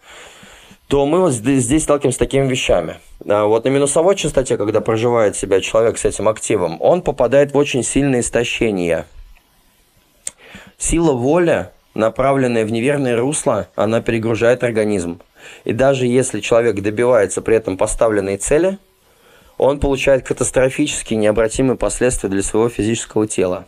то 0.88 1.06
мы 1.06 1.20
вот 1.20 1.32
здесь 1.32 1.84
сталкиваемся 1.84 2.16
с 2.16 2.18
такими 2.18 2.48
вещами. 2.48 2.96
А 3.28 3.46
вот 3.46 3.64
на 3.64 3.68
минусовой 3.68 4.16
частоте, 4.16 4.56
когда 4.56 4.80
проживает 4.80 5.36
себя 5.36 5.60
человек 5.60 5.98
с 5.98 6.04
этим 6.04 6.28
активом, 6.28 6.78
он 6.80 7.02
попадает 7.02 7.52
в 7.52 7.56
очень 7.56 7.84
сильное 7.84 8.20
истощение. 8.20 9.04
Сила 10.78 11.12
воли, 11.12 11.68
направленная 11.94 12.64
в 12.64 12.72
неверное 12.72 13.16
русло, 13.16 13.68
она 13.76 14.00
перегружает 14.00 14.64
организм. 14.64 15.20
И 15.64 15.72
даже 15.72 16.06
если 16.06 16.40
человек 16.40 16.80
добивается 16.80 17.42
при 17.42 17.56
этом 17.56 17.76
поставленной 17.76 18.36
цели, 18.36 18.78
он 19.58 19.78
получает 19.78 20.26
катастрофические 20.26 21.18
необратимые 21.18 21.76
последствия 21.76 22.28
для 22.28 22.42
своего 22.42 22.68
физического 22.68 23.26
тела. 23.26 23.66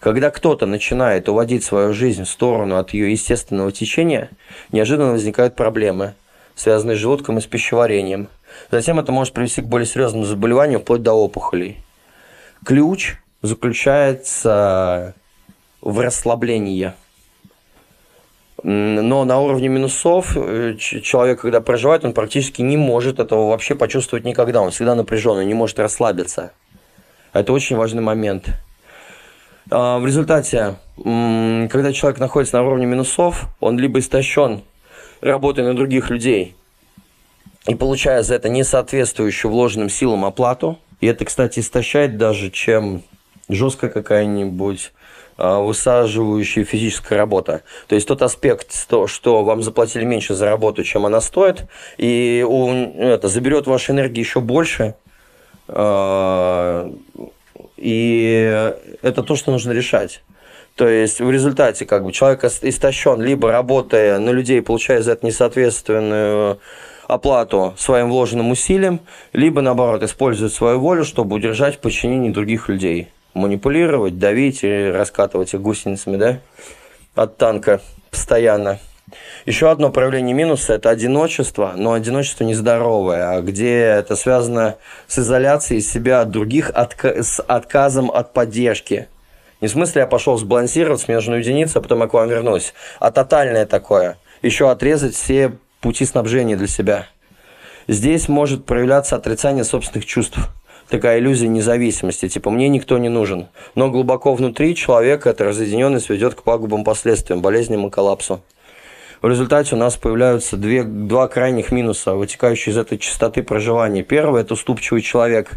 Когда 0.00 0.30
кто-то 0.30 0.66
начинает 0.66 1.28
уводить 1.28 1.62
свою 1.62 1.92
жизнь 1.92 2.24
в 2.24 2.28
сторону 2.28 2.76
от 2.76 2.92
ее 2.92 3.12
естественного 3.12 3.70
течения, 3.70 4.30
неожиданно 4.72 5.12
возникают 5.12 5.54
проблемы, 5.54 6.14
связанные 6.54 6.96
с 6.96 7.00
желудком 7.00 7.38
и 7.38 7.40
с 7.40 7.46
пищеварением. 7.46 8.28
Затем 8.70 8.98
это 8.98 9.12
может 9.12 9.34
привести 9.34 9.62
к 9.62 9.66
более 9.66 9.86
серьезному 9.86 10.24
заболеванию, 10.24 10.80
вплоть 10.80 11.02
до 11.02 11.12
опухолей. 11.12 11.84
Ключ 12.64 13.16
заключается 13.42 15.14
в 15.80 16.00
расслаблении– 16.00 16.92
но 18.62 19.24
на 19.24 19.40
уровне 19.40 19.68
минусов 19.68 20.36
э, 20.36 20.76
человек, 20.76 21.40
когда 21.40 21.60
проживает, 21.60 22.04
он 22.04 22.12
практически 22.12 22.62
не 22.62 22.76
может 22.76 23.18
этого 23.18 23.48
вообще 23.48 23.74
почувствовать 23.74 24.24
никогда. 24.24 24.60
Он 24.60 24.70
всегда 24.70 24.94
напряжен, 24.94 25.38
он 25.38 25.46
не 25.46 25.54
может 25.54 25.78
расслабиться. 25.78 26.52
Это 27.32 27.52
очень 27.52 27.76
важный 27.76 28.02
момент. 28.02 28.50
А, 29.70 29.98
в 29.98 30.06
результате, 30.06 30.76
когда 30.96 31.92
человек 31.92 32.18
находится 32.18 32.56
на 32.56 32.64
уровне 32.64 32.86
минусов, 32.86 33.46
он 33.60 33.78
либо 33.78 33.98
истощен, 34.00 34.62
работая 35.20 35.64
на 35.64 35.74
других 35.74 36.10
людей, 36.10 36.56
и 37.66 37.74
получая 37.74 38.22
за 38.22 38.34
это 38.34 38.48
несоответствующую 38.48 39.50
вложенным 39.50 39.88
силам 39.88 40.24
оплату, 40.24 40.78
и 41.00 41.06
это, 41.06 41.24
кстати, 41.24 41.60
истощает 41.60 42.16
даже, 42.16 42.50
чем 42.50 43.02
жесткая 43.48 43.90
какая-нибудь 43.90 44.92
высаживающая 45.40 46.64
физическая 46.64 47.18
работа. 47.18 47.62
То 47.88 47.94
есть 47.94 48.06
тот 48.06 48.22
аспект, 48.22 48.88
то, 48.88 49.06
что 49.06 49.42
вам 49.42 49.62
заплатили 49.62 50.04
меньше 50.04 50.34
за 50.34 50.46
работу, 50.46 50.84
чем 50.84 51.06
она 51.06 51.20
стоит, 51.20 51.64
и 51.96 52.44
это 52.98 53.28
заберет 53.28 53.66
вашу 53.66 53.92
энергию 53.92 54.24
еще 54.24 54.40
больше. 54.40 54.94
А, 55.68 56.90
и 57.76 58.72
это 59.02 59.22
то, 59.22 59.36
что 59.36 59.50
нужно 59.50 59.72
решать. 59.72 60.22
То 60.76 60.88
есть 60.88 61.20
в 61.20 61.30
результате 61.30 61.86
как 61.86 62.04
бы 62.04 62.12
человек 62.12 62.44
истощен, 62.44 63.20
либо 63.20 63.50
работая 63.50 64.18
на 64.18 64.30
людей, 64.30 64.62
получая 64.62 65.02
за 65.02 65.12
это 65.12 65.26
несоответственную 65.26 66.58
оплату 67.06 67.74
своим 67.76 68.08
вложенным 68.08 68.50
усилиям, 68.50 69.00
либо 69.32 69.62
наоборот 69.62 70.02
использует 70.02 70.52
свою 70.52 70.78
волю, 70.78 71.04
чтобы 71.04 71.36
удержать 71.36 71.76
в 71.76 71.78
подчинении 71.80 72.30
других 72.30 72.68
людей 72.68 73.08
манипулировать, 73.34 74.18
давить 74.18 74.60
и 74.62 74.90
раскатывать 74.90 75.54
их 75.54 75.60
гусеницами, 75.60 76.16
да, 76.16 76.40
от 77.14 77.36
танка 77.36 77.80
постоянно. 78.10 78.78
Еще 79.44 79.70
одно 79.70 79.90
проявление 79.90 80.34
минуса– 80.34 80.72
это 80.74 80.90
одиночество, 80.90 81.72
но 81.76 81.94
одиночество 81.94 82.44
нездоровое, 82.44 83.30
а 83.30 83.40
где 83.40 83.80
это 83.80 84.14
связано 84.14 84.76
с 85.08 85.18
изоляцией 85.18 85.80
себя 85.80 86.20
от 86.20 86.30
других, 86.30 86.70
отка- 86.70 87.22
с 87.22 87.42
отказом 87.42 88.10
от 88.10 88.32
поддержки. 88.32 89.08
Не 89.60 89.68
в 89.68 89.72
смысле 89.72 90.02
я 90.02 90.06
пошел 90.06 90.36
сбалансироваться, 90.38 91.06
мне 91.08 91.16
нужно 91.16 91.34
уединиться, 91.34 91.80
а 91.80 91.82
потом 91.82 92.00
я 92.00 92.06
к 92.06 92.12
вам 92.12 92.28
вернусь, 92.28 92.72
а 92.98 93.10
тотальное 93.10 93.66
такое. 93.66 94.16
Еще 94.42 94.70
отрезать 94.70 95.14
все 95.14 95.52
пути 95.80 96.04
снабжения 96.04 96.56
для 96.56 96.68
себя. 96.68 97.06
Здесь 97.88 98.28
может 98.28 98.64
проявляться 98.64 99.16
отрицание 99.16 99.64
собственных 99.64 100.06
чувств– 100.06 100.38
такая 100.90 101.18
иллюзия 101.18 101.48
независимости, 101.48 102.28
типа 102.28 102.50
мне 102.50 102.68
никто 102.68 102.98
не 102.98 103.08
нужен. 103.08 103.48
Но 103.74 103.90
глубоко 103.90 104.34
внутри 104.34 104.74
человека 104.74 105.30
эта 105.30 105.44
разъединенность 105.44 106.10
ведет 106.10 106.34
к 106.34 106.42
пагубным 106.42 106.84
последствиям, 106.84 107.40
болезням 107.40 107.86
и 107.86 107.90
коллапсу. 107.90 108.42
В 109.22 109.28
результате 109.28 109.74
у 109.74 109.78
нас 109.78 109.96
появляются 109.96 110.56
две, 110.56 110.82
два 110.82 111.28
крайних 111.28 111.72
минуса, 111.72 112.14
вытекающие 112.14 112.72
из 112.72 112.78
этой 112.78 112.96
частоты 112.96 113.42
проживания. 113.42 114.02
Первый– 114.02 114.40
это 114.42 114.54
уступчивый 114.54 115.02
человек. 115.02 115.52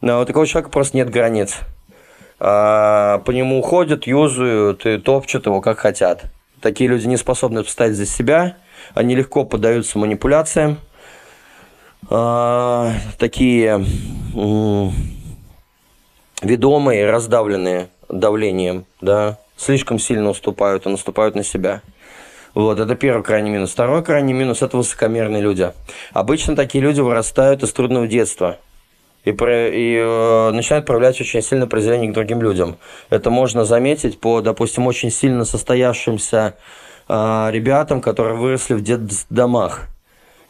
Но 0.00 0.22
у 0.22 0.24
такого 0.24 0.46
человека 0.46 0.70
просто 0.70 0.96
нет 0.96 1.10
границ. 1.10 1.58
А, 2.40 3.18
по 3.18 3.30
нему 3.30 3.58
уходят, 3.58 4.06
юзают 4.06 4.86
и 4.86 4.96
топчут 4.96 5.44
его, 5.44 5.60
как 5.60 5.78
хотят. 5.78 6.24
Такие 6.62 6.88
люди 6.88 7.06
не 7.06 7.18
способны 7.18 7.64
постоять 7.64 7.94
за 7.94 8.06
себя, 8.06 8.56
они 8.94 9.14
легко 9.14 9.44
поддаются 9.44 9.98
манипуляциям, 9.98 10.72
а, 10.72 10.91
такие 12.08 13.84
ведомые, 16.42 17.10
раздавленные 17.10 17.88
давлением, 18.08 18.84
да, 19.00 19.38
слишком 19.56 19.98
сильно 19.98 20.30
уступают 20.30 20.86
и 20.86 20.88
наступают 20.88 21.34
на 21.34 21.44
себя. 21.44 21.82
Вот, 22.54 22.78
это 22.78 22.94
первый 22.96 23.22
крайний 23.22 23.50
минус. 23.50 23.70
Второй 23.70 24.04
крайний 24.04 24.34
минус– 24.34 24.60
это 24.62 24.76
высокомерные 24.76 25.40
люди. 25.40 25.72
Обычно 26.12 26.54
такие 26.54 26.84
люди 26.84 27.00
вырастают 27.00 27.62
из 27.62 27.72
трудного 27.72 28.06
детства 28.06 28.58
и, 29.24 29.32
про, 29.32 29.68
и 29.68 29.96
э, 29.96 30.50
начинают 30.50 30.84
проявлять 30.84 31.18
очень 31.20 31.40
сильное 31.40 31.66
презрение 31.66 32.10
к 32.10 32.14
другим 32.14 32.42
людям. 32.42 32.76
Это 33.08 33.30
можно 33.30 33.64
заметить 33.64 34.20
по, 34.20 34.42
допустим, 34.42 34.86
очень 34.86 35.10
сильно 35.10 35.46
состоявшимся 35.46 36.56
э, 37.08 37.48
ребятам, 37.50 38.02
которые 38.02 38.36
выросли 38.36 38.74
в 38.74 38.82
детдомах 38.82 39.88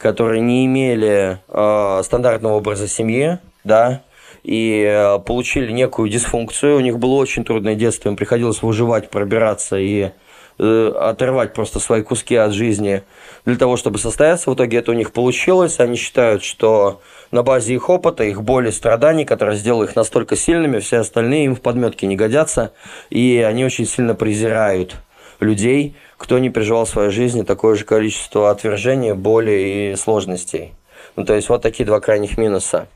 которые 0.02 0.40
не 0.40 0.66
имели 0.66 1.38
э, 1.48 2.02
стандартного 2.02 2.54
образа 2.54 2.88
семьи, 2.88 3.38
да, 3.62 4.02
и 4.42 4.84
э, 4.84 5.20
получили 5.20 5.70
некую 5.70 6.10
дисфункцию. 6.10 6.76
У 6.76 6.80
них 6.80 6.98
было 6.98 7.14
очень 7.14 7.44
трудное 7.44 7.76
детство, 7.76 8.08
им 8.08 8.16
приходилось 8.16 8.62
выживать, 8.62 9.10
пробираться 9.10 9.78
и 9.78 10.10
э, 10.58 10.92
отрывать 10.98 11.54
просто 11.54 11.78
свои 11.78 12.02
куски 12.02 12.34
от 12.34 12.52
жизни 12.52 13.04
для 13.46 13.56
того, 13.56 13.76
чтобы 13.76 13.98
состояться. 13.98 14.50
В 14.50 14.54
итоге 14.54 14.78
это 14.78 14.90
у 14.90 14.94
них 14.94 15.12
получилось. 15.12 15.78
Они 15.78 15.96
считают, 15.96 16.42
что 16.42 17.00
на 17.30 17.44
базе 17.44 17.74
их 17.74 17.88
опыта, 17.88 18.24
их 18.24 18.42
боли, 18.42 18.70
страданий, 18.70 19.24
которые 19.24 19.56
сделали 19.56 19.86
их 19.86 19.94
настолько 19.94 20.34
сильными, 20.34 20.80
все 20.80 20.98
остальные 20.98 21.44
им 21.44 21.54
в 21.54 21.60
подметке 21.60 22.08
не 22.08 22.16
годятся, 22.16 22.72
и 23.08 23.44
они 23.46 23.64
очень 23.64 23.86
сильно 23.86 24.16
презирают 24.16 24.96
людей, 25.38 25.96
кто 26.22 26.38
не 26.38 26.50
переживал 26.50 26.84
в 26.84 26.88
своей 26.88 27.10
жизни 27.10 27.42
такое 27.42 27.74
же 27.74 27.84
количество 27.84 28.52
отвержения, 28.52 29.12
боли 29.12 29.92
и 29.92 29.96
сложностей. 29.96 30.72
Ну, 31.16 31.24
то 31.24 31.34
есть 31.34 31.48
вот 31.48 31.62
такие 31.62 31.84
два 31.84 31.98
крайних 31.98 32.38
минуса. 32.38 32.86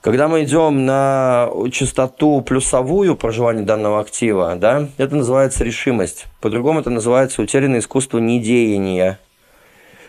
Когда 0.00 0.26
мы 0.26 0.42
идем 0.42 0.86
на 0.86 1.50
частоту 1.70 2.40
плюсовую 2.40 3.14
проживания 3.14 3.62
данного 3.62 4.00
актива, 4.00 4.56
да, 4.56 4.88
это 4.96 5.16
называется 5.16 5.64
решимость. 5.64 6.24
По-другому 6.40 6.80
это 6.80 6.88
называется 6.88 7.42
утерянное 7.42 7.80
искусство 7.80 8.18
недеяния. 8.18 9.18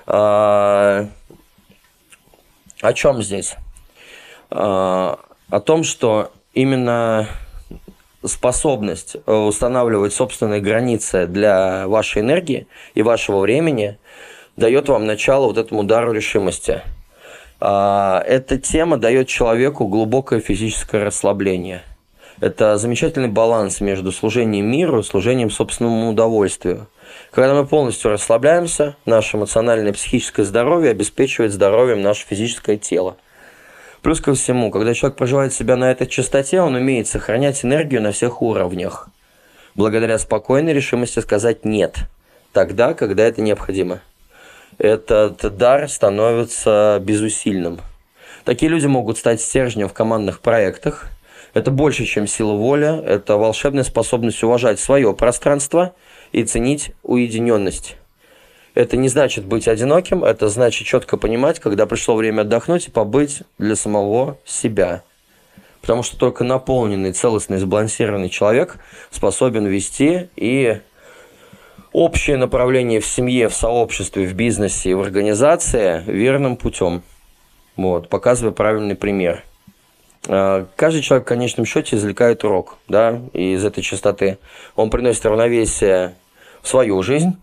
А, 0.05 1.05
о 2.81 2.93
чем 2.93 3.21
здесь? 3.23 3.57
А, 4.51 5.19
о 5.49 5.59
том, 5.59 5.83
что 5.83 6.31
именно 6.53 7.27
способность 8.27 9.15
э, 9.25 9.33
устанавливать 9.33 10.13
собственные 10.13 10.61
границы 10.61 11.27
для 11.27 11.87
вашей 11.87 12.21
энергии 12.21 12.67
и 12.93 13.01
вашего 13.01 13.39
времени 13.39 13.97
дает 14.55 14.89
вам 14.89 15.05
начало 15.05 15.47
вот 15.47 15.57
этому 15.57 15.81
удару 15.81 16.11
решимости. 16.11 16.81
А, 17.59 18.23
эта 18.27 18.57
тема 18.57 18.97
дает 18.97 19.27
человеку 19.27 19.87
глубокое 19.87 20.39
физическое 20.39 21.03
расслабление. 21.03 21.83
Это 22.39 22.77
замечательный 22.77 23.29
баланс 23.29 23.81
между 23.81 24.11
служением 24.11 24.69
миру 24.69 24.99
и 24.99 25.03
служением 25.03 25.49
собственному 25.49 26.11
удовольствию. 26.11 26.87
Когда 27.31 27.55
мы 27.55 27.65
полностью 27.65 28.11
расслабляемся, 28.11 28.95
наше 29.05 29.37
эмоциональное 29.37 29.91
и 29.91 29.95
психическое 29.95 30.43
здоровье 30.43 30.91
обеспечивает 30.91 31.51
здоровьем 31.51 32.01
наше 32.01 32.25
физическое 32.27 32.77
тело– 32.77 33.17
Плюс 34.01 34.21
ко 34.21 34.33
всему, 34.33 34.71
когда 34.71 34.93
человек 34.93 35.17
проживает 35.17 35.53
себя 35.53 35.75
на 35.75 35.91
этой 35.91 36.07
частоте, 36.07 36.61
он 36.61 36.75
умеет 36.75 37.07
сохранять 37.07 37.65
энергию 37.65 38.01
на 38.01 38.11
всех 38.11 38.41
уровнях. 38.41 39.09
благодаря 39.75 40.17
спокойной 40.17 40.73
решимости 40.73 41.19
сказать 41.19 41.63
«нет» 41.63 41.97
тогда, 42.51 42.95
когда 42.95 43.23
это 43.23 43.41
необходимо. 43.41 44.01
Этот 44.79 45.57
дар 45.57 45.87
становится 45.87 46.99
безусильным. 47.03 47.79
Такие 48.45 48.69
люди 48.69 48.87
могут 48.87 49.19
стать 49.19 49.41
стержнем 49.41 49.87
в 49.87 49.93
командных 49.93 50.39
проектах. 50.39 51.09
Это 51.53 51.69
больше, 51.69 52.05
чем 52.05 52.25
сила 52.25 52.53
воли. 52.53 53.03
Это 53.03 53.37
волшебная 53.37 53.83
способность 53.83 54.43
уважать 54.43 54.79
свое 54.79 55.13
пространство 55.13 55.93
и 56.31 56.43
ценить 56.43 56.93
уединенность. 57.03 57.97
Это 58.77 58.95
не 58.95 59.09
значит 59.09 59.43
быть 59.43 59.67
одиноким, 59.67 60.23
это 60.23 60.49
значит 60.49 60.85
четко 60.85 61.17
понимать, 61.17 61.59
когда 61.59 61.87
пришло 61.87 62.15
время 62.15 62.41
отдохнуть 62.41 62.89
и 62.89 62.91
побыть 62.91 63.41
для 63.57 63.75
самого 63.75 64.37
себя. 64.45 65.01
Потому 65.81 66.03
что 66.03 66.15
только 66.15 66.43
наполненный, 66.43 67.11
целостный, 67.11 67.57
сбалансированный 67.57 68.29
человек 68.29 68.77
способен 69.09 69.65
вести 69.65 70.29
и 70.35 70.79
общее 71.91 72.37
направление 72.37 72.99
в 72.99 73.07
семье, 73.07 73.49
в 73.49 73.55
сообществе, 73.55 74.27
в 74.27 74.35
бизнесе 74.35 74.91
и 74.91 74.93
в 74.93 75.01
организации 75.01 76.03
верным 76.05 76.55
путем. 76.55 77.01
Вот, 77.77 78.09
показывая 78.09 78.53
правильный 78.53 78.95
пример. 78.95 79.43
А, 80.27 80.67
каждый 80.75 81.01
человек 81.01 81.25
в 81.25 81.29
конечном 81.29 81.65
счете 81.65 81.95
извлекает 81.95 82.43
урок 82.43 82.77
да, 82.87 83.19
из 83.33 83.65
этой 83.65 83.81
чистоты. 83.81 84.37
Он 84.75 84.91
приносит 84.91 85.25
равновесие 85.25 86.13
в 86.61 86.67
свою 86.67 87.01
жизнь, 87.01 87.37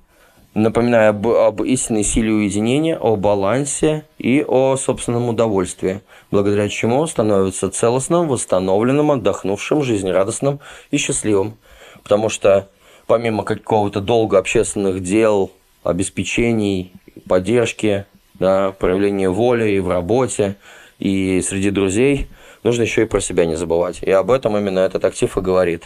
напоминая 0.54 1.10
об, 1.10 1.26
об 1.26 1.62
истинной 1.62 2.04
силе 2.04 2.32
уединения, 2.32 2.96
о 2.96 3.16
балансе 3.16 4.04
и 4.18 4.44
о 4.46 4.76
собственном 4.76 5.28
удовольствии, 5.28 6.00
благодаря 6.30 6.68
чему 6.68 7.06
становится 7.06 7.70
целостным, 7.70 8.28
восстановленным, 8.28 9.10
отдохнувшим, 9.10 9.82
жизнерадостным 9.82 10.60
и 10.90 10.96
счастливым. 10.96 11.56
Потому 12.02 12.28
что 12.28 12.68
помимо 13.06 13.42
какого-то 13.42 14.00
долга 14.00 14.38
общественных 14.38 15.02
дел, 15.02 15.50
обеспечений, 15.82 16.92
поддержки, 17.28 18.06
да, 18.34 18.72
проявления 18.72 19.30
воли 19.30 19.72
и 19.72 19.80
в 19.80 19.88
работе, 19.88 20.56
и 20.98 21.42
среди 21.42 21.70
друзей, 21.70 22.28
нужно 22.62 22.82
еще 22.82 23.02
и 23.02 23.06
про 23.06 23.20
себя 23.20 23.44
не 23.44 23.56
забывать. 23.56 24.02
И 24.02 24.10
об 24.10 24.30
этом 24.30 24.56
именно 24.56 24.78
этот 24.78 25.04
актив 25.04 25.36
и 25.36 25.40
говорит. 25.40 25.84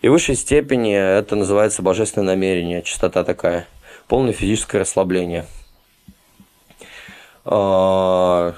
И 0.00 0.08
в 0.08 0.12
высшей 0.12 0.36
степени 0.36 0.94
это 0.94 1.34
называется 1.34 1.82
божественное 1.82 2.34
намерение, 2.34 2.82
чистота 2.82 3.24
такая– 3.24 3.66
полное 4.08 4.32
физическое 4.32 4.78
расслабление. 4.78 5.46
А, 7.44 8.54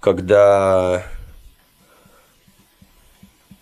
когда... 0.00 1.04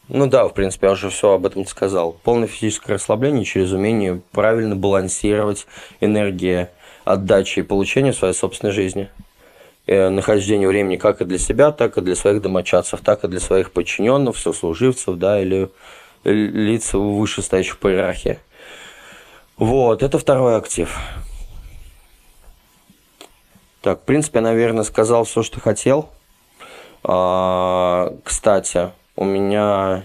Ну 0.09 0.29
да, 0.29 0.47
в 0.47 0.55
принципе, 0.55 0.87
я 0.87 0.93
уже 0.93 1.11
все 1.11 1.33
об 1.33 1.47
этом 1.47 1.67
сказал. 1.67 2.13
Полное 2.13 2.47
физическое 2.47 2.95
расслабление 2.95 3.45
через 3.45 3.73
умение 3.73 4.21
правильно 4.31 4.77
балансировать 4.77 5.67
энергии 6.01 6.69
отдачи 7.05 7.61
и 7.61 7.63
получения 7.63 8.13
в 8.13 8.17
своей 8.17 8.35
собственной 8.35 8.73
жизни. 8.73 9.11
Э, 9.87 10.09
нахождение 10.09 10.69
времени 10.69 10.97
как 10.97 11.21
и 11.21 11.25
для 11.25 11.39
себя, 11.39 11.71
так 11.73 11.97
и 11.99 12.01
для 12.01 12.17
своих 12.17 12.43
домочадцев, 12.43 13.01
так 13.01 13.25
и 13.25 13.29
для 13.29 13.41
своих 13.41 13.73
подчиненных, 13.73 14.37
сослуживцев, 14.37 15.17
да, 15.17 15.41
или 15.41 15.71
лиц 16.25 16.93
вышестоящих 16.93 17.79
по 17.79 17.91
иерархии. 17.91 18.41
Вот, 19.59 20.03
это 20.03 20.19
второй 20.19 20.57
актив. 20.57 20.95
Так, 23.81 24.01
в 24.01 24.03
принципе, 24.03 24.41
я, 24.41 24.43
наверное, 24.43 24.85
сказал 24.85 25.25
все, 25.25 25.43
что 25.43 25.61
хотел. 25.61 26.11
А, 27.03 28.15
кстати, 28.23 28.91
у 29.15 29.25
меня 29.25 30.05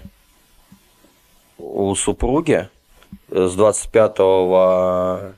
у 1.58 1.94
супруги 1.94 2.70
с 3.28 3.54
25 3.54 4.16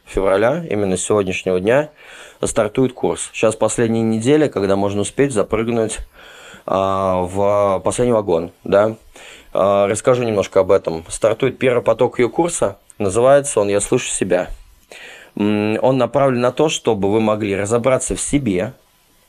февраля, 0.05 0.65
именно 0.71 0.97
с 0.97 1.03
сегодняшнего 1.03 1.59
дня, 1.59 1.91
стартует 2.41 2.93
курс. 2.93 3.31
Сейчас 3.33 3.57
последняя 3.57 4.03
неделя, 4.03 4.49
когда 4.49 4.77
можно 4.77 5.01
успеть 5.01 5.33
запрыгнуть 5.33 5.99
а, 6.67 7.23
в 7.23 7.81
последний 7.83 8.13
вагон. 8.13 8.53
Да? 8.63 8.95
А, 9.53 9.89
расскажу 9.89 10.23
немножко 10.23 10.61
об 10.61 10.71
этом. 10.71 11.05
Стартует 11.09 11.59
первый 11.59 11.83
поток 11.83 12.21
ее 12.21 12.29
курса– 12.29 12.79
Называется 12.99 13.61
он 13.61 13.69
«Я 13.69 13.81
слышу 13.81 14.09
себя». 14.09 14.51
Он 15.37 15.99
направлен 15.99 16.41
на 16.41 16.53
то, 16.53 16.69
чтобы 16.69 17.11
вы 17.11 17.21
могли 17.21 17.57
разобраться 17.57 18.15
в 18.15 18.21
себе, 18.21 18.73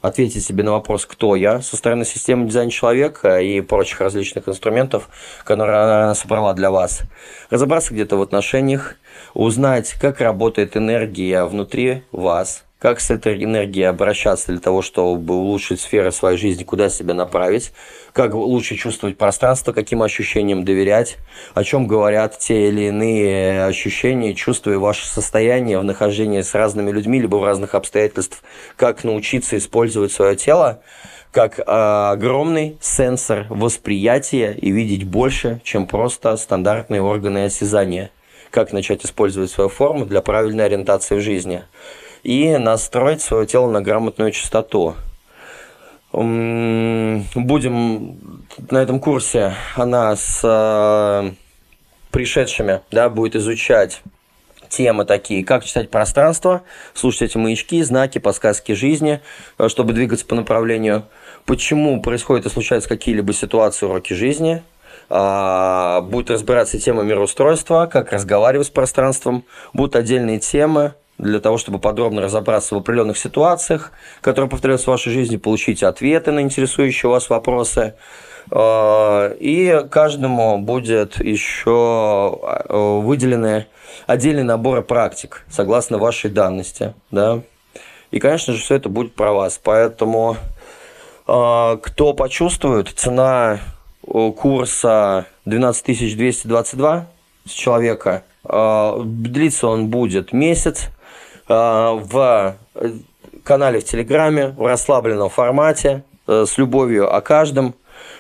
ответить 0.02 0.46
себе 0.46 0.64
на 0.64 0.74
вопрос 0.74 1.08
«Кто 1.08 1.36
я?» 1.36 1.62
со 1.62 1.78
стороны 1.78 2.06
системы 2.06 2.48
дизайна 2.48 2.70
человека 2.70 3.40
и 3.40 3.62
прочих 3.62 4.02
различных 4.02 4.48
инструментов, 4.48 5.10
которые 5.44 5.78
она 5.78 6.14
собрала 6.14 6.54
для 6.54 6.70
вас. 6.70 7.02
Разобраться 7.50 7.92
где-то 7.92 8.18
в 8.18 8.22
отношениях, 8.22 8.98
узнать, 9.34 9.94
как 9.94 10.22
работает 10.22 10.78
энергия 10.78 11.44
внутри 11.46 12.04
вас, 12.12 12.65
как 12.86 13.00
с 13.00 13.10
этой 13.10 13.44
энергией 13.44 13.86
обращаться 13.86 14.52
для 14.52 14.60
того, 14.60 14.84
чтобы 14.84 15.34
улучшить 15.34 15.82
сферы 15.82 16.12
своей 16.12 16.38
жизни, 16.38 16.64
куда 16.64 16.88
себя 16.90 17.16
направить, 17.16 17.72
как 18.14 18.36
лучше 18.36 18.76
чувствовать 18.76 19.18
пространство, 19.18 19.74
каким 19.74 20.04
ощущениям 20.04 20.64
доверять, 20.64 21.18
о 21.56 21.64
чем 21.64 21.88
говорят 21.88 22.38
те 22.38 22.68
или 22.68 22.90
иные 22.90 23.66
ощущения, 23.66 24.36
чувства 24.36 24.70
и 24.70 24.76
ваше 24.76 25.08
состояние 25.08 25.80
в 25.80 25.84
нахождении 25.84 26.42
с 26.42 26.54
разными 26.54 26.92
людьми, 26.92 27.20
либо 27.20 27.38
в 27.38 27.44
разных 27.44 27.74
обстоятельствах, 27.74 28.44
как 28.76 29.04
научиться 29.04 29.58
использовать 29.58 30.12
свое 30.12 30.36
тело 30.36 30.84
как 31.32 31.58
э, 31.58 31.64
огромный 31.66 32.78
сенсор 32.82 33.48
восприятия 33.50 34.52
и 34.54 34.70
видеть 34.70 35.06
больше, 35.06 35.60
чем 35.64 35.88
просто 35.88 36.38
стандартные 36.38 37.02
органы 37.02 37.46
осязания. 37.46 38.12
Как 38.52 38.72
начать 38.72 39.04
использовать 39.04 39.50
свою 39.50 39.70
форму 39.72 40.06
для 40.06 40.22
правильной 40.22 40.66
ориентации 40.66 41.16
в 41.16 41.22
жизни 41.22 41.64
и 42.26 42.58
настроить 42.58 43.22
свое 43.22 43.46
тело 43.46 43.70
на 43.70 43.82
грамотную 43.82 44.32
частоту. 44.32 44.96
Будем 46.12 47.28
на 48.72 48.78
этом 48.80 49.00
курсе, 49.00 49.54
она 49.76 50.16
с 50.16 50.42
э, 50.44 51.32
пришедшими 52.10 52.82
да, 52.90 53.10
будет 53.10 53.36
изучать 53.36 54.02
темы 54.70 55.06
такие, 55.06 55.46
как 55.46 55.64
читать 55.66 55.92
пространство, 55.92 56.64
слушать 56.96 57.22
эти 57.24 57.38
маячки, 57.38 57.84
знаки, 57.84 58.18
подсказки 58.18 58.72
жизни, 58.72 59.22
э, 59.60 59.68
чтобы 59.68 59.94
двигаться 59.94 60.26
по 60.26 60.34
направлению, 60.34 61.04
почему 61.46 62.02
происходят 62.02 62.48
и 62.48 62.50
случаются 62.50 62.90
какие-либо 62.90 63.34
ситуации, 63.34 63.86
уроки 63.86 64.14
жизни, 64.14 64.64
а, 65.10 66.02
будет 66.02 66.32
разбираться 66.32 66.80
тема 66.80 67.04
мироустройства, 67.04 67.88
как 67.92 68.12
разговаривать 68.12 68.66
с 68.68 68.72
пространством, 68.72 69.44
будут 69.74 69.96
отдельные 69.96 70.40
темы, 70.40 70.96
для 71.18 71.40
того, 71.40 71.58
чтобы 71.58 71.80
подробно 71.80 72.22
разобраться 72.22 72.76
в 72.76 72.80
определенных 72.80 73.18
ситуациях, 73.18 73.92
которые 74.22 74.50
повторяются 74.50 74.86
в 74.86 74.94
вашей 74.94 75.14
жизни, 75.14 75.38
получить 75.38 75.84
ответы 75.84 76.32
на 76.32 76.42
интересующие 76.42 77.10
вас 77.10 77.30
вопросы. 77.30 77.96
А, 78.52 79.34
и 79.40 79.86
каждому 79.90 80.60
будет 80.60 81.20
еще 81.24 82.40
а, 82.42 83.00
выделены 83.00 83.68
отдельные 84.08 84.44
наборы 84.44 84.82
практик, 84.82 85.46
согласно 85.50 85.98
вашей 85.98 86.30
данности. 86.30 86.94
Да? 87.12 87.42
И, 88.12 88.20
конечно 88.20 88.54
же, 88.54 88.62
все 88.62 88.76
это 88.76 88.90
будет 88.90 89.16
про 89.16 89.32
вас. 89.32 89.60
Поэтому, 89.64 90.38
а, 91.28 91.78
кто 91.78 92.14
почувствует, 92.14 92.90
цена 92.90 93.60
курса 94.04 95.26
12222 95.46 97.08
с 97.46 97.52
человека, 97.52 98.24
длиться 98.44 99.68
он 99.68 99.88
будет 99.88 100.32
месяц, 100.32 100.90
в 101.48 102.58
канале 103.46 103.80
в 103.80 103.86
Телеграме 103.86 104.50
в 104.58 104.66
расслабленном 104.66 105.30
формате 105.30 106.04
э, 106.28 106.46
с 106.46 106.58
любовью 106.58 107.14
о 107.14 107.22
каждом. 107.22 107.76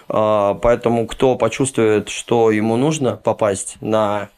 А, 0.07 0.53
поэтому 0.53 1.07
кто 1.07 1.35
почувствует, 1.35 2.09
что 2.09 2.51
ему 2.51 2.77
нужно 2.77 3.17
попасть 3.17 3.77
на 3.81 4.29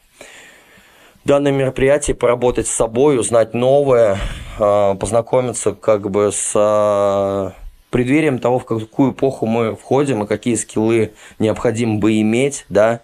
данное 1.25 1.51
мероприятие, 1.51 2.15
поработать 2.15 2.67
с 2.67 2.71
собой, 2.71 3.19
узнать 3.19 3.53
новое, 3.53 4.17
а, 4.59 4.95
познакомиться 4.95 5.73
как 5.73 6.09
бы 6.09 6.31
с 6.31 7.53
преддверием 7.89 8.39
того, 8.39 8.59
в 8.59 8.65
какую 8.65 9.11
эпоху 9.11 9.45
мы 9.45 9.75
входим 9.75 10.23
и 10.23 10.27
какие 10.27 10.55
скиллы 10.55 11.13
необходимо 11.39 11.99
бы 11.99 12.19
иметь, 12.21 12.65
да, 12.69 13.01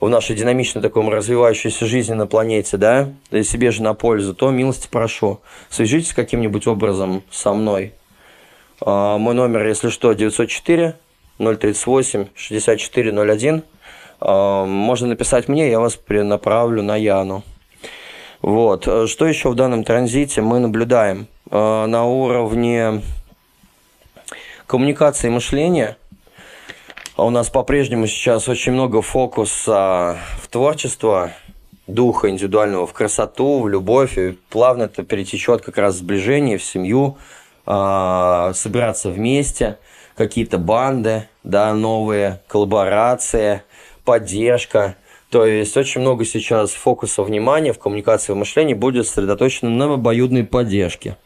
в 0.00 0.08
нашей 0.08 0.34
динамичной 0.34 0.80
таком 0.80 1.10
развивающейся 1.10 1.84
жизни 1.84 2.14
на 2.14 2.26
планете, 2.26 2.78
да, 2.78 3.12
и 3.30 3.42
себе 3.42 3.70
же 3.70 3.82
на 3.82 3.94
пользу, 3.94 4.34
то 4.34 4.50
милости 4.50 4.88
прошу. 4.90 5.40
Свяжитесь 5.68 6.14
каким-нибудь 6.14 6.66
образом 6.66 7.22
со 7.30 7.52
мной. 7.52 7.92
А, 8.80 9.18
мой 9.18 9.34
номер, 9.34 9.66
если 9.66 9.90
что, 9.90 10.14
904 10.14 10.96
038 11.38 12.26
6401. 12.34 13.62
А, 14.20 14.64
можно 14.64 15.08
написать 15.08 15.48
мне, 15.48 15.70
я 15.70 15.80
вас 15.80 15.96
перенаправлю 15.96 16.82
на 16.82 16.96
Яну. 16.96 17.42
Вот. 18.40 18.84
Что 18.84 19.26
еще 19.26 19.50
в 19.50 19.54
данном 19.54 19.84
транзите 19.84 20.40
мы 20.40 20.60
наблюдаем? 20.60 21.26
А, 21.50 21.86
на 21.86 22.06
уровне 22.06 23.02
коммуникации 24.66 25.28
мышления– 25.28 25.98
у 27.24 27.30
нас 27.30 27.50
по-прежнему 27.50 28.06
сейчас 28.06 28.48
очень 28.48 28.72
много 28.72 29.02
фокуса 29.02 30.18
в 30.40 30.48
творчество, 30.48 31.32
духа 31.86 32.30
индивидуального 32.30 32.86
в 32.86 32.92
красоту, 32.92 33.60
в 33.60 33.68
любовь, 33.68 34.16
и 34.16 34.38
плавно 34.48 34.84
это 34.84 35.02
перетечет 35.02 35.60
как 35.62 35.78
раз 35.78 35.96
в 35.96 35.98
сближение, 35.98 36.56
в 36.56 36.64
семью, 36.64 37.18
э, 37.66 38.52
собираться 38.54 39.10
вместе, 39.10 39.78
какие-то 40.16 40.58
банды, 40.58 41.28
да, 41.44 41.74
новые, 41.74 42.40
коллаборации, 42.48 43.62
поддержка. 44.04 44.96
То 45.30 45.44
есть 45.44 45.76
очень 45.76 46.00
много 46.00 46.24
сейчас 46.24 46.72
фокуса 46.72 47.22
внимания 47.22 47.72
в 47.72 47.78
коммуникации 47.78 48.32
в 48.32 48.36
мышлении 48.36 48.74
будет 48.74 49.06
сосредоточено 49.06 49.70
на 49.70 49.94
обоюдной 49.94 50.44
поддержке 50.44 51.16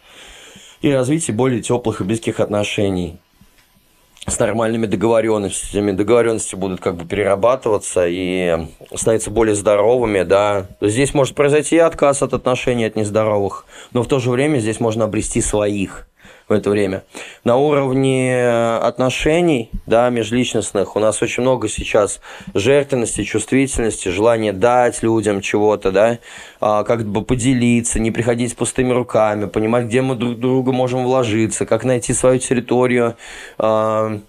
и 0.83 0.91
развитии 0.91 1.33
более 1.33 1.63
теплых 1.63 2.01
и 2.01 2.05
близких 2.05 2.41
отношений 2.41 3.19
с 4.27 4.39
нормальными 4.39 4.87
договоренностями. 4.87 5.93
Договоренности 5.93 6.55
будут 6.55 6.81
как 6.81 6.97
бы 6.97 7.05
перерабатываться 7.05 8.07
и 8.07 8.66
становиться 8.95 9.31
более 9.31 9.55
здоровыми, 9.55 10.22
да. 10.22 10.66
Здесь 10.81 11.14
может 11.14 11.35
произойти 11.35 11.79
отказ 11.79 12.22
от 12.22 12.35
отношений 12.35 12.87
от 12.87 12.97
нездоровых, 12.97 13.66
но 13.93 14.03
в 14.03 14.09
то 14.09 14.18
же 14.18 14.31
время 14.31 14.59
здесь 14.59 14.81
можно 14.81 15.05
обрести 15.05 15.41
своих 15.41 16.07
в 16.49 16.53
это 16.53 16.71
время. 16.71 17.05
На 17.45 17.57
уровне 17.57 18.49
отношений, 18.79 19.71
да, 19.87 20.11
межличностных, 20.11 20.97
у 20.97 21.01
нас 21.01 21.23
очень 21.23 21.43
много 21.43 21.69
сейчас 21.69 22.21
жертвенности, 22.53 23.25
чувствительности, 23.25 24.09
желания 24.09 24.53
дать 24.53 25.03
людям 25.03 25.41
чего-то, 25.41 25.91
да, 25.91 26.19
а, 26.61 26.85
как 26.85 27.07
бы 27.07 27.23
поделиться, 27.23 27.99
не 27.99 28.11
приходить 28.11 28.53
с 28.53 28.55
пустыми 28.55 28.93
руками, 28.93 29.47
понимать, 29.47 29.87
где 29.87 30.03
мы 30.03 30.17
друг 30.17 30.39
друга 30.39 30.73
можем 30.73 31.05
вложиться, 31.05 31.67
как 31.67 31.85
найти 31.85 32.13
свою 32.13 32.39
территорию, 32.39 33.17
а, 33.59 34.21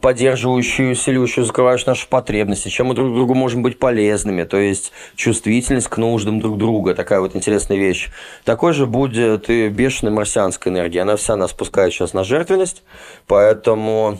поддерживающую, 0.00 0.92
усиливающую, 0.92 1.44
закрывающую 1.44 1.88
наши 1.88 2.08
потребности, 2.08 2.68
чем 2.68 2.86
мы 2.86 2.94
друг 2.94 3.14
другу 3.14 3.34
можем 3.34 3.62
быть 3.62 3.78
полезными, 3.78 4.44
то 4.44 4.56
есть 4.56 4.92
чувствительность 5.14 5.88
к 5.88 5.98
нуждам 5.98 6.40
друг 6.40 6.58
друга, 6.58 6.94
такая 6.94 7.20
вот 7.20 7.36
интересная 7.36 7.76
вещь. 7.76 8.08
Такой 8.44 8.72
же 8.72 8.86
будет 8.86 9.50
и 9.50 9.68
бешеная 9.68 10.12
марсианская 10.12 10.72
энергия, 10.72 11.02
она 11.02 11.16
вся 11.16 11.36
нас 11.36 11.50
спускает 11.50 11.92
сейчас 11.92 12.14
на 12.14 12.24
жертвенность, 12.24 12.82
поэтому 13.26 14.18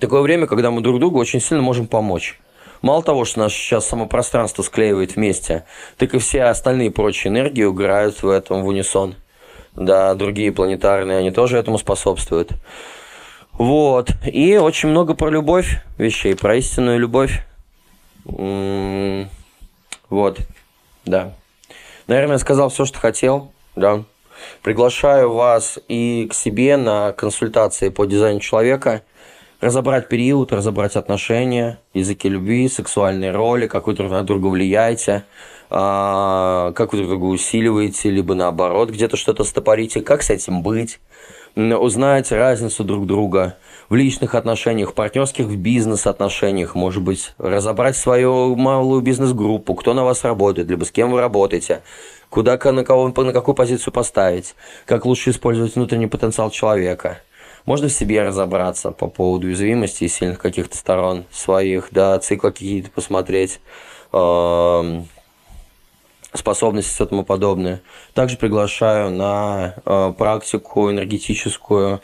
такое 0.00 0.20
время, 0.20 0.46
когда 0.46 0.70
мы 0.70 0.80
друг 0.80 0.98
другу 0.98 1.18
очень 1.18 1.40
сильно 1.40 1.62
можем 1.62 1.86
помочь. 1.86 2.38
Мало 2.82 3.04
того, 3.04 3.24
что 3.24 3.38
наше 3.38 3.56
сейчас 3.56 3.86
самопространство 3.86 4.62
склеивает 4.62 5.14
вместе, 5.14 5.64
так 5.96 6.14
и 6.14 6.18
все 6.18 6.42
остальные 6.42 6.90
прочие 6.90 7.30
энергии 7.30 7.64
играют 7.64 8.24
в 8.24 8.28
этом 8.28 8.64
в 8.64 8.66
унисон. 8.66 9.14
Да, 9.76 10.12
другие 10.14 10.52
планетарные, 10.52 11.18
они 11.18 11.30
тоже 11.30 11.56
этому 11.56 11.78
способствуют. 11.78 12.50
Вот. 13.62 14.10
И 14.26 14.56
очень 14.56 14.88
много 14.88 15.14
про 15.14 15.30
любовь 15.30 15.78
вещей, 15.96 16.34
про 16.34 16.56
истинную 16.56 16.98
любовь. 16.98 17.46
Вот. 18.24 19.28
Да. 21.04 21.34
Наверное, 22.08 22.34
я 22.34 22.38
сказал 22.40 22.70
все, 22.70 22.84
что 22.84 22.98
хотел. 22.98 23.52
Да. 23.76 24.02
Приглашаю 24.62 25.32
вас 25.32 25.78
и 25.86 26.26
к 26.28 26.34
себе 26.34 26.76
на 26.76 27.12
консультации 27.12 27.90
по 27.90 28.04
дизайну 28.04 28.40
человека. 28.40 29.02
Разобрать 29.60 30.08
период, 30.08 30.52
разобрать 30.52 30.96
отношения, 30.96 31.78
языки 31.94 32.28
любви, 32.28 32.68
сексуальные 32.68 33.30
роли, 33.30 33.68
как 33.68 33.86
вы 33.86 33.94
друг 33.94 34.10
на 34.10 34.24
друга 34.24 34.48
влияете, 34.48 35.22
а, 35.70 36.72
как 36.72 36.90
вы 36.90 36.98
друг 36.98 37.10
друга 37.10 37.24
усиливаете, 37.26 38.10
либо 38.10 38.34
наоборот, 38.34 38.90
где-то 38.90 39.16
что-то 39.16 39.44
стопорите, 39.44 40.00
как 40.00 40.24
с 40.24 40.30
этим 40.30 40.62
быть 40.62 40.98
узнать 41.54 42.32
разницу 42.32 42.84
друг 42.84 43.06
друга 43.06 43.56
в 43.88 43.94
личных 43.94 44.34
отношениях, 44.34 44.90
в 44.90 44.94
партнерских, 44.94 45.46
в 45.46 45.56
бизнес-отношениях, 45.56 46.74
может 46.74 47.02
быть, 47.02 47.34
разобрать 47.38 47.96
свою 47.96 48.56
малую 48.56 49.02
бизнес-группу, 49.02 49.74
кто 49.74 49.92
на 49.94 50.04
вас 50.04 50.24
работает, 50.24 50.68
либо 50.68 50.84
с 50.84 50.90
кем 50.90 51.10
вы 51.10 51.20
работаете, 51.20 51.82
куда, 52.30 52.58
на, 52.64 52.84
кого, 52.84 53.08
на 53.08 53.32
какую 53.32 53.54
позицию 53.54 53.92
поставить, 53.92 54.54
как 54.86 55.04
лучше 55.04 55.30
использовать 55.30 55.74
внутренний 55.74 56.06
потенциал 56.06 56.50
человека. 56.50 57.20
Можно 57.66 57.88
в 57.88 57.92
себе 57.92 58.22
разобраться 58.22 58.90
по 58.90 59.06
поводу 59.06 59.46
уязвимости 59.46 60.04
и 60.04 60.08
сильных 60.08 60.38
каких-то 60.38 60.76
сторон 60.76 61.24
своих, 61.30 61.88
да, 61.92 62.18
циклы 62.18 62.50
какие-то 62.50 62.90
посмотреть, 62.90 63.60
способности 66.34 67.02
и 67.02 67.06
тому 67.06 67.24
подобное. 67.24 67.82
Также 68.14 68.36
приглашаю 68.36 69.10
на 69.10 69.74
э, 69.84 70.12
практику 70.16 70.90
энергетическую 70.90 72.00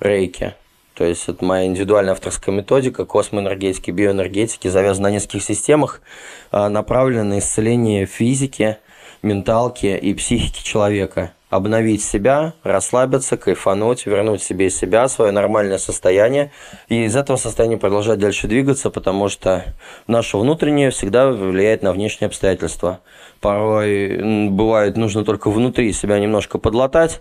рейки. 0.00 0.54
То 0.94 1.04
есть 1.04 1.28
это 1.28 1.44
моя 1.44 1.66
индивидуальная 1.66 2.12
авторская 2.12 2.54
методика 2.54 3.04
космоэнергетики, 3.04 3.90
биоэнергетики, 3.90 4.68
завязана 4.68 5.08
на 5.08 5.14
нескольких 5.14 5.42
системах, 5.42 6.02
э, 6.50 6.68
направлена 6.68 7.24
на 7.24 7.38
исцеление 7.38 8.06
физики, 8.06 8.78
менталки 9.22 9.86
и 9.86 10.14
психики 10.14 10.62
человека. 10.62 11.32
Обновить 11.52 12.02
себя, 12.02 12.54
расслабиться, 12.62 13.36
кайфануть, 13.36 14.06
вернуть 14.06 14.42
себе 14.42 14.70
себя, 14.70 15.06
свое 15.06 15.32
нормальное 15.32 15.76
состояние. 15.76 16.50
И 16.88 17.04
из 17.04 17.14
этого 17.14 17.36
состояния 17.36 17.76
продолжать 17.76 18.18
дальше 18.18 18.48
двигаться, 18.48 18.88
потому 18.88 19.28
что 19.28 19.62
наше 20.06 20.38
внутреннее 20.38 20.88
всегда 20.88 21.28
влияет 21.28 21.82
на 21.82 21.92
внешние 21.92 22.28
обстоятельства. 22.28 23.00
Порой 23.42 24.48
бывает 24.48 24.96
нужно 24.96 25.26
только 25.26 25.50
внутри 25.50 25.92
себя 25.92 26.18
немножко 26.18 26.56
подлатать, 26.56 27.20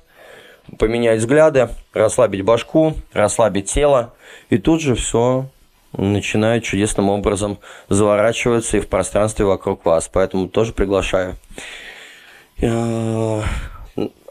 поменять 0.79 1.19
взгляды, 1.19 1.67
расслабить 1.93 2.45
башку, 2.45 2.93
расслабить 3.11 3.69
тело, 3.69 4.13
и 4.49 4.57
тут 4.57 4.79
же 4.79 4.95
все 4.95 5.47
начинает 5.91 6.63
чудесным 6.63 7.09
образом 7.09 7.59
заворачиваться 7.89 8.77
и 8.77 8.79
в 8.79 8.87
пространстве 8.87 9.43
вокруг 9.43 9.83
вас. 9.83 10.07
Поэтому 10.07 10.47
тоже 10.47 10.71
приглашаю. 10.71 11.35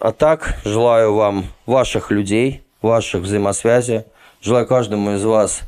А 0.01 0.13
так, 0.13 0.55
желаю 0.65 1.13
вам 1.13 1.45
ваших 1.67 2.11
людей, 2.11 2.63
ваших 2.81 3.21
взаимосвязей. 3.21 4.05
Желаю 4.41 4.67
каждому 4.67 5.11
из 5.11 5.25
вас 5.27 5.61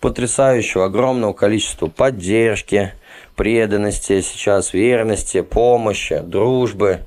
потрясающего, 0.00 0.86
огромного 0.86 1.32
количества 1.32 1.86
поддержки, 1.86 2.94
преданности 3.36 4.22
сейчас, 4.22 4.72
верности, 4.72 5.40
помощи, 5.40 6.18
дружбы, 6.18 7.06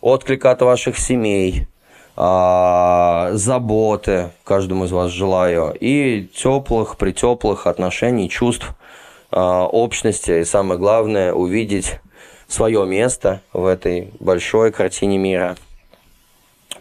отклика 0.00 0.52
от 0.52 0.62
ваших 0.62 0.98
семей, 0.98 1.68
а, 2.16 3.32
заботы 3.34 4.30
каждому 4.44 4.86
из 4.86 4.92
вас 4.92 5.10
желаю 5.10 5.76
и 5.78 6.26
теплых, 6.34 6.96
притеплых 6.96 7.66
отношений, 7.66 8.30
чувств, 8.30 8.70
а, 9.30 9.66
общности 9.66 10.40
и 10.40 10.44
самое 10.44 10.80
главное 10.80 11.34
увидеть 11.34 12.00
свое 12.48 12.86
место 12.86 13.42
в 13.52 13.66
этой 13.66 14.08
большой 14.20 14.72
картине 14.72 15.18
мира. 15.18 15.56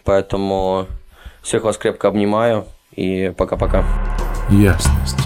Поэтому 0.04 0.88
всех 1.42 1.64
вас 1.64 1.78
крепко 1.78 2.08
обнимаю 2.08 2.66
и 2.96 3.34
пока-пока. 3.38 3.84
Ясность. 4.50 5.23